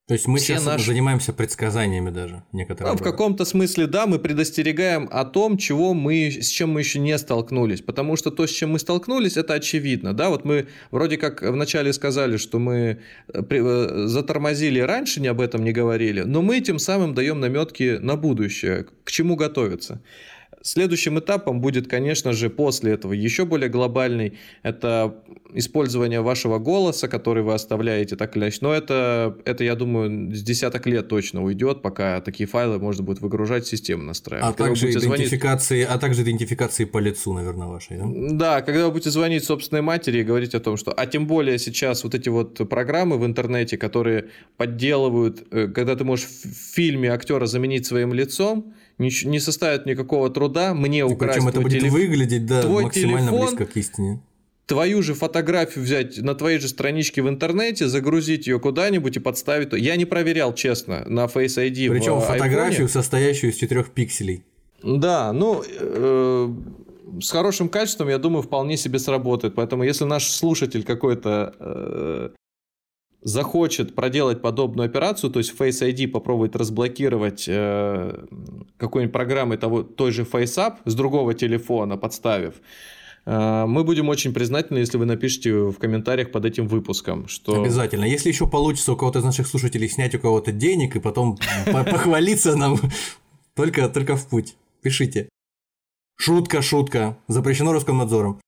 То 0.06 0.14
есть 0.14 0.28
мы 0.28 0.38
Все 0.38 0.54
сейчас 0.54 0.64
наши... 0.64 0.86
занимаемся 0.86 1.32
предсказаниями 1.32 2.10
даже 2.10 2.44
некоторые. 2.52 2.92
Ну, 2.92 2.96
в 2.96 3.02
каком-то 3.02 3.44
смысле, 3.44 3.88
да, 3.88 4.06
мы 4.06 4.20
предостерегаем 4.20 5.08
о 5.10 5.24
том, 5.24 5.58
чего 5.58 5.92
мы, 5.92 6.30
с 6.30 6.46
чем 6.46 6.70
мы 6.70 6.82
еще 6.82 7.00
не 7.00 7.18
столкнулись. 7.18 7.80
Потому 7.80 8.14
что 8.14 8.30
то, 8.30 8.46
с 8.46 8.50
чем 8.50 8.70
мы 8.70 8.78
столкнулись, 8.78 9.36
это 9.36 9.54
очевидно. 9.54 10.14
Да, 10.14 10.28
вот 10.28 10.44
мы 10.44 10.68
вроде 10.92 11.16
как 11.16 11.42
вначале 11.42 11.92
сказали, 11.92 12.36
что 12.36 12.60
мы 12.60 13.00
э, 13.34 13.42
э, 13.50 14.06
затормозили 14.06 14.78
раньше, 14.78 15.20
не 15.20 15.26
об 15.26 15.40
этом 15.40 15.64
не 15.64 15.72
говорили, 15.72 16.20
но 16.20 16.42
мы 16.42 16.60
тем 16.60 16.78
самым 16.78 17.12
даем 17.12 17.40
наметки 17.40 17.98
на 18.00 18.14
будущее, 18.14 18.86
к 19.02 19.10
чему 19.10 19.34
готовиться. 19.34 20.00
Следующим 20.62 21.18
этапом 21.18 21.60
будет, 21.62 21.88
конечно 21.88 22.32
же, 22.32 22.50
после 22.50 22.92
этого 22.92 23.14
еще 23.14 23.46
более 23.46 23.70
глобальный. 23.70 24.38
Это 24.62 25.14
использование 25.54 26.20
вашего 26.20 26.58
голоса, 26.58 27.08
который 27.08 27.42
вы 27.42 27.54
оставляете 27.54 28.14
так 28.16 28.36
или 28.36 28.44
иначе. 28.44 28.58
Но 28.60 28.74
это, 28.74 29.38
это, 29.46 29.64
я 29.64 29.74
думаю, 29.74 30.34
с 30.34 30.42
десяток 30.42 30.86
лет 30.86 31.08
точно 31.08 31.42
уйдет, 31.42 31.80
пока 31.80 32.20
такие 32.20 32.46
файлы 32.46 32.78
можно 32.78 33.02
будет 33.02 33.20
выгружать, 33.20 33.66
систему 33.66 34.02
настраивать. 34.02 34.50
А 34.50 34.52
также, 34.52 34.90
идентификации, 34.90 35.84
звонить... 35.84 35.96
а 35.96 35.98
также 35.98 36.22
идентификации 36.22 36.84
по 36.84 36.98
лицу, 36.98 37.32
наверное, 37.32 37.68
вашей, 37.68 37.96
да? 37.96 38.04
Да, 38.06 38.62
когда 38.62 38.84
вы 38.84 38.92
будете 38.92 39.10
звонить 39.10 39.44
собственной 39.44 39.82
матери 39.82 40.18
и 40.20 40.22
говорить 40.22 40.54
о 40.54 40.60
том, 40.60 40.76
что... 40.76 40.92
А 40.92 41.06
тем 41.06 41.26
более 41.26 41.58
сейчас 41.58 42.04
вот 42.04 42.14
эти 42.14 42.28
вот 42.28 42.68
программы 42.68 43.16
в 43.18 43.24
интернете, 43.24 43.78
которые 43.78 44.28
подделывают, 44.58 45.46
э, 45.50 45.68
когда 45.68 45.96
ты 45.96 46.04
можешь 46.04 46.26
в 46.26 46.74
фильме 46.74 47.10
актера 47.10 47.46
заменить 47.46 47.86
своим 47.86 48.12
лицом, 48.12 48.74
не, 49.00 49.10
не 49.24 49.40
составит 49.40 49.86
никакого 49.86 50.30
труда 50.30 50.74
мне 50.74 51.04
украсть 51.04 51.36
Причем 51.38 51.48
это 51.48 51.60
будет 51.60 51.80
телеф... 51.80 51.92
выглядеть, 51.92 52.46
да, 52.46 52.62
твой 52.62 52.84
максимально 52.84 53.30
телефон, 53.30 53.46
близко 53.46 53.66
к 53.66 53.76
истине. 53.76 54.20
Твою 54.66 55.02
же 55.02 55.14
фотографию 55.14 55.84
взять 55.84 56.18
на 56.18 56.34
твоей 56.34 56.58
же 56.60 56.68
страничке 56.68 57.22
в 57.22 57.28
интернете, 57.28 57.88
загрузить 57.88 58.46
ее 58.46 58.60
куда-нибудь 58.60 59.16
и 59.16 59.20
подставить. 59.20 59.72
Я 59.72 59.96
не 59.96 60.04
проверял, 60.04 60.54
честно, 60.54 61.04
на 61.06 61.24
Face 61.24 61.56
ID. 61.56 61.88
Причем 61.90 62.20
в 62.20 62.24
фотографию, 62.24 62.86
iPhone. 62.86 62.90
состоящую 62.90 63.50
из 63.50 63.56
четырех 63.56 63.90
пикселей. 63.90 64.44
Да, 64.82 65.32
ну 65.32 65.64
э, 65.66 66.54
с 67.20 67.30
хорошим 67.30 67.68
качеством, 67.68 68.08
я 68.10 68.18
думаю, 68.18 68.42
вполне 68.42 68.76
себе 68.76 68.98
сработает. 68.98 69.54
Поэтому, 69.54 69.82
если 69.82 70.04
наш 70.04 70.28
слушатель 70.28 70.84
какой-то 70.84 71.54
э, 71.58 72.30
захочет 73.22 73.94
проделать 73.94 74.40
подобную 74.40 74.86
операцию, 74.86 75.30
то 75.30 75.38
есть 75.38 75.54
Face 75.58 75.82
ID 75.82 76.08
попробует 76.08 76.56
разблокировать 76.56 77.44
э, 77.48 78.24
какой-нибудь 78.76 79.12
программой 79.12 79.58
того, 79.58 79.82
той 79.82 80.10
же 80.10 80.22
FaceApp 80.22 80.76
с 80.84 80.94
другого 80.94 81.34
телефона, 81.34 81.96
подставив, 81.96 82.54
э, 83.26 83.64
мы 83.66 83.84
будем 83.84 84.08
очень 84.08 84.32
признательны, 84.32 84.78
если 84.78 84.96
вы 84.96 85.04
напишите 85.04 85.52
в 85.52 85.74
комментариях 85.74 86.30
под 86.32 86.44
этим 86.46 86.66
выпуском, 86.66 87.28
что... 87.28 87.60
Обязательно. 87.60 88.04
Если 88.04 88.30
еще 88.30 88.46
получится 88.46 88.92
у 88.92 88.96
кого-то 88.96 89.18
из 89.18 89.24
наших 89.24 89.46
слушателей 89.46 89.88
снять 89.88 90.14
у 90.14 90.18
кого-то 90.18 90.52
денег 90.52 90.96
и 90.96 91.00
потом 91.00 91.38
похвалиться 91.66 92.56
нам, 92.56 92.78
только, 93.54 93.88
только 93.88 94.16
в 94.16 94.26
путь. 94.28 94.56
Пишите. 94.82 95.28
Шутка, 96.16 96.62
шутка. 96.62 97.18
Запрещено 97.28 97.72
Роскомнадзором. 97.72 98.40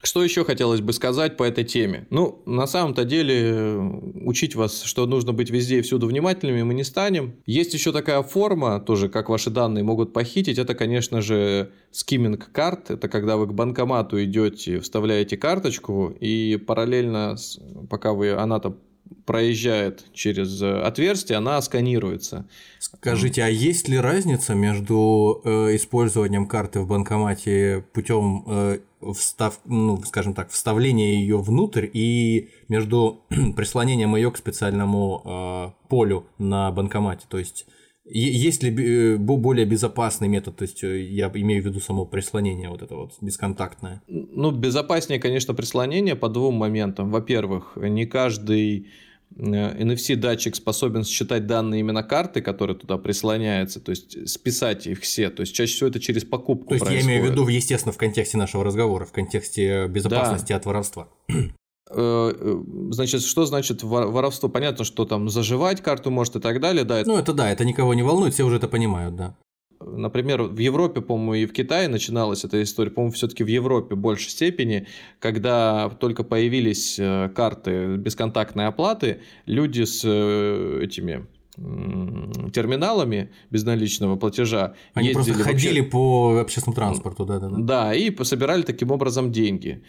Что 0.00 0.22
еще 0.22 0.44
хотелось 0.44 0.80
бы 0.80 0.92
сказать 0.92 1.36
по 1.36 1.42
этой 1.42 1.64
теме? 1.64 2.06
Ну, 2.10 2.40
на 2.46 2.68
самом-то 2.68 3.04
деле, 3.04 3.76
учить 4.24 4.54
вас, 4.54 4.82
что 4.82 5.06
нужно 5.06 5.32
быть 5.32 5.50
везде 5.50 5.78
и 5.78 5.82
всюду 5.82 6.06
внимательными, 6.06 6.62
мы 6.62 6.74
не 6.74 6.84
станем. 6.84 7.34
Есть 7.46 7.74
еще 7.74 7.90
такая 7.92 8.22
форма, 8.22 8.78
тоже 8.78 9.08
как 9.08 9.28
ваши 9.28 9.50
данные 9.50 9.82
могут 9.82 10.12
похитить, 10.12 10.58
это, 10.58 10.76
конечно 10.76 11.20
же, 11.20 11.72
скимминг 11.90 12.52
карт. 12.52 12.90
Это 12.90 13.08
когда 13.08 13.36
вы 13.36 13.48
к 13.48 13.52
банкомату 13.52 14.22
идете, 14.22 14.78
вставляете 14.78 15.36
карточку, 15.36 16.14
и 16.20 16.56
параллельно, 16.64 17.36
пока 17.90 18.12
вы, 18.12 18.32
она 18.32 18.60
там 18.60 18.76
проезжает 19.24 20.04
через 20.12 20.62
отверстие, 20.62 21.38
она 21.38 21.60
сканируется. 21.60 22.48
Скажите, 22.78 23.42
а 23.42 23.48
есть 23.48 23.88
ли 23.88 23.98
разница 23.98 24.54
между 24.54 25.40
э, 25.44 25.76
использованием 25.76 26.46
карты 26.46 26.80
в 26.80 26.86
банкомате 26.86 27.84
путем 27.92 28.44
э, 28.46 28.78
встав, 29.14 29.60
ну, 29.64 30.02
скажем 30.02 30.34
так, 30.34 30.50
вставление 30.50 31.20
ее 31.20 31.38
внутрь 31.38 31.88
и 31.92 32.50
между 32.68 33.22
прислонением 33.56 34.16
ее 34.16 34.30
к 34.30 34.36
специальному 34.36 35.22
э, 35.24 35.88
полю 35.88 36.26
на 36.38 36.70
банкомате. 36.70 37.26
То 37.28 37.38
есть 37.38 37.66
есть 38.10 38.62
ли 38.62 38.70
э, 38.70 39.16
более 39.18 39.66
безопасный 39.66 40.28
метод, 40.28 40.56
то 40.56 40.62
есть 40.62 40.82
э, 40.82 41.02
я 41.02 41.30
имею 41.34 41.62
в 41.62 41.66
виду 41.66 41.80
само 41.80 42.06
прислонение 42.06 42.68
вот 42.68 42.82
это 42.82 42.94
вот 42.94 43.12
бесконтактное? 43.20 44.02
Ну, 44.08 44.50
безопаснее, 44.50 45.20
конечно, 45.20 45.54
прислонение 45.54 46.16
по 46.16 46.28
двум 46.28 46.54
моментам. 46.54 47.10
Во-первых, 47.10 47.76
не 47.76 48.06
каждый 48.06 48.88
NFC 49.36 50.16
датчик 50.16 50.56
способен 50.56 51.04
считать 51.04 51.46
данные 51.46 51.80
именно 51.80 52.02
карты, 52.02 52.40
которые 52.40 52.76
туда 52.76 52.96
прислоняются, 52.96 53.78
то 53.78 53.90
есть 53.90 54.28
списать 54.28 54.86
их 54.86 55.00
все. 55.00 55.30
То 55.30 55.42
есть 55.42 55.54
чаще 55.54 55.74
всего 55.74 55.90
это 55.90 56.00
через 56.00 56.24
покупку. 56.24 56.68
То 56.68 56.74
есть 56.74 56.86
происходит. 56.86 57.10
я 57.10 57.18
имею 57.18 57.28
в 57.28 57.32
виду, 57.32 57.46
естественно, 57.48 57.92
в 57.92 57.98
контексте 57.98 58.38
нашего 58.38 58.64
разговора, 58.64 59.04
в 59.04 59.12
контексте 59.12 59.86
безопасности 59.86 60.48
да. 60.48 60.56
от 60.56 60.66
воровства. 60.66 61.08
Э, 61.90 62.32
э, 62.34 62.62
значит, 62.90 63.22
что 63.22 63.46
значит 63.46 63.82
воровство? 63.82 64.48
Понятно, 64.48 64.84
что 64.84 65.04
там 65.04 65.28
заживать 65.28 65.80
карту 65.80 66.10
может 66.10 66.36
и 66.36 66.40
так 66.40 66.60
далее, 66.60 66.84
да. 66.84 67.02
Ну, 67.04 67.16
это 67.16 67.32
да, 67.32 67.50
это 67.50 67.64
никого 67.64 67.94
не 67.94 68.02
волнует, 68.02 68.34
все 68.34 68.44
уже 68.44 68.56
это 68.56 68.68
понимают, 68.68 69.16
да. 69.16 69.36
Например, 69.80 70.42
в 70.42 70.58
Европе, 70.58 71.00
по-моему, 71.00 71.34
и 71.34 71.46
в 71.46 71.52
Китае 71.52 71.88
начиналась 71.88 72.44
эта 72.44 72.62
история, 72.62 72.90
по-моему, 72.90 73.12
все-таки 73.12 73.44
в 73.44 73.46
Европе 73.46 73.94
в 73.94 73.98
большей 73.98 74.30
степени, 74.30 74.86
когда 75.20 75.88
только 76.00 76.24
появились 76.24 76.98
э, 76.98 77.30
карты 77.34 77.96
бесконтактной 77.96 78.66
оплаты, 78.66 79.20
люди 79.46 79.84
с 79.84 80.04
этими 80.04 81.26
терминалами 82.52 83.32
безналичного 83.50 84.14
платежа. 84.14 84.74
Они 84.94 85.10
просто 85.10 85.34
ходили 85.34 85.80
вообще... 85.80 85.90
по 85.90 86.38
общественному 86.40 86.76
транспорту, 86.76 87.24
да, 87.24 87.40
да, 87.40 87.48
да. 87.48 87.56
Да, 87.58 87.94
и 87.94 88.14
собирали 88.22 88.62
таким 88.62 88.92
образом 88.92 89.32
деньги. 89.32 89.82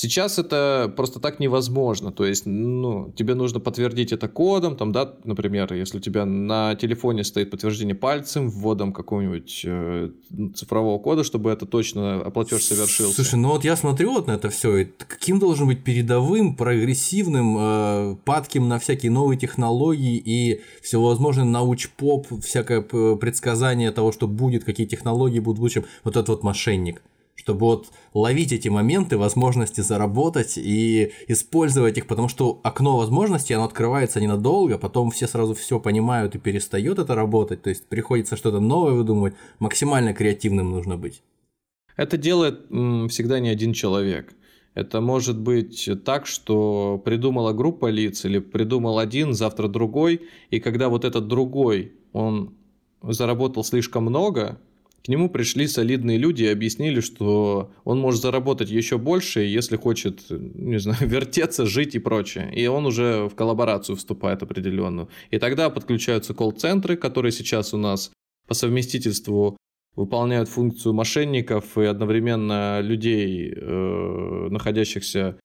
Сейчас 0.00 0.38
это 0.38 0.90
просто 0.96 1.20
так 1.20 1.40
невозможно. 1.40 2.10
То 2.10 2.24
есть, 2.24 2.46
ну, 2.46 3.12
тебе 3.14 3.34
нужно 3.34 3.60
подтвердить 3.60 4.12
это 4.12 4.28
кодом, 4.28 4.74
там, 4.74 4.92
да, 4.92 5.16
например, 5.24 5.74
если 5.74 5.98
у 5.98 6.00
тебя 6.00 6.24
на 6.24 6.74
телефоне 6.74 7.22
стоит 7.22 7.50
подтверждение 7.50 7.94
пальцем, 7.94 8.48
вводом 8.48 8.94
какого-нибудь 8.94 9.60
э, 9.66 10.10
цифрового 10.54 10.98
кода, 10.98 11.22
чтобы 11.22 11.50
это 11.50 11.66
точно 11.66 12.30
платеж 12.32 12.62
совершился. 12.62 13.16
Слушай, 13.16 13.34
ну 13.40 13.50
вот 13.50 13.62
я 13.62 13.76
смотрю 13.76 14.12
вот 14.12 14.26
на 14.26 14.32
это 14.32 14.48
все, 14.48 14.78
и 14.78 14.84
каким 14.86 15.38
должен 15.38 15.66
быть 15.66 15.84
передовым, 15.84 16.56
прогрессивным, 16.56 17.56
э, 17.58 18.16
падким 18.24 18.68
на 18.68 18.78
всякие 18.78 19.12
новые 19.12 19.38
технологии 19.38 20.16
и 20.16 20.62
всевозможный 20.80 21.44
научпоп, 21.44 22.26
всякое 22.42 22.80
предсказание 22.80 23.90
того, 23.90 24.12
что 24.12 24.26
будет, 24.26 24.64
какие 24.64 24.86
технологии 24.86 25.40
будут 25.40 25.58
в 25.58 25.60
будущем, 25.60 25.84
вот 26.04 26.16
этот 26.16 26.30
вот 26.30 26.42
мошенник 26.42 27.02
чтобы 27.40 27.60
вот 27.60 27.88
ловить 28.12 28.52
эти 28.52 28.68
моменты, 28.68 29.16
возможности 29.16 29.80
заработать 29.80 30.58
и 30.58 31.12
использовать 31.26 31.96
их, 31.96 32.06
потому 32.06 32.28
что 32.28 32.60
окно 32.62 32.98
возможностей, 32.98 33.54
оно 33.54 33.64
открывается 33.64 34.20
ненадолго, 34.20 34.76
потом 34.76 35.10
все 35.10 35.26
сразу 35.26 35.54
все 35.54 35.80
понимают 35.80 36.34
и 36.34 36.38
перестает 36.38 36.98
это 36.98 37.14
работать, 37.14 37.62
то 37.62 37.70
есть 37.70 37.88
приходится 37.88 38.36
что-то 38.36 38.60
новое 38.60 38.92
выдумывать, 38.92 39.34
максимально 39.58 40.12
креативным 40.12 40.70
нужно 40.70 40.98
быть. 40.98 41.22
Это 41.96 42.18
делает 42.18 42.66
всегда 43.10 43.40
не 43.40 43.48
один 43.48 43.72
человек. 43.72 44.34
Это 44.74 45.00
может 45.00 45.40
быть 45.40 45.88
так, 46.04 46.26
что 46.26 47.00
придумала 47.02 47.54
группа 47.54 47.86
лиц 47.86 48.26
или 48.26 48.38
придумал 48.38 48.98
один, 48.98 49.32
завтра 49.32 49.66
другой, 49.66 50.28
и 50.50 50.60
когда 50.60 50.90
вот 50.90 51.06
этот 51.06 51.26
другой, 51.26 51.94
он 52.12 52.54
заработал 53.02 53.64
слишком 53.64 54.04
много, 54.04 54.60
к 55.04 55.08
нему 55.08 55.30
пришли 55.30 55.66
солидные 55.66 56.18
люди 56.18 56.44
и 56.44 56.48
объяснили, 56.48 57.00
что 57.00 57.72
он 57.84 57.98
может 57.98 58.20
заработать 58.20 58.70
еще 58.70 58.98
больше, 58.98 59.40
если 59.40 59.76
хочет, 59.76 60.26
не 60.30 60.78
знаю, 60.78 60.98
вертеться, 61.08 61.66
жить 61.66 61.94
и 61.94 61.98
прочее. 61.98 62.52
И 62.54 62.66
он 62.66 62.86
уже 62.86 63.28
в 63.28 63.34
коллаборацию 63.34 63.96
вступает 63.96 64.42
определенную. 64.42 65.08
И 65.30 65.38
тогда 65.38 65.70
подключаются 65.70 66.34
колл-центры, 66.34 66.96
которые 66.96 67.32
сейчас 67.32 67.72
у 67.72 67.78
нас 67.78 68.12
по 68.46 68.54
совместительству 68.54 69.56
выполняют 69.96 70.48
функцию 70.48 70.92
мошенников 70.92 71.78
и 71.78 71.84
одновременно 71.84 72.80
людей, 72.80 73.52
э, 73.54 74.48
находящихся 74.50 75.38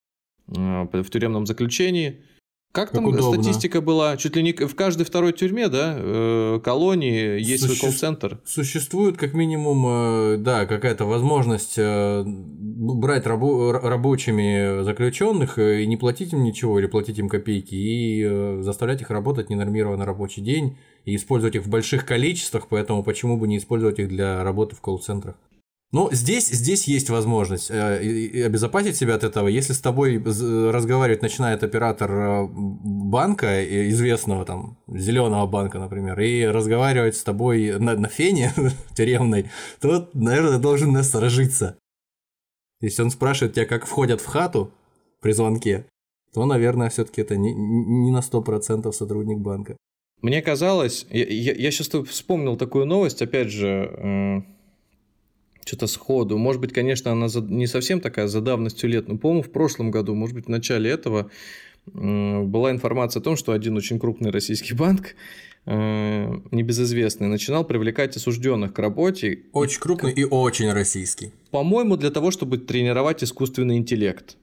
э, 0.47 0.87
в 0.91 1.09
тюремном 1.09 1.45
заключении– 1.45 2.21
как, 2.75 2.91
как 2.91 2.95
там 2.95 3.05
удобно. 3.05 3.41
статистика 3.41 3.81
была? 3.81 4.17
Чуть 4.17 4.35
ли 4.35 4.43
не 4.43 4.51
в 4.51 4.75
каждой 4.75 5.05
второй 5.05 5.31
тюрьме, 5.31 5.69
да, 5.69 5.95
э, 5.97 6.59
колонии 6.63 7.39
есть 7.39 7.63
Суще... 7.63 7.75
свой 7.75 7.89
колл-центр? 7.89 8.39
Существует 8.45 9.17
как 9.17 9.33
минимум, 9.33 9.85
э, 9.87 10.37
да, 10.37 10.65
какая-то 10.65 11.05
возможность 11.05 11.75
э, 11.77 12.23
брать 12.25 13.25
рабо- 13.25 13.71
рабочими 13.71 14.83
заключенных 14.83 15.57
и 15.57 15.87
не 15.87 15.95
платить 15.95 16.33
им 16.33 16.43
ничего 16.43 16.77
или 16.79 16.87
платить 16.87 17.17
им 17.17 17.29
копейки 17.29 17.75
и 17.75 18.61
заставлять 18.61 19.01
их 19.01 19.09
работать 19.09 19.49
ненормированный 19.49 20.05
рабочий 20.05 20.41
день 20.41 20.77
и 21.05 21.15
использовать 21.15 21.55
их 21.55 21.65
в 21.65 21.69
больших 21.69 22.05
количествах, 22.05 22.67
поэтому 22.69 23.03
почему 23.03 23.37
бы 23.37 23.47
не 23.47 23.57
использовать 23.57 23.99
их 23.99 24.09
для 24.09 24.43
работы 24.43 24.75
в 24.75 24.81
колл-центрах? 24.81 25.35
Ну, 25.95 26.09
здесь, 26.11 26.49
здесь 26.49 26.89
есть 26.89 27.09
возможность 27.09 27.71
э, 27.71 28.45
обезопасить 28.45 28.97
себя 28.97 29.15
от 29.15 29.23
этого. 29.23 29.47
Если 29.47 29.71
с 29.71 29.79
тобой 29.79 30.17
разговаривать 30.17 31.21
начинает 31.21 31.63
оператор 31.63 32.11
э, 32.11 32.47
банка, 32.51 33.63
известного 33.89 34.43
там, 34.43 34.77
зеленого 34.89 35.47
банка, 35.47 35.79
например, 35.79 36.19
и 36.19 36.43
разговаривать 36.47 37.15
с 37.15 37.23
тобой 37.23 37.79
на, 37.79 37.95
на 37.95 38.09
фене 38.09 38.51
тюремной, 38.93 39.49
то, 39.79 40.09
наверное, 40.11 40.59
должен 40.59 40.91
насторожиться. 40.91 41.77
Если 42.81 43.01
он 43.01 43.09
спрашивает 43.09 43.53
тебя, 43.53 43.65
как 43.65 43.85
входят 43.85 44.19
в 44.19 44.25
хату 44.25 44.73
при 45.21 45.31
звонке, 45.31 45.85
то, 46.33 46.45
наверное, 46.45 46.89
все-таки 46.89 47.21
это 47.21 47.37
не, 47.37 47.53
не 47.53 48.11
на 48.11 48.19
100% 48.19 48.91
сотрудник 48.91 49.37
банка. 49.37 49.77
Мне 50.21 50.41
казалось, 50.41 51.07
я, 51.09 51.25
я, 51.25 51.53
я 51.53 51.71
сейчас 51.71 51.87
вспомнил 52.09 52.57
такую 52.57 52.85
новость, 52.85 53.21
опять 53.21 53.47
же, 53.47 54.43
э 54.43 54.54
что-то 55.65 55.87
сходу. 55.87 56.37
Может 56.37 56.61
быть, 56.61 56.73
конечно, 56.73 57.11
она 57.11 57.27
не 57.49 57.67
совсем 57.67 57.99
такая 57.99 58.27
за 58.27 58.39
давностью 58.39 58.89
лет, 58.89 59.07
но, 59.07 59.17
по-моему, 59.17 59.43
в 59.43 59.51
прошлом 59.51 59.91
году, 59.91 60.13
может 60.13 60.35
быть, 60.35 60.45
в 60.45 60.49
начале 60.49 60.89
этого 60.89 61.29
была 61.85 62.71
информация 62.71 63.19
о 63.19 63.23
том, 63.23 63.35
что 63.35 63.51
один 63.51 63.75
очень 63.75 63.99
крупный 63.99 64.31
российский 64.31 64.73
банк, 64.75 65.15
э, 65.65 66.33
небезызвестный, 66.51 67.27
начинал 67.27 67.63
привлекать 67.63 68.15
осужденных 68.15 68.73
к 68.73 68.79
работе. 68.79 69.43
Очень 69.53 69.81
крупный 69.81 70.13
и 70.13 70.23
очень 70.23 70.71
российский. 70.71 71.31
По-моему, 71.51 71.97
для 71.97 72.11
того, 72.11 72.31
чтобы 72.31 72.57
тренировать 72.57 73.23
искусственный 73.23 73.77
интеллект. 73.77 74.37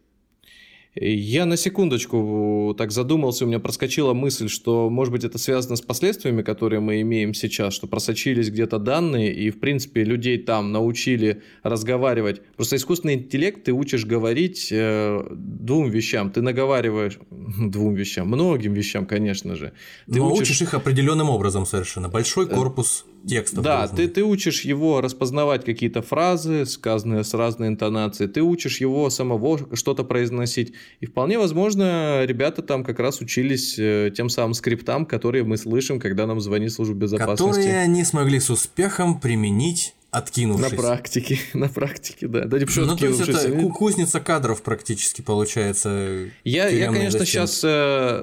Я 0.95 1.47
на 1.47 1.57
секундочку 1.57 2.74
так 2.76 2.93
задумался, 2.93 3.45
у 3.45 3.49
меня 3.49 3.59
проскочила 3.59 4.12
мысль, 4.12 4.49
что, 4.49 4.90
может 4.90 5.11
быть, 5.11 5.24
это 5.24 5.38
связано 5.38 5.76
с 5.76 5.80
последствиями, 5.80 6.43
которые 6.43 6.80
мы 6.80 7.01
имеем 7.01 7.32
сейчас, 7.32 7.72
что 7.72 7.86
просочились 7.86 8.51
где-то 8.51 8.78
данные, 8.78 9.32
и, 9.32 9.51
в 9.51 9.59
принципе, 9.59 10.05
людей 10.05 10.36
там 10.36 10.70
научили 10.70 11.43
разговаривать. 11.62 12.43
Просто 12.57 12.76
искусственный 12.76 13.14
интеллект 13.14 13.64
ты 13.64 13.72
учишь 13.72 14.05
говорить 14.05 14.68
э, 14.70 15.26
двум 15.30 15.88
вещам. 15.88 16.30
Ты 16.30 16.43
наговариваешь 16.43 17.18
двум 17.30 17.95
вещам, 17.95 18.28
многим 18.28 18.74
вещам, 18.74 19.07
конечно 19.07 19.57
же. 19.57 19.72
Ты 20.07 20.18
Но 20.18 20.30
учишь... 20.30 20.51
учишь 20.51 20.62
их 20.62 20.74
определенным 20.74 21.30
образом 21.30 21.64
совершенно. 21.64 22.11
Большой 22.11 22.45
э, 22.45 22.49
корпус 22.51 23.07
текстов. 23.27 23.62
Да, 23.62 23.89
ты, 23.89 24.09
ты 24.09 24.23
учишь 24.23 24.62
его 24.62 25.01
распознавать 25.01 25.64
какие-то 25.64 26.03
фразы, 26.03 26.66
сказанные 26.66 27.25
с 27.25 27.35
разной 27.35 27.68
интонацией, 27.68 28.31
ты 28.31 28.43
учишь 28.43 28.81
его 28.81 29.09
самого 29.11 29.59
что-то 29.75 30.05
произносить. 30.05 30.73
И 31.01 31.07
вполне 31.07 31.39
возможно, 31.39 32.25
ребята 32.25 32.62
там 32.62 32.85
как 32.85 32.99
раз 32.99 33.20
учились 33.20 33.79
э, 33.79 34.11
тем 34.14 34.29
самым 34.29 34.55
скриптам, 34.55 35.07
которые 35.07 35.45
мы 35.45 35.57
слышим, 35.57 36.01
когда 36.01 36.27
нам 36.27 36.41
звонит 36.41 36.73
служба 36.73 36.95
безопасности. 36.95 37.43
Которые 37.45 37.79
они 37.81 38.05
смогли 38.05 38.41
с 38.41 38.51
успехом 38.51 39.20
применить 39.20 39.95
откинувшись. 40.12 40.70
На 40.70 40.76
практике, 40.76 41.38
на 41.54 41.68
практике, 41.68 42.28
да. 42.28 42.44
Да, 42.44 42.58
почему 42.58 42.86
ну, 42.86 42.96
то 42.96 43.06
есть 43.06 43.28
это 43.28 43.68
кузница 43.70 44.20
кадров 44.20 44.62
практически 44.62 45.22
получается. 45.22 46.28
Я, 46.44 46.68
я 46.68 46.92
конечно, 46.92 47.18
зачем. 47.18 47.46
сейчас, 47.46 47.64
э, 47.64 47.68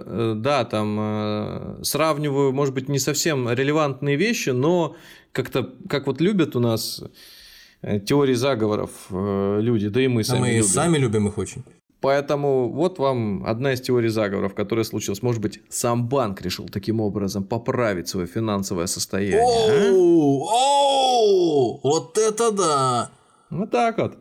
э, 0.05 0.33
да, 0.37 0.65
там 0.65 0.97
э, 0.99 1.83
сравниваю, 1.83 2.53
может 2.53 2.75
быть, 2.75 2.89
не 2.89 2.99
совсем 2.99 3.49
релевантные 3.49 4.17
вещи, 4.17 4.49
но 4.51 4.95
как-то, 5.31 5.73
как 5.89 6.05
вот 6.05 6.21
любят 6.21 6.55
у 6.55 6.59
нас 6.59 7.03
теории 8.05 8.35
заговоров 8.35 8.91
люди, 9.09 9.87
да 9.87 10.01
и 10.01 10.07
мы 10.07 10.23
сами 10.23 10.39
а 10.39 10.41
мы 10.41 10.49
любим. 10.49 10.63
сами 10.63 10.97
любим 10.97 11.27
их 11.27 11.37
очень. 11.37 11.63
Поэтому 12.01 12.69
вот 12.69 12.97
вам 12.97 13.43
одна 13.45 13.73
из 13.73 13.81
теорий 13.81 14.07
заговоров, 14.07 14.53
которая 14.53 14.85
случилась. 14.85 15.21
Может 15.21 15.41
быть, 15.41 15.61
сам 15.69 16.07
банк 16.07 16.41
решил 16.41 16.67
таким 16.69 17.01
образом 17.01 17.43
поправить 17.43 18.07
свое 18.07 18.25
финансовое 18.25 18.87
состояние. 18.87 19.41
А? 19.41 19.91
Оу, 19.91 20.47
оу, 20.47 21.79
вот 21.83 22.17
это 22.17 22.51
да! 22.51 23.11
Вот 23.49 23.71
так 23.71 23.97
вот. 23.97 24.17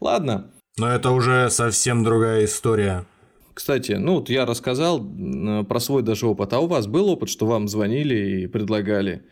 Ладно. 0.00 0.50
Но 0.76 0.88
это 0.88 1.10
уже 1.10 1.50
совсем 1.50 2.02
другая 2.02 2.44
история. 2.44 3.06
Кстати, 3.54 3.92
ну 3.92 4.16
вот 4.16 4.30
я 4.30 4.46
рассказал 4.46 5.04
про 5.68 5.80
свой 5.80 6.02
даже 6.02 6.26
опыт. 6.26 6.52
А 6.52 6.60
у 6.60 6.66
вас 6.66 6.86
был 6.86 7.10
опыт, 7.10 7.28
что 7.28 7.46
вам 7.46 7.68
звонили 7.68 8.42
и 8.42 8.46
предлагали? 8.46 9.22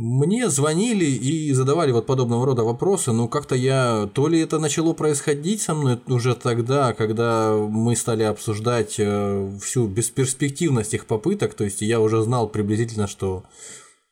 Мне 0.00 0.48
звонили 0.48 1.06
и 1.06 1.52
задавали 1.52 1.90
вот 1.90 2.06
подобного 2.06 2.46
рода 2.46 2.62
вопросы, 2.62 3.10
но 3.10 3.26
как-то 3.26 3.56
я... 3.56 4.08
То 4.14 4.28
ли 4.28 4.38
это 4.38 4.60
начало 4.60 4.92
происходить 4.92 5.60
со 5.60 5.74
мной 5.74 5.98
уже 6.06 6.36
тогда, 6.36 6.92
когда 6.92 7.56
мы 7.56 7.96
стали 7.96 8.22
обсуждать 8.22 8.94
э, 8.98 9.58
всю 9.60 9.88
бесперспективность 9.88 10.94
их 10.94 11.06
попыток, 11.06 11.54
то 11.54 11.64
есть 11.64 11.82
я 11.82 11.98
уже 11.98 12.22
знал 12.22 12.48
приблизительно, 12.48 13.08
что 13.08 13.42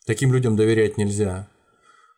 таким 0.06 0.32
людям 0.32 0.56
доверять 0.56 0.98
нельзя. 0.98 1.46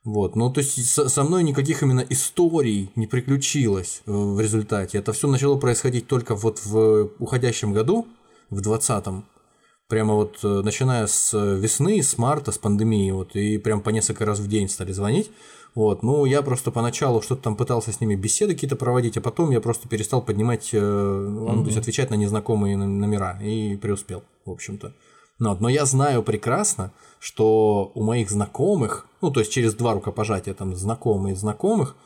Вот, 0.03 0.35
ну 0.35 0.51
то 0.51 0.61
есть 0.61 0.89
со 0.89 1.23
мной 1.23 1.43
никаких 1.43 1.83
именно 1.83 2.07
историй 2.09 2.91
не 2.97 3.07
приключилось 3.07 4.01
э, 4.07 4.11
в 4.11 4.41
результате. 4.41 4.97
Это 4.97 5.12
все 5.12 5.29
начало 5.29 5.59
происходить 5.59 6.07
только 6.07 6.35
вот 6.35 6.64
в 6.64 7.11
уходящем 7.19 7.75
году, 7.75 8.09
в 8.49 8.62
2020 8.62 9.25
прямо 9.89 10.14
вот 10.14 10.39
э, 10.45 10.47
начиная 10.62 11.07
с 11.07 11.36
весны, 11.36 12.03
с 12.03 12.18
марта, 12.18 12.53
с 12.53 12.59
пандемии, 12.59 13.11
вот, 13.11 13.34
и 13.34 13.59
прям 13.59 13.80
по 13.80 13.91
несколько 13.91 14.24
раз 14.24 14.39
в 14.39 14.49
день 14.49 14.68
стали 14.68 14.93
звонить. 14.93 15.30
Вот, 15.74 16.03
ну, 16.03 16.24
я 16.24 16.43
просто 16.43 16.70
поначалу 16.70 17.22
что-то 17.22 17.43
там 17.43 17.57
пытался 17.57 17.93
с 17.93 18.01
ними 18.01 18.14
беседы 18.14 18.55
какие-то 18.55 18.76
проводить, 18.76 19.16
а 19.16 19.20
потом 19.20 19.51
я 19.51 19.61
просто 19.61 19.89
перестал 19.89 20.22
поднимать, 20.22 20.72
mm-hmm. 20.72 21.28
ну, 21.28 21.62
то 21.62 21.66
есть 21.66 21.78
отвечать 21.78 22.11
на 22.11 22.14
незнакомые 22.14 22.76
номера 22.76 23.39
и 23.43 23.76
преуспел, 23.76 24.24
в 24.45 24.51
общем-то. 24.51 24.95
Но, 25.39 25.57
но 25.61 25.68
я 25.68 25.84
знаю 25.84 26.22
прекрасно, 26.22 26.93
что 27.20 27.93
у 27.95 28.03
моих 28.03 28.30
знакомых, 28.30 29.07
ну, 29.20 29.30
то 29.30 29.41
есть 29.41 29.53
через 29.53 29.74
два 29.74 29.95
рукопожатия 29.95 30.53
там 30.53 30.74
знакомые 30.74 31.36
знакомых, 31.36 31.97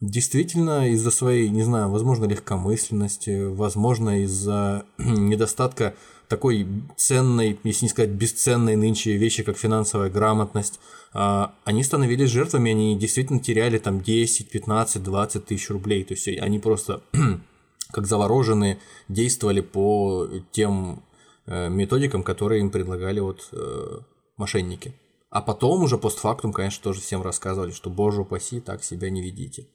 действительно 0.00 0.88
из-за 0.88 1.12
своей, 1.12 1.48
не 1.48 1.62
знаю, 1.62 1.90
возможно, 1.90 2.24
легкомысленности, 2.24 3.44
возможно, 3.44 4.22
из-за 4.24 4.84
недостатка 4.98 5.94
такой 6.32 6.66
ценной, 6.96 7.60
если 7.62 7.84
не 7.84 7.90
сказать 7.90 8.12
бесценной 8.12 8.74
нынче 8.74 9.18
вещи, 9.18 9.42
как 9.42 9.58
финансовая 9.58 10.08
грамотность, 10.08 10.80
а, 11.12 11.54
они 11.64 11.84
становились 11.84 12.30
жертвами, 12.30 12.70
они 12.70 12.98
действительно 12.98 13.38
теряли 13.38 13.76
там 13.76 14.00
10, 14.00 14.48
15, 14.48 15.02
20 15.02 15.44
тысяч 15.44 15.68
рублей. 15.68 16.04
То 16.04 16.14
есть 16.14 16.26
они 16.28 16.58
просто 16.58 17.02
как 17.92 18.06
завороженные 18.06 18.78
действовали 19.08 19.60
по 19.60 20.26
тем 20.52 21.02
э, 21.44 21.68
методикам, 21.68 22.22
которые 22.22 22.62
им 22.62 22.70
предлагали 22.70 23.20
вот 23.20 23.50
э, 23.52 23.98
мошенники. 24.38 24.94
А 25.28 25.42
потом 25.42 25.82
уже 25.82 25.98
постфактум, 25.98 26.54
конечно, 26.54 26.82
тоже 26.82 27.02
всем 27.02 27.20
рассказывали, 27.20 27.72
что, 27.72 27.90
боже 27.90 28.22
упаси, 28.22 28.60
так 28.60 28.82
себя 28.82 29.10
не 29.10 29.20
ведите. 29.20 29.66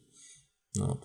Ну 0.75 0.87
вот. 0.87 1.01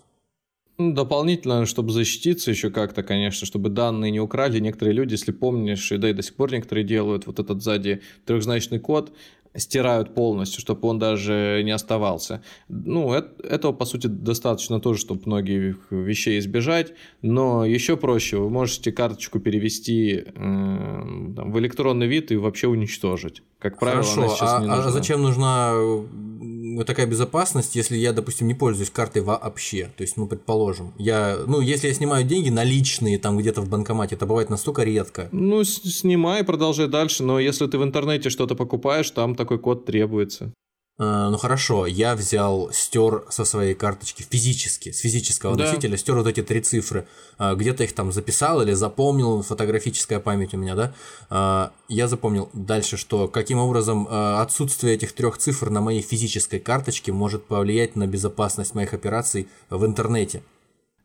Ну, 0.77 0.93
дополнительно, 0.93 1.65
чтобы 1.65 1.91
защититься 1.91 2.49
еще 2.49 2.71
как-то, 2.71 3.03
конечно, 3.03 3.45
чтобы 3.45 3.69
данные 3.69 4.11
не 4.11 4.19
украли, 4.19 4.59
некоторые 4.59 4.95
люди, 4.95 5.13
если 5.13 5.31
помнишь, 5.31 5.91
и 5.91 5.97
да 5.97 6.09
и 6.09 6.13
до 6.13 6.23
сих 6.23 6.35
пор 6.35 6.51
некоторые 6.51 6.83
делают 6.83 7.27
вот 7.27 7.39
этот 7.39 7.61
сзади 7.61 8.01
трехзначный 8.25 8.79
код, 8.79 9.13
стирают 9.55 10.15
полностью, 10.15 10.61
чтобы 10.61 10.87
он 10.87 10.99
даже 10.99 11.61
не 11.63 11.71
оставался. 11.71 12.41
Ну, 12.69 13.13
это, 13.13 13.47
этого, 13.47 13.71
по 13.71 13.85
сути, 13.85 14.07
достаточно 14.07 14.79
тоже, 14.79 14.99
чтобы 14.99 15.21
многих 15.25 15.91
вещей 15.91 16.39
избежать, 16.39 16.93
но 17.21 17.65
еще 17.65 17.95
проще, 17.95 18.37
вы 18.37 18.49
можете 18.49 18.91
карточку 18.91 19.39
перевести 19.39 20.23
э, 20.25 20.33
там, 20.33 21.51
в 21.51 21.59
электронный 21.59 22.07
вид 22.07 22.31
и 22.31 22.35
вообще 22.35 22.67
уничтожить. 22.67 23.43
Как 23.59 23.77
правило, 23.79 24.03
Хорошо, 24.03 24.21
она 24.21 24.29
сейчас 24.29 24.53
а, 24.53 24.59
не 24.59 24.67
нужна. 24.67 24.85
а 24.85 24.91
зачем 24.91 25.21
нужна 25.21 25.73
такая 26.85 27.05
безопасность, 27.05 27.75
если 27.75 27.97
я, 27.97 28.13
допустим, 28.13 28.47
не 28.47 28.53
пользуюсь 28.53 28.89
картой 28.89 29.21
вообще. 29.21 29.91
То 29.95 30.03
есть, 30.03 30.17
ну, 30.17 30.27
предположим, 30.27 30.93
я, 30.97 31.37
ну, 31.47 31.61
если 31.61 31.87
я 31.87 31.93
снимаю 31.93 32.25
деньги 32.25 32.49
наличные 32.49 33.19
там 33.19 33.37
где-то 33.37 33.61
в 33.61 33.69
банкомате, 33.69 34.15
это 34.15 34.25
бывает 34.25 34.49
настолько 34.49 34.83
редко. 34.83 35.29
Ну, 35.31 35.63
снимай, 35.63 36.43
продолжай 36.43 36.87
дальше, 36.87 37.23
но 37.23 37.39
если 37.39 37.67
ты 37.67 37.77
в 37.77 37.83
интернете 37.83 38.29
что-то 38.29 38.55
покупаешь, 38.55 39.11
там 39.11 39.35
такой 39.35 39.59
код 39.59 39.85
требуется. 39.85 40.53
А, 41.03 41.29
ну 41.29 41.37
хорошо, 41.37 41.85
я 41.85 42.15
взял, 42.15 42.71
стер 42.71 43.25
со 43.29 43.45
своей 43.45 43.73
карточки 43.73 44.25
физически, 44.29 44.91
с 44.91 44.99
физического 44.99 45.55
да. 45.55 45.65
носителя, 45.65 45.97
стер 45.97 46.15
вот 46.15 46.27
эти 46.27 46.41
три 46.41 46.61
цифры. 46.61 47.07
А, 47.37 47.55
где-то 47.55 47.83
их 47.83 47.93
там 47.93 48.11
записал 48.11 48.61
или 48.61 48.73
запомнил, 48.73 49.41
фотографическая 49.41 50.19
память 50.19 50.53
у 50.53 50.57
меня, 50.57 50.75
да. 50.75 50.93
А, 51.29 51.71
я 51.87 52.07
запомнил 52.07 52.49
дальше, 52.53 52.97
что 52.97 53.27
каким 53.27 53.59
образом 53.59 54.07
отсутствие 54.09 54.95
этих 54.95 55.13
трех 55.13 55.37
цифр 55.37 55.69
на 55.69 55.81
моей 55.81 56.01
физической 56.01 56.59
карточке 56.59 57.11
может 57.11 57.45
повлиять 57.45 57.95
на 57.95 58.07
безопасность 58.07 58.75
моих 58.75 58.93
операций 58.93 59.47
в 59.69 59.85
интернете. 59.85 60.43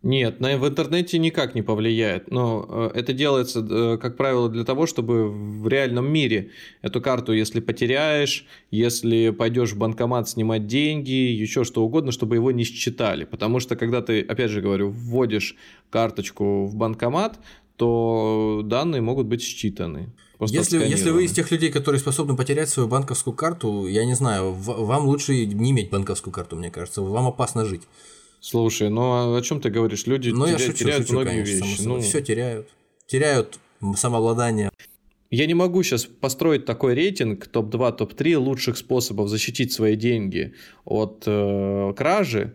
Нет, 0.05 0.39
на, 0.39 0.57
в 0.57 0.69
интернете 0.69 1.19
никак 1.19 1.57
не 1.57 1.63
повлияет, 1.63 2.31
но 2.31 2.65
э, 2.69 2.91
это 3.01 3.13
делается, 3.13 3.67
э, 3.69 3.99
как 4.01 4.17
правило, 4.17 4.49
для 4.49 4.65
того, 4.65 4.87
чтобы 4.87 5.29
в 5.29 5.67
реальном 5.67 6.09
мире 6.09 6.51
эту 6.83 7.01
карту, 7.01 7.33
если 7.33 7.59
потеряешь, 7.59 8.47
если 8.71 9.31
пойдешь 9.31 9.73
в 9.73 9.77
банкомат 9.79 10.29
снимать 10.29 10.69
деньги, 10.69 11.11
еще 11.11 11.65
что 11.65 11.85
угодно, 11.85 12.13
чтобы 12.13 12.37
его 12.37 12.53
не 12.53 12.63
считали. 12.63 13.25
Потому 13.25 13.59
что, 13.59 13.75
когда 13.75 14.01
ты, 14.01 14.21
опять 14.21 14.53
же 14.53 14.61
говорю, 14.61 14.91
вводишь 14.91 15.57
карточку 15.91 16.67
в 16.67 16.77
банкомат, 16.77 17.41
то 17.75 18.63
данные 18.65 19.01
могут 19.01 19.27
быть 19.27 19.43
считаны. 19.43 20.13
Если, 20.41 20.79
если 20.79 21.11
вы 21.11 21.25
из 21.25 21.33
тех 21.33 21.51
людей, 21.51 21.73
которые 21.73 21.99
способны 21.99 22.37
потерять 22.37 22.69
свою 22.69 22.89
банковскую 22.89 23.35
карту, 23.35 23.89
я 23.89 24.05
не 24.05 24.15
знаю, 24.15 24.53
вам 24.53 25.07
лучше 25.07 25.45
не 25.45 25.73
иметь 25.73 25.91
банковскую 25.91 26.33
карту, 26.33 26.55
мне 26.55 26.71
кажется, 26.71 27.03
вам 27.03 27.27
опасно 27.27 27.65
жить. 27.65 27.83
Слушай, 28.41 28.89
ну 28.89 29.03
а 29.13 29.37
о 29.37 29.43
чем 29.43 29.61
ты 29.61 29.71
говоришь? 29.71 30.07
Люди 30.07 30.31
ну, 30.31 30.47
теряют, 30.47 30.61
я 30.61 30.67
шучу, 30.67 30.79
теряют 30.79 31.03
шучу, 31.03 31.13
многие 31.15 31.45
конечно, 31.45 31.65
вещи. 31.65 31.83
Ну... 31.83 32.01
Все 32.01 32.21
теряют. 32.21 32.69
Теряют 33.07 33.59
самообладание. 33.97 34.71
Я 35.31 35.45
не 35.47 35.53
могу 35.53 35.83
сейчас 35.83 36.07
построить 36.07 36.65
такой 36.65 36.95
рейтинг 36.95 37.49
топ-2, 37.49 37.97
топ-3 37.97 38.39
лучших 38.39 38.79
способов 38.79 39.29
защитить 39.29 39.73
свои 39.73 39.95
деньги 39.95 40.55
от 40.87 41.25
э, 41.27 41.93
кражи, 41.95 42.55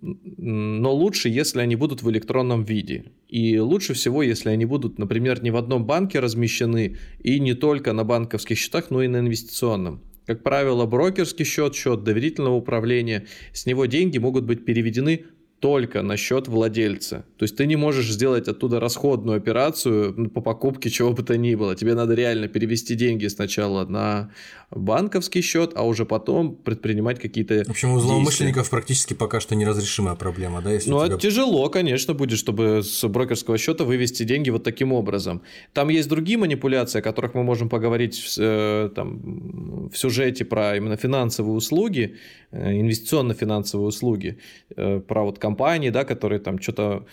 но 0.00 0.94
лучше, 0.94 1.28
если 1.28 1.60
они 1.60 1.76
будут 1.76 2.02
в 2.02 2.10
электронном 2.10 2.64
виде. 2.64 3.12
И 3.28 3.58
лучше 3.58 3.92
всего, 3.92 4.22
если 4.22 4.48
они 4.48 4.64
будут, 4.64 4.98
например, 4.98 5.42
не 5.42 5.50
в 5.50 5.56
одном 5.56 5.84
банке 5.84 6.18
размещены 6.20 6.96
и 7.18 7.38
не 7.40 7.52
только 7.52 7.92
на 7.92 8.04
банковских 8.04 8.56
счетах, 8.56 8.90
но 8.90 9.02
и 9.02 9.08
на 9.08 9.18
инвестиционном. 9.18 10.00
Как 10.28 10.42
правило, 10.42 10.84
брокерский 10.84 11.46
счет, 11.46 11.74
счет 11.74 12.04
доверительного 12.04 12.54
управления, 12.54 13.26
с 13.54 13.64
него 13.64 13.86
деньги 13.86 14.18
могут 14.18 14.44
быть 14.44 14.66
переведены 14.66 15.24
только 15.60 16.02
на 16.02 16.16
счет 16.16 16.46
владельца. 16.48 17.24
То 17.36 17.44
есть 17.44 17.56
ты 17.56 17.66
не 17.66 17.76
можешь 17.76 18.10
сделать 18.10 18.48
оттуда 18.48 18.78
расходную 18.78 19.36
операцию 19.36 20.30
по 20.30 20.40
покупке 20.40 20.88
чего 20.90 21.12
бы 21.12 21.22
то 21.22 21.36
ни 21.36 21.54
было. 21.54 21.74
Тебе 21.74 21.94
надо 21.94 22.14
реально 22.14 22.48
перевести 22.48 22.94
деньги 22.94 23.26
сначала 23.26 23.84
на 23.84 24.30
банковский 24.70 25.40
счет, 25.40 25.72
а 25.74 25.86
уже 25.86 26.04
потом 26.04 26.54
предпринимать 26.54 27.18
какие-то. 27.18 27.64
В 27.64 27.70
общем, 27.70 27.92
у 27.92 28.00
злоумышленников 28.00 28.62
действия. 28.62 28.70
практически 28.70 29.14
пока 29.14 29.40
что 29.40 29.54
неразрешимая 29.56 30.14
проблема, 30.14 30.60
да? 30.60 30.72
Если 30.72 30.90
ну, 30.90 31.04
тебя... 31.06 31.16
тяжело, 31.16 31.68
конечно, 31.70 32.14
будет, 32.14 32.38
чтобы 32.38 32.82
с 32.82 33.06
брокерского 33.08 33.58
счета 33.58 33.84
вывести 33.84 34.24
деньги 34.24 34.50
вот 34.50 34.62
таким 34.62 34.92
образом. 34.92 35.42
Там 35.72 35.88
есть 35.88 36.08
другие 36.08 36.38
манипуляции, 36.38 36.98
о 36.98 37.02
которых 37.02 37.34
мы 37.34 37.44
можем 37.44 37.68
поговорить 37.68 38.18
в, 38.18 38.38
э, 38.38 38.90
там, 38.94 39.88
в 39.88 39.96
сюжете 39.96 40.44
про 40.44 40.76
именно 40.76 40.96
финансовые 40.96 41.54
услуги, 41.54 42.16
э, 42.50 42.72
инвестиционно-финансовые 42.80 43.88
услуги, 43.88 44.38
э, 44.76 45.00
про 45.00 45.24
вот 45.24 45.38
компании, 45.48 45.90
да, 45.90 46.04
которые 46.04 46.40
там 46.40 46.60
что-то 46.60 47.06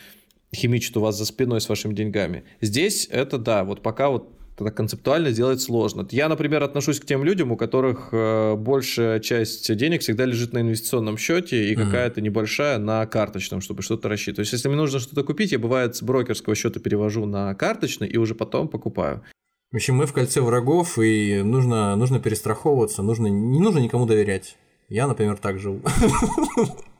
химичат 0.53 0.97
у 0.97 1.01
вас 1.01 1.17
за 1.17 1.25
спиной 1.25 1.59
с 1.61 1.69
вашими 1.69 1.93
деньгами. 1.93 2.43
Здесь 2.61 3.07
это 3.11 3.37
да, 3.37 3.63
вот 3.63 3.81
пока 3.81 4.09
вот 4.09 4.29
это 4.55 4.71
концептуально 4.71 5.31
сделать 5.31 5.61
сложно. 5.61 6.07
Я, 6.11 6.29
например, 6.29 6.63
отношусь 6.63 6.99
к 6.99 7.05
тем 7.05 7.23
людям, 7.25 7.51
у 7.51 7.57
которых 7.57 8.09
э, 8.11 8.55
большая 8.55 9.19
часть 9.19 9.75
денег 9.75 10.01
всегда 10.01 10.25
лежит 10.25 10.53
на 10.53 10.59
инвестиционном 10.59 11.17
счете 11.17 11.65
и 11.65 11.73
mm-hmm. 11.73 11.83
какая-то 11.83 12.21
небольшая 12.21 12.77
на 12.77 13.05
карточном, 13.05 13.59
чтобы 13.59 13.81
что-то 13.81 14.07
рассчитывать. 14.07 14.35
То 14.35 14.41
есть, 14.41 14.53
если 14.53 14.69
мне 14.69 14.77
нужно 14.77 14.99
что-то 14.99 15.23
купить, 15.23 15.51
я 15.51 15.59
бывает 15.59 15.95
с 15.95 16.01
брокерского 16.01 16.55
счета 16.55 16.79
перевожу 16.79 17.25
на 17.25 17.53
карточный 17.53 18.07
и 18.07 18.17
уже 18.17 18.33
потом 18.33 18.67
покупаю. 18.67 19.23
В 19.71 19.75
общем, 19.75 19.95
мы 19.95 20.05
в 20.05 20.13
кольце 20.13 20.41
врагов, 20.41 20.97
и 20.99 21.41
нужно, 21.43 21.95
нужно 21.97 22.19
перестраховываться, 22.19 23.03
нужно, 23.03 23.27
не 23.27 23.59
нужно 23.59 23.79
никому 23.79 24.05
доверять. 24.05 24.55
Я, 24.87 25.07
например, 25.07 25.37
так 25.37 25.59
живу. 25.59 25.81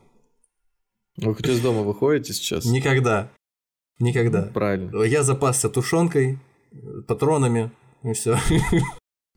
Вы 1.16 1.34
хоть 1.34 1.48
из 1.48 1.60
дома 1.60 1.82
выходите 1.82 2.32
сейчас? 2.32 2.64
Никогда. 2.64 3.30
Никогда. 3.98 4.42
Правильно. 4.42 5.02
Я 5.02 5.22
запасся 5.22 5.68
тушенкой, 5.68 6.38
патронами, 7.06 7.70
и 8.02 8.12
все. 8.12 8.38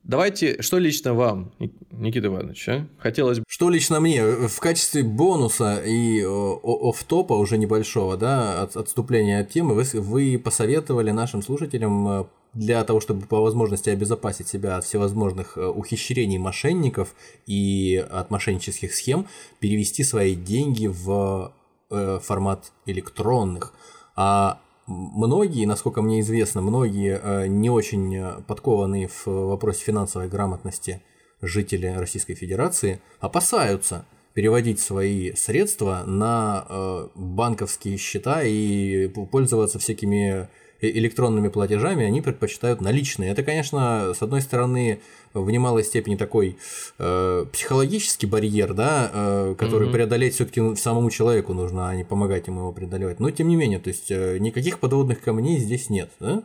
Давайте, 0.04 0.62
что 0.62 0.80
лично 0.80 1.14
вам, 1.14 1.52
Никита 1.92 2.28
Иванович, 2.28 2.70
а? 2.70 2.88
хотелось 2.98 3.40
бы... 3.40 3.44
Что 3.48 3.70
лично 3.70 4.00
мне? 4.00 4.24
В 4.24 4.60
качестве 4.60 5.04
бонуса 5.04 5.84
и 5.86 6.24
оф-топа 6.24 7.34
уже 7.34 7.58
небольшого, 7.58 8.18
да, 8.18 8.64
от, 8.64 8.76
отступления 8.76 9.42
от 9.42 9.50
темы, 9.50 9.76
вы, 9.76 9.84
вы 10.02 10.40
посоветовали 10.40 11.12
нашим 11.12 11.44
слушателям 11.44 12.08
э, 12.08 12.26
для 12.54 12.84
того, 12.86 13.02
чтобы 13.02 13.28
по 13.28 13.42
возможности 13.42 13.90
обезопасить 13.90 14.48
себя 14.48 14.78
от 14.78 14.86
всевозможных 14.86 15.58
э, 15.58 15.68
ухищрений 15.68 16.38
мошенников 16.38 17.14
и 17.46 18.04
от 18.10 18.32
мошеннических 18.32 18.96
схем, 18.96 19.28
перевести 19.60 20.04
свои 20.04 20.34
деньги 20.34 20.88
в 20.88 21.54
э, 21.90 22.20
формат 22.22 22.72
электронных. 22.86 23.74
А 24.16 24.60
многие, 24.88 25.66
насколько 25.66 26.02
мне 26.02 26.20
известно, 26.22 26.62
многие 26.62 27.20
э, 27.22 27.48
не 27.48 27.70
очень 27.70 28.16
э, 28.16 28.42
подкованные 28.48 29.08
в 29.08 29.28
вопросе 29.28 29.84
финансовой 29.84 30.28
грамотности 30.28 31.02
жители 31.42 31.88
Российской 31.88 32.36
Федерации 32.36 33.02
опасаются 33.20 34.06
переводить 34.34 34.80
свои 34.80 35.34
средства 35.34 36.04
на 36.06 36.66
э, 36.68 37.08
банковские 37.16 37.98
счета 37.98 38.44
и 38.44 39.08
пользоваться 39.08 39.80
всякими 39.80 40.50
электронными 40.82 41.50
платежами, 41.50 42.06
они 42.06 42.22
предпочитают 42.22 42.82
наличные. 42.82 43.32
Это, 43.32 43.44
конечно, 43.44 44.14
с 44.14 44.22
одной 44.22 44.42
стороны, 44.42 45.02
в 45.34 45.50
немалой 45.50 45.84
степени 45.84 46.16
такой 46.16 46.58
э, 46.98 47.46
психологический 47.52 48.28
барьер, 48.28 48.74
да, 48.74 49.12
э, 49.14 49.56
который 49.58 49.86
угу. 49.86 49.94
преодолеть 49.94 50.36
все-таки 50.36 50.76
самому 50.76 51.10
человеку 51.10 51.54
нужно, 51.54 51.90
а 51.90 51.96
не 51.96 52.04
помогать 52.04 52.48
ему 52.48 52.62
его 52.62 52.72
преодолевать. 52.72 53.20
Но 53.20 53.30
тем 53.32 53.48
не 53.48 53.56
менее, 53.56 53.80
то 53.80 53.90
есть 53.90 54.10
э, 54.10 54.38
никаких 54.40 54.80
подводных 54.80 55.22
камней 55.22 55.60
здесь 55.60 55.90
нет, 55.90 56.10
да? 56.20 56.44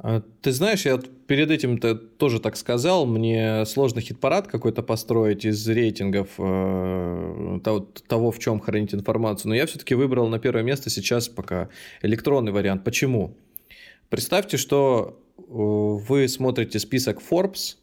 А, 0.00 0.22
ты 0.42 0.52
знаешь, 0.52 0.86
я 0.86 1.00
перед 1.26 1.50
этим-то 1.50 1.96
тоже 1.96 2.38
так 2.38 2.56
сказал, 2.56 3.04
мне 3.04 3.66
сложно 3.66 4.00
хит-парад 4.00 4.46
какой-то 4.46 4.82
построить 4.82 5.44
из 5.44 5.66
рейтингов 5.68 6.28
э, 6.38 7.60
того, 8.06 8.30
в 8.30 8.38
чем 8.38 8.60
хранить 8.60 8.94
информацию, 8.94 9.48
но 9.48 9.56
я 9.56 9.66
все-таки 9.66 9.96
выбрал 9.96 10.28
на 10.28 10.38
первое 10.38 10.62
место 10.62 10.88
сейчас 10.88 11.28
пока 11.28 11.68
электронный 12.02 12.52
вариант. 12.52 12.84
Почему? 12.84 13.36
Представьте, 14.08 14.56
что 14.56 15.20
э, 15.36 15.42
вы 15.42 16.28
смотрите 16.28 16.78
список 16.78 17.20
Forbes 17.20 17.76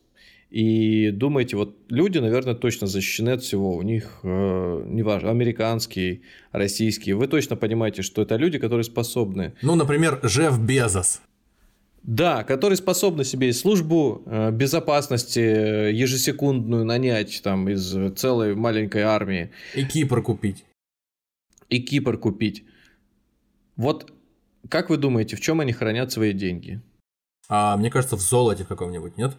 и 0.50 1.12
думаете, 1.12 1.58
вот 1.58 1.76
люди, 1.90 2.18
наверное, 2.18 2.56
точно 2.56 2.88
защищены 2.88 3.32
от 3.32 3.44
всего. 3.44 3.76
У 3.76 3.82
них, 3.82 4.20
э, 4.24 4.84
неважно, 4.88 5.30
американские, 5.30 6.22
российские. 6.52 7.16
Вы 7.16 7.28
точно 7.28 7.56
понимаете, 7.56 8.02
что 8.02 8.22
это 8.24 8.38
люди, 8.38 8.58
которые 8.58 8.84
способны. 8.84 9.54
Ну, 9.62 9.76
например, 9.76 10.20
Жеф 10.24 10.60
Безос. 10.60 11.22
Да, 12.02 12.44
которые 12.44 12.78
способны 12.78 13.24
себе 13.24 13.50
и 13.50 13.52
службу 13.52 14.24
э, 14.26 14.52
безопасности 14.52 15.40
ежесекундную 15.92 16.86
нанять 16.86 17.42
там 17.44 17.68
из 17.68 17.96
целой 18.16 18.56
маленькой 18.56 19.02
армии. 19.02 19.52
И 19.76 19.84
Кипр 19.84 20.22
купить. 20.22 20.66
И 21.70 21.80
Кипр 21.80 22.18
купить. 22.18 22.64
Вот 23.76 24.15
как 24.70 24.90
вы 24.90 24.98
думаете, 24.98 25.36
в 25.36 25.42
чем 25.42 25.60
они 25.60 25.74
хранят 25.74 26.12
свои 26.12 26.34
деньги? 26.34 26.82
А 27.48 27.78
мне 27.78 27.90
кажется, 27.90 28.16
в 28.16 28.22
золоте 28.22 28.66
каком-нибудь, 28.66 29.18
нет? 29.18 29.36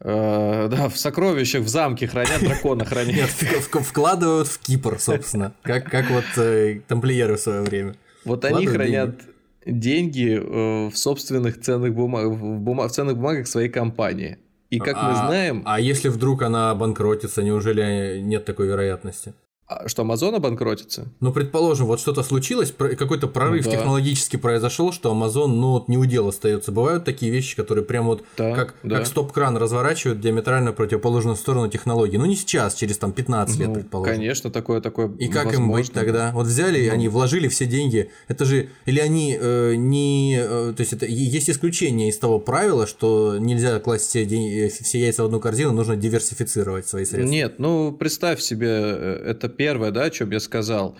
Э, 0.00 0.68
да, 0.70 0.88
в 0.88 0.96
сокровищах, 0.96 1.62
в 1.62 1.68
замке 1.68 2.06
хранят, 2.06 2.40
дракона 2.40 2.84
хранят. 2.84 3.14
Нет, 3.16 3.30
вкладывают 3.30 4.48
в 4.48 4.58
Кипр, 4.60 4.98
собственно, 4.98 5.54
как, 5.62 5.90
как 5.90 6.10
вот 6.10 6.24
э, 6.36 6.80
тамплиеры 6.86 7.36
в 7.36 7.40
свое 7.40 7.62
время. 7.62 7.94
Вот 8.24 8.44
они 8.44 8.66
хранят 8.66 9.20
деньги 9.66 10.38
э, 10.38 10.88
в 10.88 10.96
собственных 10.96 11.60
ценных 11.60 11.94
бумагах, 11.94 12.38
в, 12.38 12.58
бума... 12.58 12.88
в 12.88 12.92
ценных 12.92 13.16
бумагах 13.16 13.46
своей 13.46 13.68
компании. 13.68 14.38
И 14.70 14.78
как 14.78 14.96
а, 14.98 15.08
мы 15.08 15.16
знаем... 15.16 15.62
А 15.64 15.80
если 15.80 16.08
вдруг 16.08 16.42
она 16.42 16.74
банкротится, 16.74 17.42
неужели 17.42 18.20
нет 18.20 18.44
такой 18.44 18.68
вероятности? 18.68 19.34
А 19.68 19.86
что, 19.86 20.02
Amazon 20.02 20.34
обанкротится? 20.34 21.08
Ну, 21.20 21.30
предположим, 21.30 21.88
вот 21.88 22.00
что-то 22.00 22.22
случилось, 22.22 22.72
какой-то 22.72 23.28
прорыв 23.28 23.66
да. 23.66 23.72
технологически 23.72 24.36
произошел, 24.36 24.92
что 24.92 25.12
Amazon, 25.12 25.48
ну, 25.48 25.72
вот 25.72 25.88
не 25.88 25.98
удел 25.98 26.26
остается. 26.28 26.72
Бывают 26.72 27.04
такие 27.04 27.30
вещи, 27.30 27.54
которые 27.54 27.84
прям 27.84 28.06
вот 28.06 28.24
да, 28.38 28.54
как, 28.54 28.76
да. 28.82 28.96
как 28.96 29.06
стоп-кран 29.06 29.58
разворачивают 29.58 30.20
диаметрально 30.20 30.72
противоположную 30.72 31.36
сторону 31.36 31.68
технологии. 31.68 32.16
Ну, 32.16 32.24
не 32.24 32.34
сейчас, 32.34 32.76
через 32.76 32.96
там 32.96 33.12
15 33.12 33.58
лет, 33.58 33.68
ну, 33.68 33.74
предположим. 33.74 34.14
Конечно, 34.14 34.50
такое, 34.50 34.80
такое 34.80 35.12
И 35.18 35.28
как 35.28 35.44
возможно. 35.44 35.62
им 35.62 35.72
быть 35.72 35.92
тогда? 35.92 36.30
Вот 36.32 36.46
взяли, 36.46 36.86
ну. 36.88 36.94
они 36.94 37.08
вложили 37.08 37.48
все 37.48 37.66
деньги. 37.66 38.10
Это 38.26 38.46
же, 38.46 38.70
или 38.86 39.00
они 39.00 39.36
э, 39.38 39.74
не... 39.74 40.38
Э, 40.40 40.72
то 40.74 40.80
есть, 40.80 40.94
это 40.94 41.04
есть 41.04 41.50
исключение 41.50 42.08
из 42.08 42.16
того 42.16 42.38
правила, 42.38 42.86
что 42.86 43.36
нельзя 43.38 43.78
класть 43.80 44.06
все, 44.06 44.24
деньги, 44.24 44.68
все 44.68 44.98
яйца 44.98 45.24
в 45.24 45.26
одну 45.26 45.40
корзину, 45.40 45.72
нужно 45.72 45.94
диверсифицировать 45.94 46.88
свои 46.88 47.04
средства. 47.04 47.30
Нет, 47.30 47.58
ну, 47.58 47.92
представь 47.92 48.40
себе, 48.40 48.70
э, 48.70 49.24
это 49.26 49.57
первое, 49.58 49.90
да, 49.90 50.04
о 50.04 50.10
чем 50.10 50.30
я 50.30 50.40
сказал. 50.40 50.96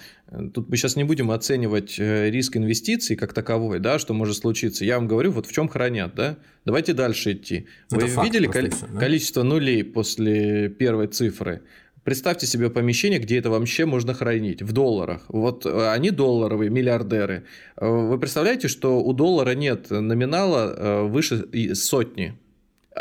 Тут 0.53 0.69
мы 0.69 0.77
сейчас 0.77 0.97
не 0.97 1.05
будем 1.05 1.31
оценивать 1.31 1.99
э, 1.99 2.29
риск 2.29 2.57
инвестиций 2.57 3.17
как 3.17 3.33
таковой, 3.33 3.79
да, 3.79 3.99
что 3.99 4.13
может 4.13 4.37
случиться. 4.37 4.85
Я 4.85 4.97
вам 4.99 5.09
говорю, 5.09 5.31
вот 5.31 5.47
в 5.47 5.53
чем 5.53 5.69
хранят, 5.69 6.15
да. 6.15 6.37
Давайте 6.67 6.93
дальше 6.93 7.33
идти. 7.33 7.67
Это 7.91 8.05
Вы 8.07 8.25
видели 8.25 8.47
коли- 8.47 8.69
все, 8.71 8.87
да? 8.87 8.99
количество 9.01 9.43
нулей 9.43 9.83
после 9.85 10.69
первой 10.69 11.07
цифры? 11.07 11.63
Представьте 12.05 12.47
себе 12.47 12.69
помещение, 12.71 13.19
где 13.21 13.39
это 13.39 13.51
вообще 13.51 13.85
можно 13.85 14.13
хранить 14.15 14.63
в 14.63 14.73
долларах. 14.73 15.23
Вот 15.29 15.65
э, 15.65 15.91
они 15.91 16.11
долларовые, 16.11 16.69
миллиардеры. 16.71 17.45
Э, 17.77 17.87
вы 17.89 18.19
представляете, 18.19 18.69
что 18.69 19.01
у 19.03 19.13
доллара 19.13 19.55
нет 19.55 19.91
номинала 19.91 21.05
выше 21.05 21.47
сотни? 21.75 22.35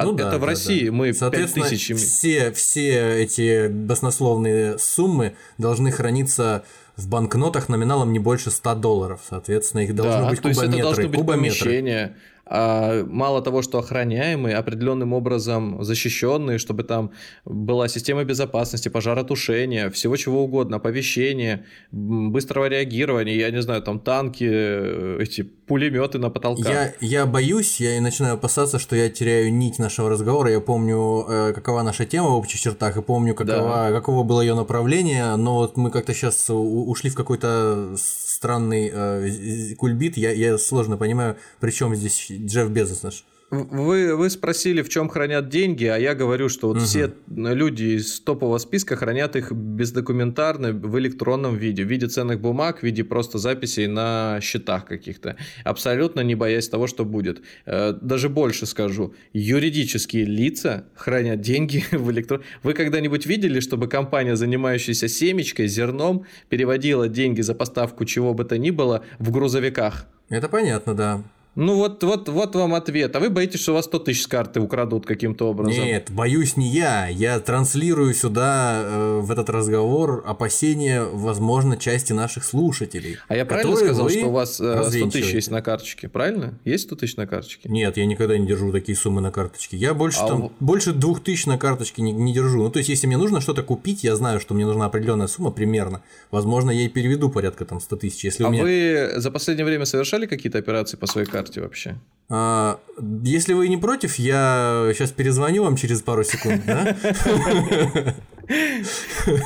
Ну, 0.03 0.15
это 0.15 0.31
да, 0.31 0.37
в 0.37 0.43
России 0.43 0.87
да. 0.87 0.91
мы 0.91 1.13
Соответственно, 1.13 1.67
тысяч... 1.67 1.95
все, 1.95 2.51
все 2.51 3.23
эти 3.23 3.67
баснословные 3.67 4.77
суммы 4.77 5.35
должны 5.57 5.91
храниться 5.91 6.63
в 6.95 7.07
банкнотах 7.07 7.69
номиналом 7.69 8.11
не 8.11 8.19
больше 8.19 8.51
100 8.51 8.75
долларов. 8.75 9.21
Соответственно, 9.29 9.81
их 9.81 9.95
должны 9.95 10.23
да, 10.23 10.29
быть 10.29 10.39
кубометры. 10.39 10.41
То 10.41 10.65
есть 10.65 10.73
это 10.73 10.81
должно 10.83 11.07
быть 11.09 11.19
кубометры. 11.19 11.59
помещение, 11.59 12.15
а 12.49 13.03
мало 13.05 13.41
того, 13.41 13.61
что 13.61 13.77
охраняемые, 13.77 14.55
определенным 14.55 15.13
образом 15.13 15.83
защищенные, 15.83 16.57
чтобы 16.57 16.83
там 16.83 17.11
была 17.45 17.87
система 17.87 18.23
безопасности, 18.23 18.89
пожаротушения, 18.89 19.89
всего 19.89 20.15
чего 20.15 20.43
угодно, 20.43 20.77
оповещения, 20.77 21.65
быстрого 21.91 22.67
реагирования, 22.67 23.35
я 23.35 23.51
не 23.51 23.61
знаю, 23.61 23.81
там 23.81 23.99
танки, 23.99 24.47
э, 24.49 25.17
эти 25.21 25.51
пулеметы 25.67 26.17
на 26.17 26.29
потолках. 26.29 26.65
Я, 26.67 26.93
я 27.01 27.25
боюсь, 27.25 27.79
я 27.79 27.97
и 27.97 27.99
начинаю 27.99 28.35
опасаться, 28.35 28.79
что 28.79 28.95
я 28.95 29.09
теряю 29.09 29.53
нить 29.53 29.79
нашего 29.79 30.09
разговора. 30.09 30.51
Я 30.51 30.61
помню, 30.61 31.25
э, 31.27 31.53
какова 31.53 31.83
наша 31.83 32.05
тема 32.05 32.29
в 32.29 32.35
общих 32.35 32.59
чертах, 32.59 32.97
и 32.97 33.01
помню, 33.01 33.35
какова, 33.35 33.89
да. 33.89 33.91
каково 33.91 34.23
было 34.23 34.41
ее 34.41 34.55
направление, 34.55 35.35
но 35.35 35.55
вот 35.55 35.77
мы 35.77 35.91
как-то 35.91 36.13
сейчас 36.13 36.49
ушли 36.49 37.09
в 37.09 37.15
какой-то 37.15 37.95
странный 37.97 38.89
э, 38.93 39.75
кульбит. 39.75 40.17
Я, 40.17 40.31
я 40.31 40.57
сложно 40.57 40.97
понимаю, 40.97 41.35
при 41.59 41.71
чем 41.71 41.95
здесь 41.95 42.27
Джефф 42.31 42.69
Безос 42.69 43.03
наш. 43.03 43.25
Вы, 43.49 44.13
вы 44.17 44.29
спросили, 44.29 44.81
в 44.81 44.89
чем 44.89 45.07
хранят 45.07 45.47
деньги, 45.47 45.85
а 45.85 45.97
я 45.97 46.15
говорю, 46.15 46.49
что 46.49 46.67
вот 46.67 46.77
угу. 46.77 46.83
все 46.83 47.13
люди 47.27 47.95
из 47.95 48.19
топового 48.19 48.57
списка 48.57 48.97
хранят 48.97 49.37
их 49.37 49.53
бездокументарно 49.53 50.73
в 50.73 50.99
электронном 50.99 51.55
виде, 51.55 51.85
в 51.85 51.87
виде 51.87 52.07
ценных 52.07 52.41
бумаг, 52.41 52.79
в 52.79 52.83
виде 52.83 53.05
просто 53.05 53.37
записей 53.37 53.87
на 53.87 54.39
счетах 54.41 54.83
каких-то, 54.85 55.37
абсолютно 55.63 56.21
не 56.21 56.35
боясь 56.35 56.67
того, 56.67 56.87
что 56.87 57.05
будет. 57.05 57.41
Э, 57.65 57.93
даже 57.93 58.27
больше 58.27 58.65
скажу, 58.65 59.13
юридические 59.31 60.25
лица 60.25 60.83
хранят 60.93 61.39
деньги 61.39 61.85
в 61.91 62.11
электрон... 62.11 62.41
Вы 62.63 62.73
когда-нибудь 62.73 63.25
видели, 63.25 63.61
чтобы 63.61 63.87
компания, 63.87 64.35
занимающаяся 64.35 65.07
семечкой, 65.07 65.67
зерном, 65.67 66.25
переводила 66.49 67.07
деньги 67.07 67.39
за 67.39 67.55
поставку 67.55 68.03
чего 68.03 68.33
бы 68.33 68.43
то 68.43 68.57
ни 68.57 68.71
было 68.71 69.05
в 69.19 69.31
грузовиках? 69.31 70.05
Это 70.27 70.49
понятно, 70.49 70.93
да. 70.93 71.23
Ну 71.57 71.75
вот, 71.75 72.03
вот, 72.03 72.29
вот 72.29 72.55
вам 72.55 72.75
ответ. 72.75 73.15
А 73.15 73.19
вы 73.19 73.31
боитесь, 73.31 73.61
что 73.61 73.71
у 73.71 73.75
вас 73.75 73.85
100 73.85 73.99
тысяч 73.99 74.23
с 74.25 74.27
карты 74.27 74.59
украдут 74.59 75.07
каким-то 75.07 75.49
образом? 75.49 75.83
Нет, 75.83 76.11
боюсь 76.11 76.55
не 76.55 76.67
я. 76.67 77.07
Я 77.07 77.39
транслирую 77.39 78.13
сюда 78.13 78.83
э, 78.83 79.19
в 79.23 79.31
этот 79.31 79.49
разговор 79.49 80.23
опасения, 80.27 81.03
возможно, 81.03 81.75
части 81.75 82.13
наших 82.13 82.43
слушателей. 82.43 83.17
А 83.27 83.35
я 83.35 83.43
правильно 83.43 83.75
сказал, 83.75 84.07
что 84.07 84.27
у 84.27 84.31
вас 84.31 84.61
э, 84.61 84.83
100 84.87 85.09
тысяч 85.09 85.33
есть 85.33 85.49
на 85.49 85.63
карточке? 85.63 86.07
Правильно? 86.07 86.59
Есть 86.63 86.83
100 86.83 86.95
тысяч 86.95 87.15
на 87.15 87.25
карточке? 87.25 87.67
Нет, 87.69 87.97
я 87.97 88.05
никогда 88.05 88.37
не 88.37 88.45
держу 88.45 88.71
такие 88.71 88.95
суммы 88.95 89.21
на 89.21 89.31
карточке. 89.31 89.77
Я 89.77 89.95
больше, 89.95 90.19
а 90.19 90.27
там, 90.27 90.43
у... 90.43 90.51
больше 90.59 90.93
2 90.93 91.15
тысяч 91.21 91.47
на 91.47 91.57
карточке 91.57 92.03
не, 92.03 92.11
не 92.11 92.33
держу. 92.33 92.61
Ну, 92.61 92.69
то 92.69 92.77
есть, 92.77 92.89
если 92.89 93.07
мне 93.07 93.17
нужно 93.17 93.41
что-то 93.41 93.63
купить, 93.63 94.03
я 94.03 94.15
знаю, 94.15 94.39
что 94.39 94.53
мне 94.53 94.67
нужна 94.67 94.85
определенная 94.85 95.27
сумма 95.27 95.49
примерно. 95.49 96.03
Возможно, 96.29 96.69
я 96.69 96.85
и 96.85 96.87
переведу 96.87 97.31
порядка 97.31 97.65
там 97.65 97.79
100 97.79 97.95
тысяч. 97.95 98.25
Если 98.25 98.43
а 98.43 98.49
меня... 98.49 98.61
вы 98.61 99.13
за 99.15 99.31
последнее 99.31 99.65
время 99.65 99.85
совершали 99.85 100.27
какие-то 100.27 100.59
операции 100.59 100.97
по 100.97 101.07
своей 101.07 101.25
карте? 101.25 101.46
Карте 101.47 101.61
вообще? 101.61 101.95
А, 102.29 102.79
если 103.23 103.53
вы 103.53 103.69
не 103.69 103.77
против, 103.77 104.15
я 104.15 104.91
сейчас 104.93 105.11
перезвоню 105.11 105.63
вам 105.63 105.77
через 105.77 106.01
пару 106.01 106.23
секунд, 106.23 106.61
да? 106.65 106.95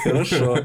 Хорошо. 0.04 0.58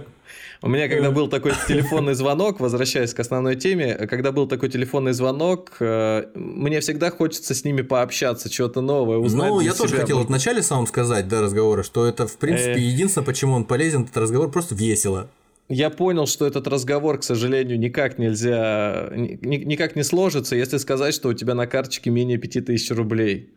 У 0.63 0.69
меня, 0.69 0.89
когда 0.89 1.11
был 1.11 1.29
такой 1.29 1.53
телефонный 1.69 2.15
звонок, 2.15 2.61
возвращаясь 2.61 3.13
к 3.13 3.21
основной 3.21 3.57
теме, 3.57 3.95
когда 3.95 4.33
был 4.33 4.49
такой 4.49 4.71
телефонный 4.71 5.13
звонок, 5.13 5.73
э, 5.81 6.25
мне 6.35 6.81
всегда 6.81 7.11
хочется 7.11 7.55
с 7.55 7.63
ними 7.63 7.83
пообщаться, 7.83 8.51
что-то 8.51 8.81
новое 8.81 9.19
узнать. 9.19 9.51
Ну, 9.51 9.61
я 9.61 9.75
тоже 9.75 9.97
хотел 9.97 10.19
вот 10.19 10.29
вначале 10.29 10.63
самом 10.63 10.87
сказать, 10.87 11.29
до 11.29 11.43
разговора, 11.43 11.83
что 11.83 12.07
это, 12.07 12.27
в 12.27 12.39
принципе, 12.39 12.81
единственное, 12.81 13.27
почему 13.27 13.53
он 13.53 13.65
полезен, 13.65 14.05
этот 14.05 14.17
разговор 14.17 14.51
просто 14.51 14.75
весело 14.75 15.29
я 15.69 15.91
понял, 15.91 16.27
что 16.27 16.47
этот 16.47 16.69
разговор, 16.69 17.19
к 17.19 17.25
сожалению, 17.25 17.79
никак 17.79 18.19
нельзя, 18.19 19.11
никак 19.13 19.97
не 19.97 20.05
сложится, 20.05 20.57
если 20.57 20.79
сказать, 20.79 21.15
что 21.15 21.29
у 21.29 21.35
тебя 21.35 21.55
на 21.55 21.67
карточке 21.67 22.11
менее 22.11 22.39
5000 22.39 22.91
рублей. 22.93 23.51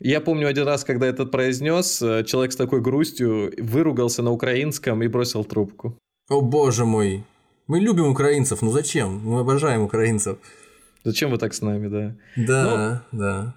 Я 0.00 0.20
помню 0.20 0.48
один 0.48 0.66
раз, 0.66 0.84
когда 0.84 1.06
этот 1.06 1.30
произнес, 1.30 2.02
э, 2.02 2.24
человек 2.24 2.52
с 2.52 2.56
такой 2.56 2.80
грустью 2.80 3.52
выругался 3.58 4.22
на 4.22 4.32
украинском 4.32 5.02
и 5.02 5.08
бросил 5.08 5.44
трубку. 5.44 5.96
О 6.28 6.40
боже 6.40 6.84
мой, 6.84 7.24
мы 7.66 7.80
любим 7.80 8.08
украинцев, 8.08 8.60
ну 8.62 8.72
зачем? 8.72 9.20
Мы 9.24 9.40
обожаем 9.40 9.82
украинцев. 9.82 10.38
Зачем 11.04 11.30
вы 11.30 11.38
так 11.38 11.54
с 11.54 11.62
нами, 11.62 11.88
да? 11.88 12.16
Да, 12.36 13.04
ну, 13.12 13.18
да. 13.18 13.54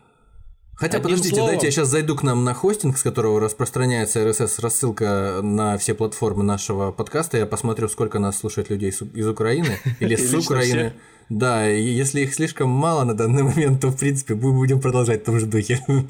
Хотя, 0.77 0.97
Одним 0.97 1.09
подождите, 1.11 1.35
словом- 1.35 1.47
дайте 1.49 1.65
я 1.65 1.71
сейчас 1.71 1.87
зайду 1.87 2.15
к 2.15 2.21
нам 2.21 2.43
на 2.43 2.53
хостинг, 2.53 2.99
с 2.99 3.03
которого 3.03 3.39
распространяется 3.39 4.19
RSS-рассылка 4.19 5.41
на 5.41 5.75
все 5.79 5.95
платформы 5.95 6.43
нашего 6.43 6.91
подкаста. 6.91 7.37
Я 7.37 7.47
посмотрю, 7.47 7.89
сколько 7.89 8.19
нас 8.19 8.37
слушает 8.37 8.69
людей 8.69 8.91
из 8.91 9.27
Украины 9.27 9.79
или 9.99 10.15
с 10.15 10.31
Украины. 10.35 10.93
Да, 11.29 11.65
если 11.65 12.21
их 12.21 12.33
слишком 12.33 12.69
мало 12.69 13.03
на 13.05 13.15
данный 13.15 13.41
момент, 13.43 13.81
то, 13.81 13.87
в 13.89 13.97
принципе, 13.97 14.35
мы 14.35 14.53
будем 14.53 14.79
продолжать 14.79 15.23
в 15.23 15.25
том 15.25 15.39
же 15.39 15.47
духе. 15.47 15.83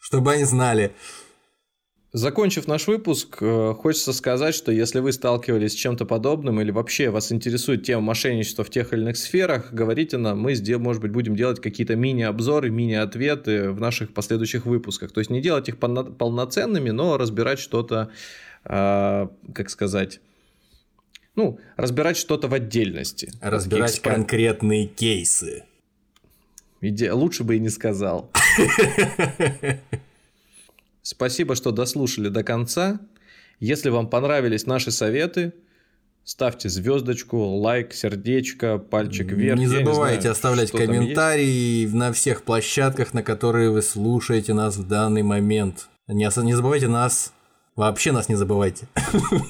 Чтобы 0.00 0.32
они 0.32 0.44
знали. 0.44 0.92
Закончив 2.12 2.66
наш 2.66 2.88
выпуск, 2.88 3.38
э, 3.40 3.72
хочется 3.78 4.12
сказать, 4.12 4.52
что 4.56 4.72
если 4.72 4.98
вы 4.98 5.12
сталкивались 5.12 5.72
с 5.72 5.74
чем-то 5.76 6.04
подобным 6.06 6.60
или 6.60 6.72
вообще 6.72 7.08
вас 7.10 7.30
интересует 7.30 7.84
тема 7.84 8.02
мошенничества 8.02 8.64
в 8.64 8.70
тех 8.70 8.92
или 8.92 9.02
иных 9.02 9.16
сферах, 9.16 9.72
говорите 9.72 10.16
нам, 10.16 10.40
мы, 10.40 10.54
сдел- 10.54 10.80
может 10.80 11.00
быть, 11.02 11.12
будем 11.12 11.36
делать 11.36 11.60
какие-то 11.60 11.94
мини-обзоры, 11.94 12.68
мини-ответы 12.70 13.70
в 13.70 13.80
наших 13.80 14.12
последующих 14.12 14.66
выпусках. 14.66 15.12
То 15.12 15.20
есть 15.20 15.30
не 15.30 15.40
делать 15.40 15.68
их 15.68 15.76
полно- 15.78 16.02
полноценными, 16.12 16.90
но 16.90 17.16
разбирать 17.16 17.60
что-то, 17.60 18.10
э, 18.64 19.28
как 19.54 19.70
сказать, 19.70 20.20
ну, 21.36 21.60
разбирать 21.76 22.16
что-то 22.16 22.48
в 22.48 22.54
отдельности. 22.54 23.30
Разбирать 23.40 23.96
экспо- 24.00 24.14
конкретные 24.14 24.86
кейсы. 24.86 25.62
Иде- 26.82 27.12
Лучше 27.12 27.44
бы 27.44 27.54
и 27.54 27.60
не 27.60 27.68
сказал. 27.68 28.32
Спасибо, 31.10 31.56
что 31.56 31.72
дослушали 31.72 32.28
до 32.28 32.44
конца. 32.44 33.00
Если 33.58 33.90
вам 33.90 34.08
понравились 34.08 34.66
наши 34.66 34.92
советы, 34.92 35.52
ставьте 36.22 36.68
звездочку, 36.68 37.36
лайк, 37.36 37.92
сердечко, 37.94 38.78
пальчик 38.78 39.32
вверх. 39.32 39.58
Не 39.58 39.66
забывайте 39.66 40.20
знаю, 40.20 40.32
оставлять 40.34 40.70
комментарии 40.70 41.86
на 41.86 42.12
всех 42.12 42.44
площадках, 42.44 43.12
на 43.12 43.24
которые 43.24 43.70
вы 43.70 43.82
слушаете 43.82 44.54
нас 44.54 44.76
в 44.76 44.86
данный 44.86 45.24
момент. 45.24 45.88
Не, 46.06 46.30
не 46.44 46.54
забывайте 46.54 46.86
нас. 46.86 47.32
Вообще 47.74 48.12
нас 48.12 48.28
не 48.28 48.36
забывайте. 48.36 48.86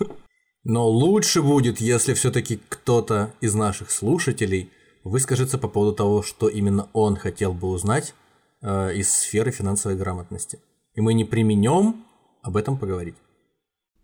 Но 0.64 0.88
лучше 0.88 1.42
будет, 1.42 1.78
если 1.78 2.14
все-таки 2.14 2.58
кто-то 2.70 3.34
из 3.42 3.54
наших 3.54 3.90
слушателей 3.90 4.70
выскажется 5.04 5.58
по 5.58 5.68
поводу 5.68 5.94
того, 5.94 6.22
что 6.22 6.48
именно 6.48 6.88
он 6.94 7.16
хотел 7.16 7.52
бы 7.52 7.68
узнать 7.68 8.14
э, 8.62 8.94
из 8.94 9.12
сферы 9.12 9.50
финансовой 9.50 9.98
грамотности. 9.98 10.58
И 10.94 11.00
мы 11.00 11.14
не 11.14 11.24
применем 11.24 12.04
об 12.42 12.56
этом 12.56 12.78
поговорить. 12.78 13.16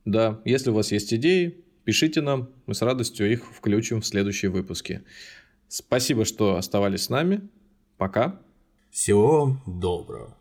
Да, 0.04 0.40
если 0.44 0.70
у 0.70 0.74
вас 0.74 0.92
есть 0.92 1.12
идеи, 1.12 1.64
пишите 1.84 2.20
нам, 2.20 2.48
мы 2.66 2.74
с 2.74 2.82
радостью 2.82 3.30
их 3.30 3.44
включим 3.52 4.00
в 4.00 4.06
следующие 4.06 4.50
выпуски. 4.50 5.02
Спасибо, 5.68 6.24
что 6.24 6.56
оставались 6.56 7.04
с 7.04 7.10
нами. 7.10 7.48
Пока. 7.96 8.40
Всего 8.90 9.56
доброго. 9.66 10.36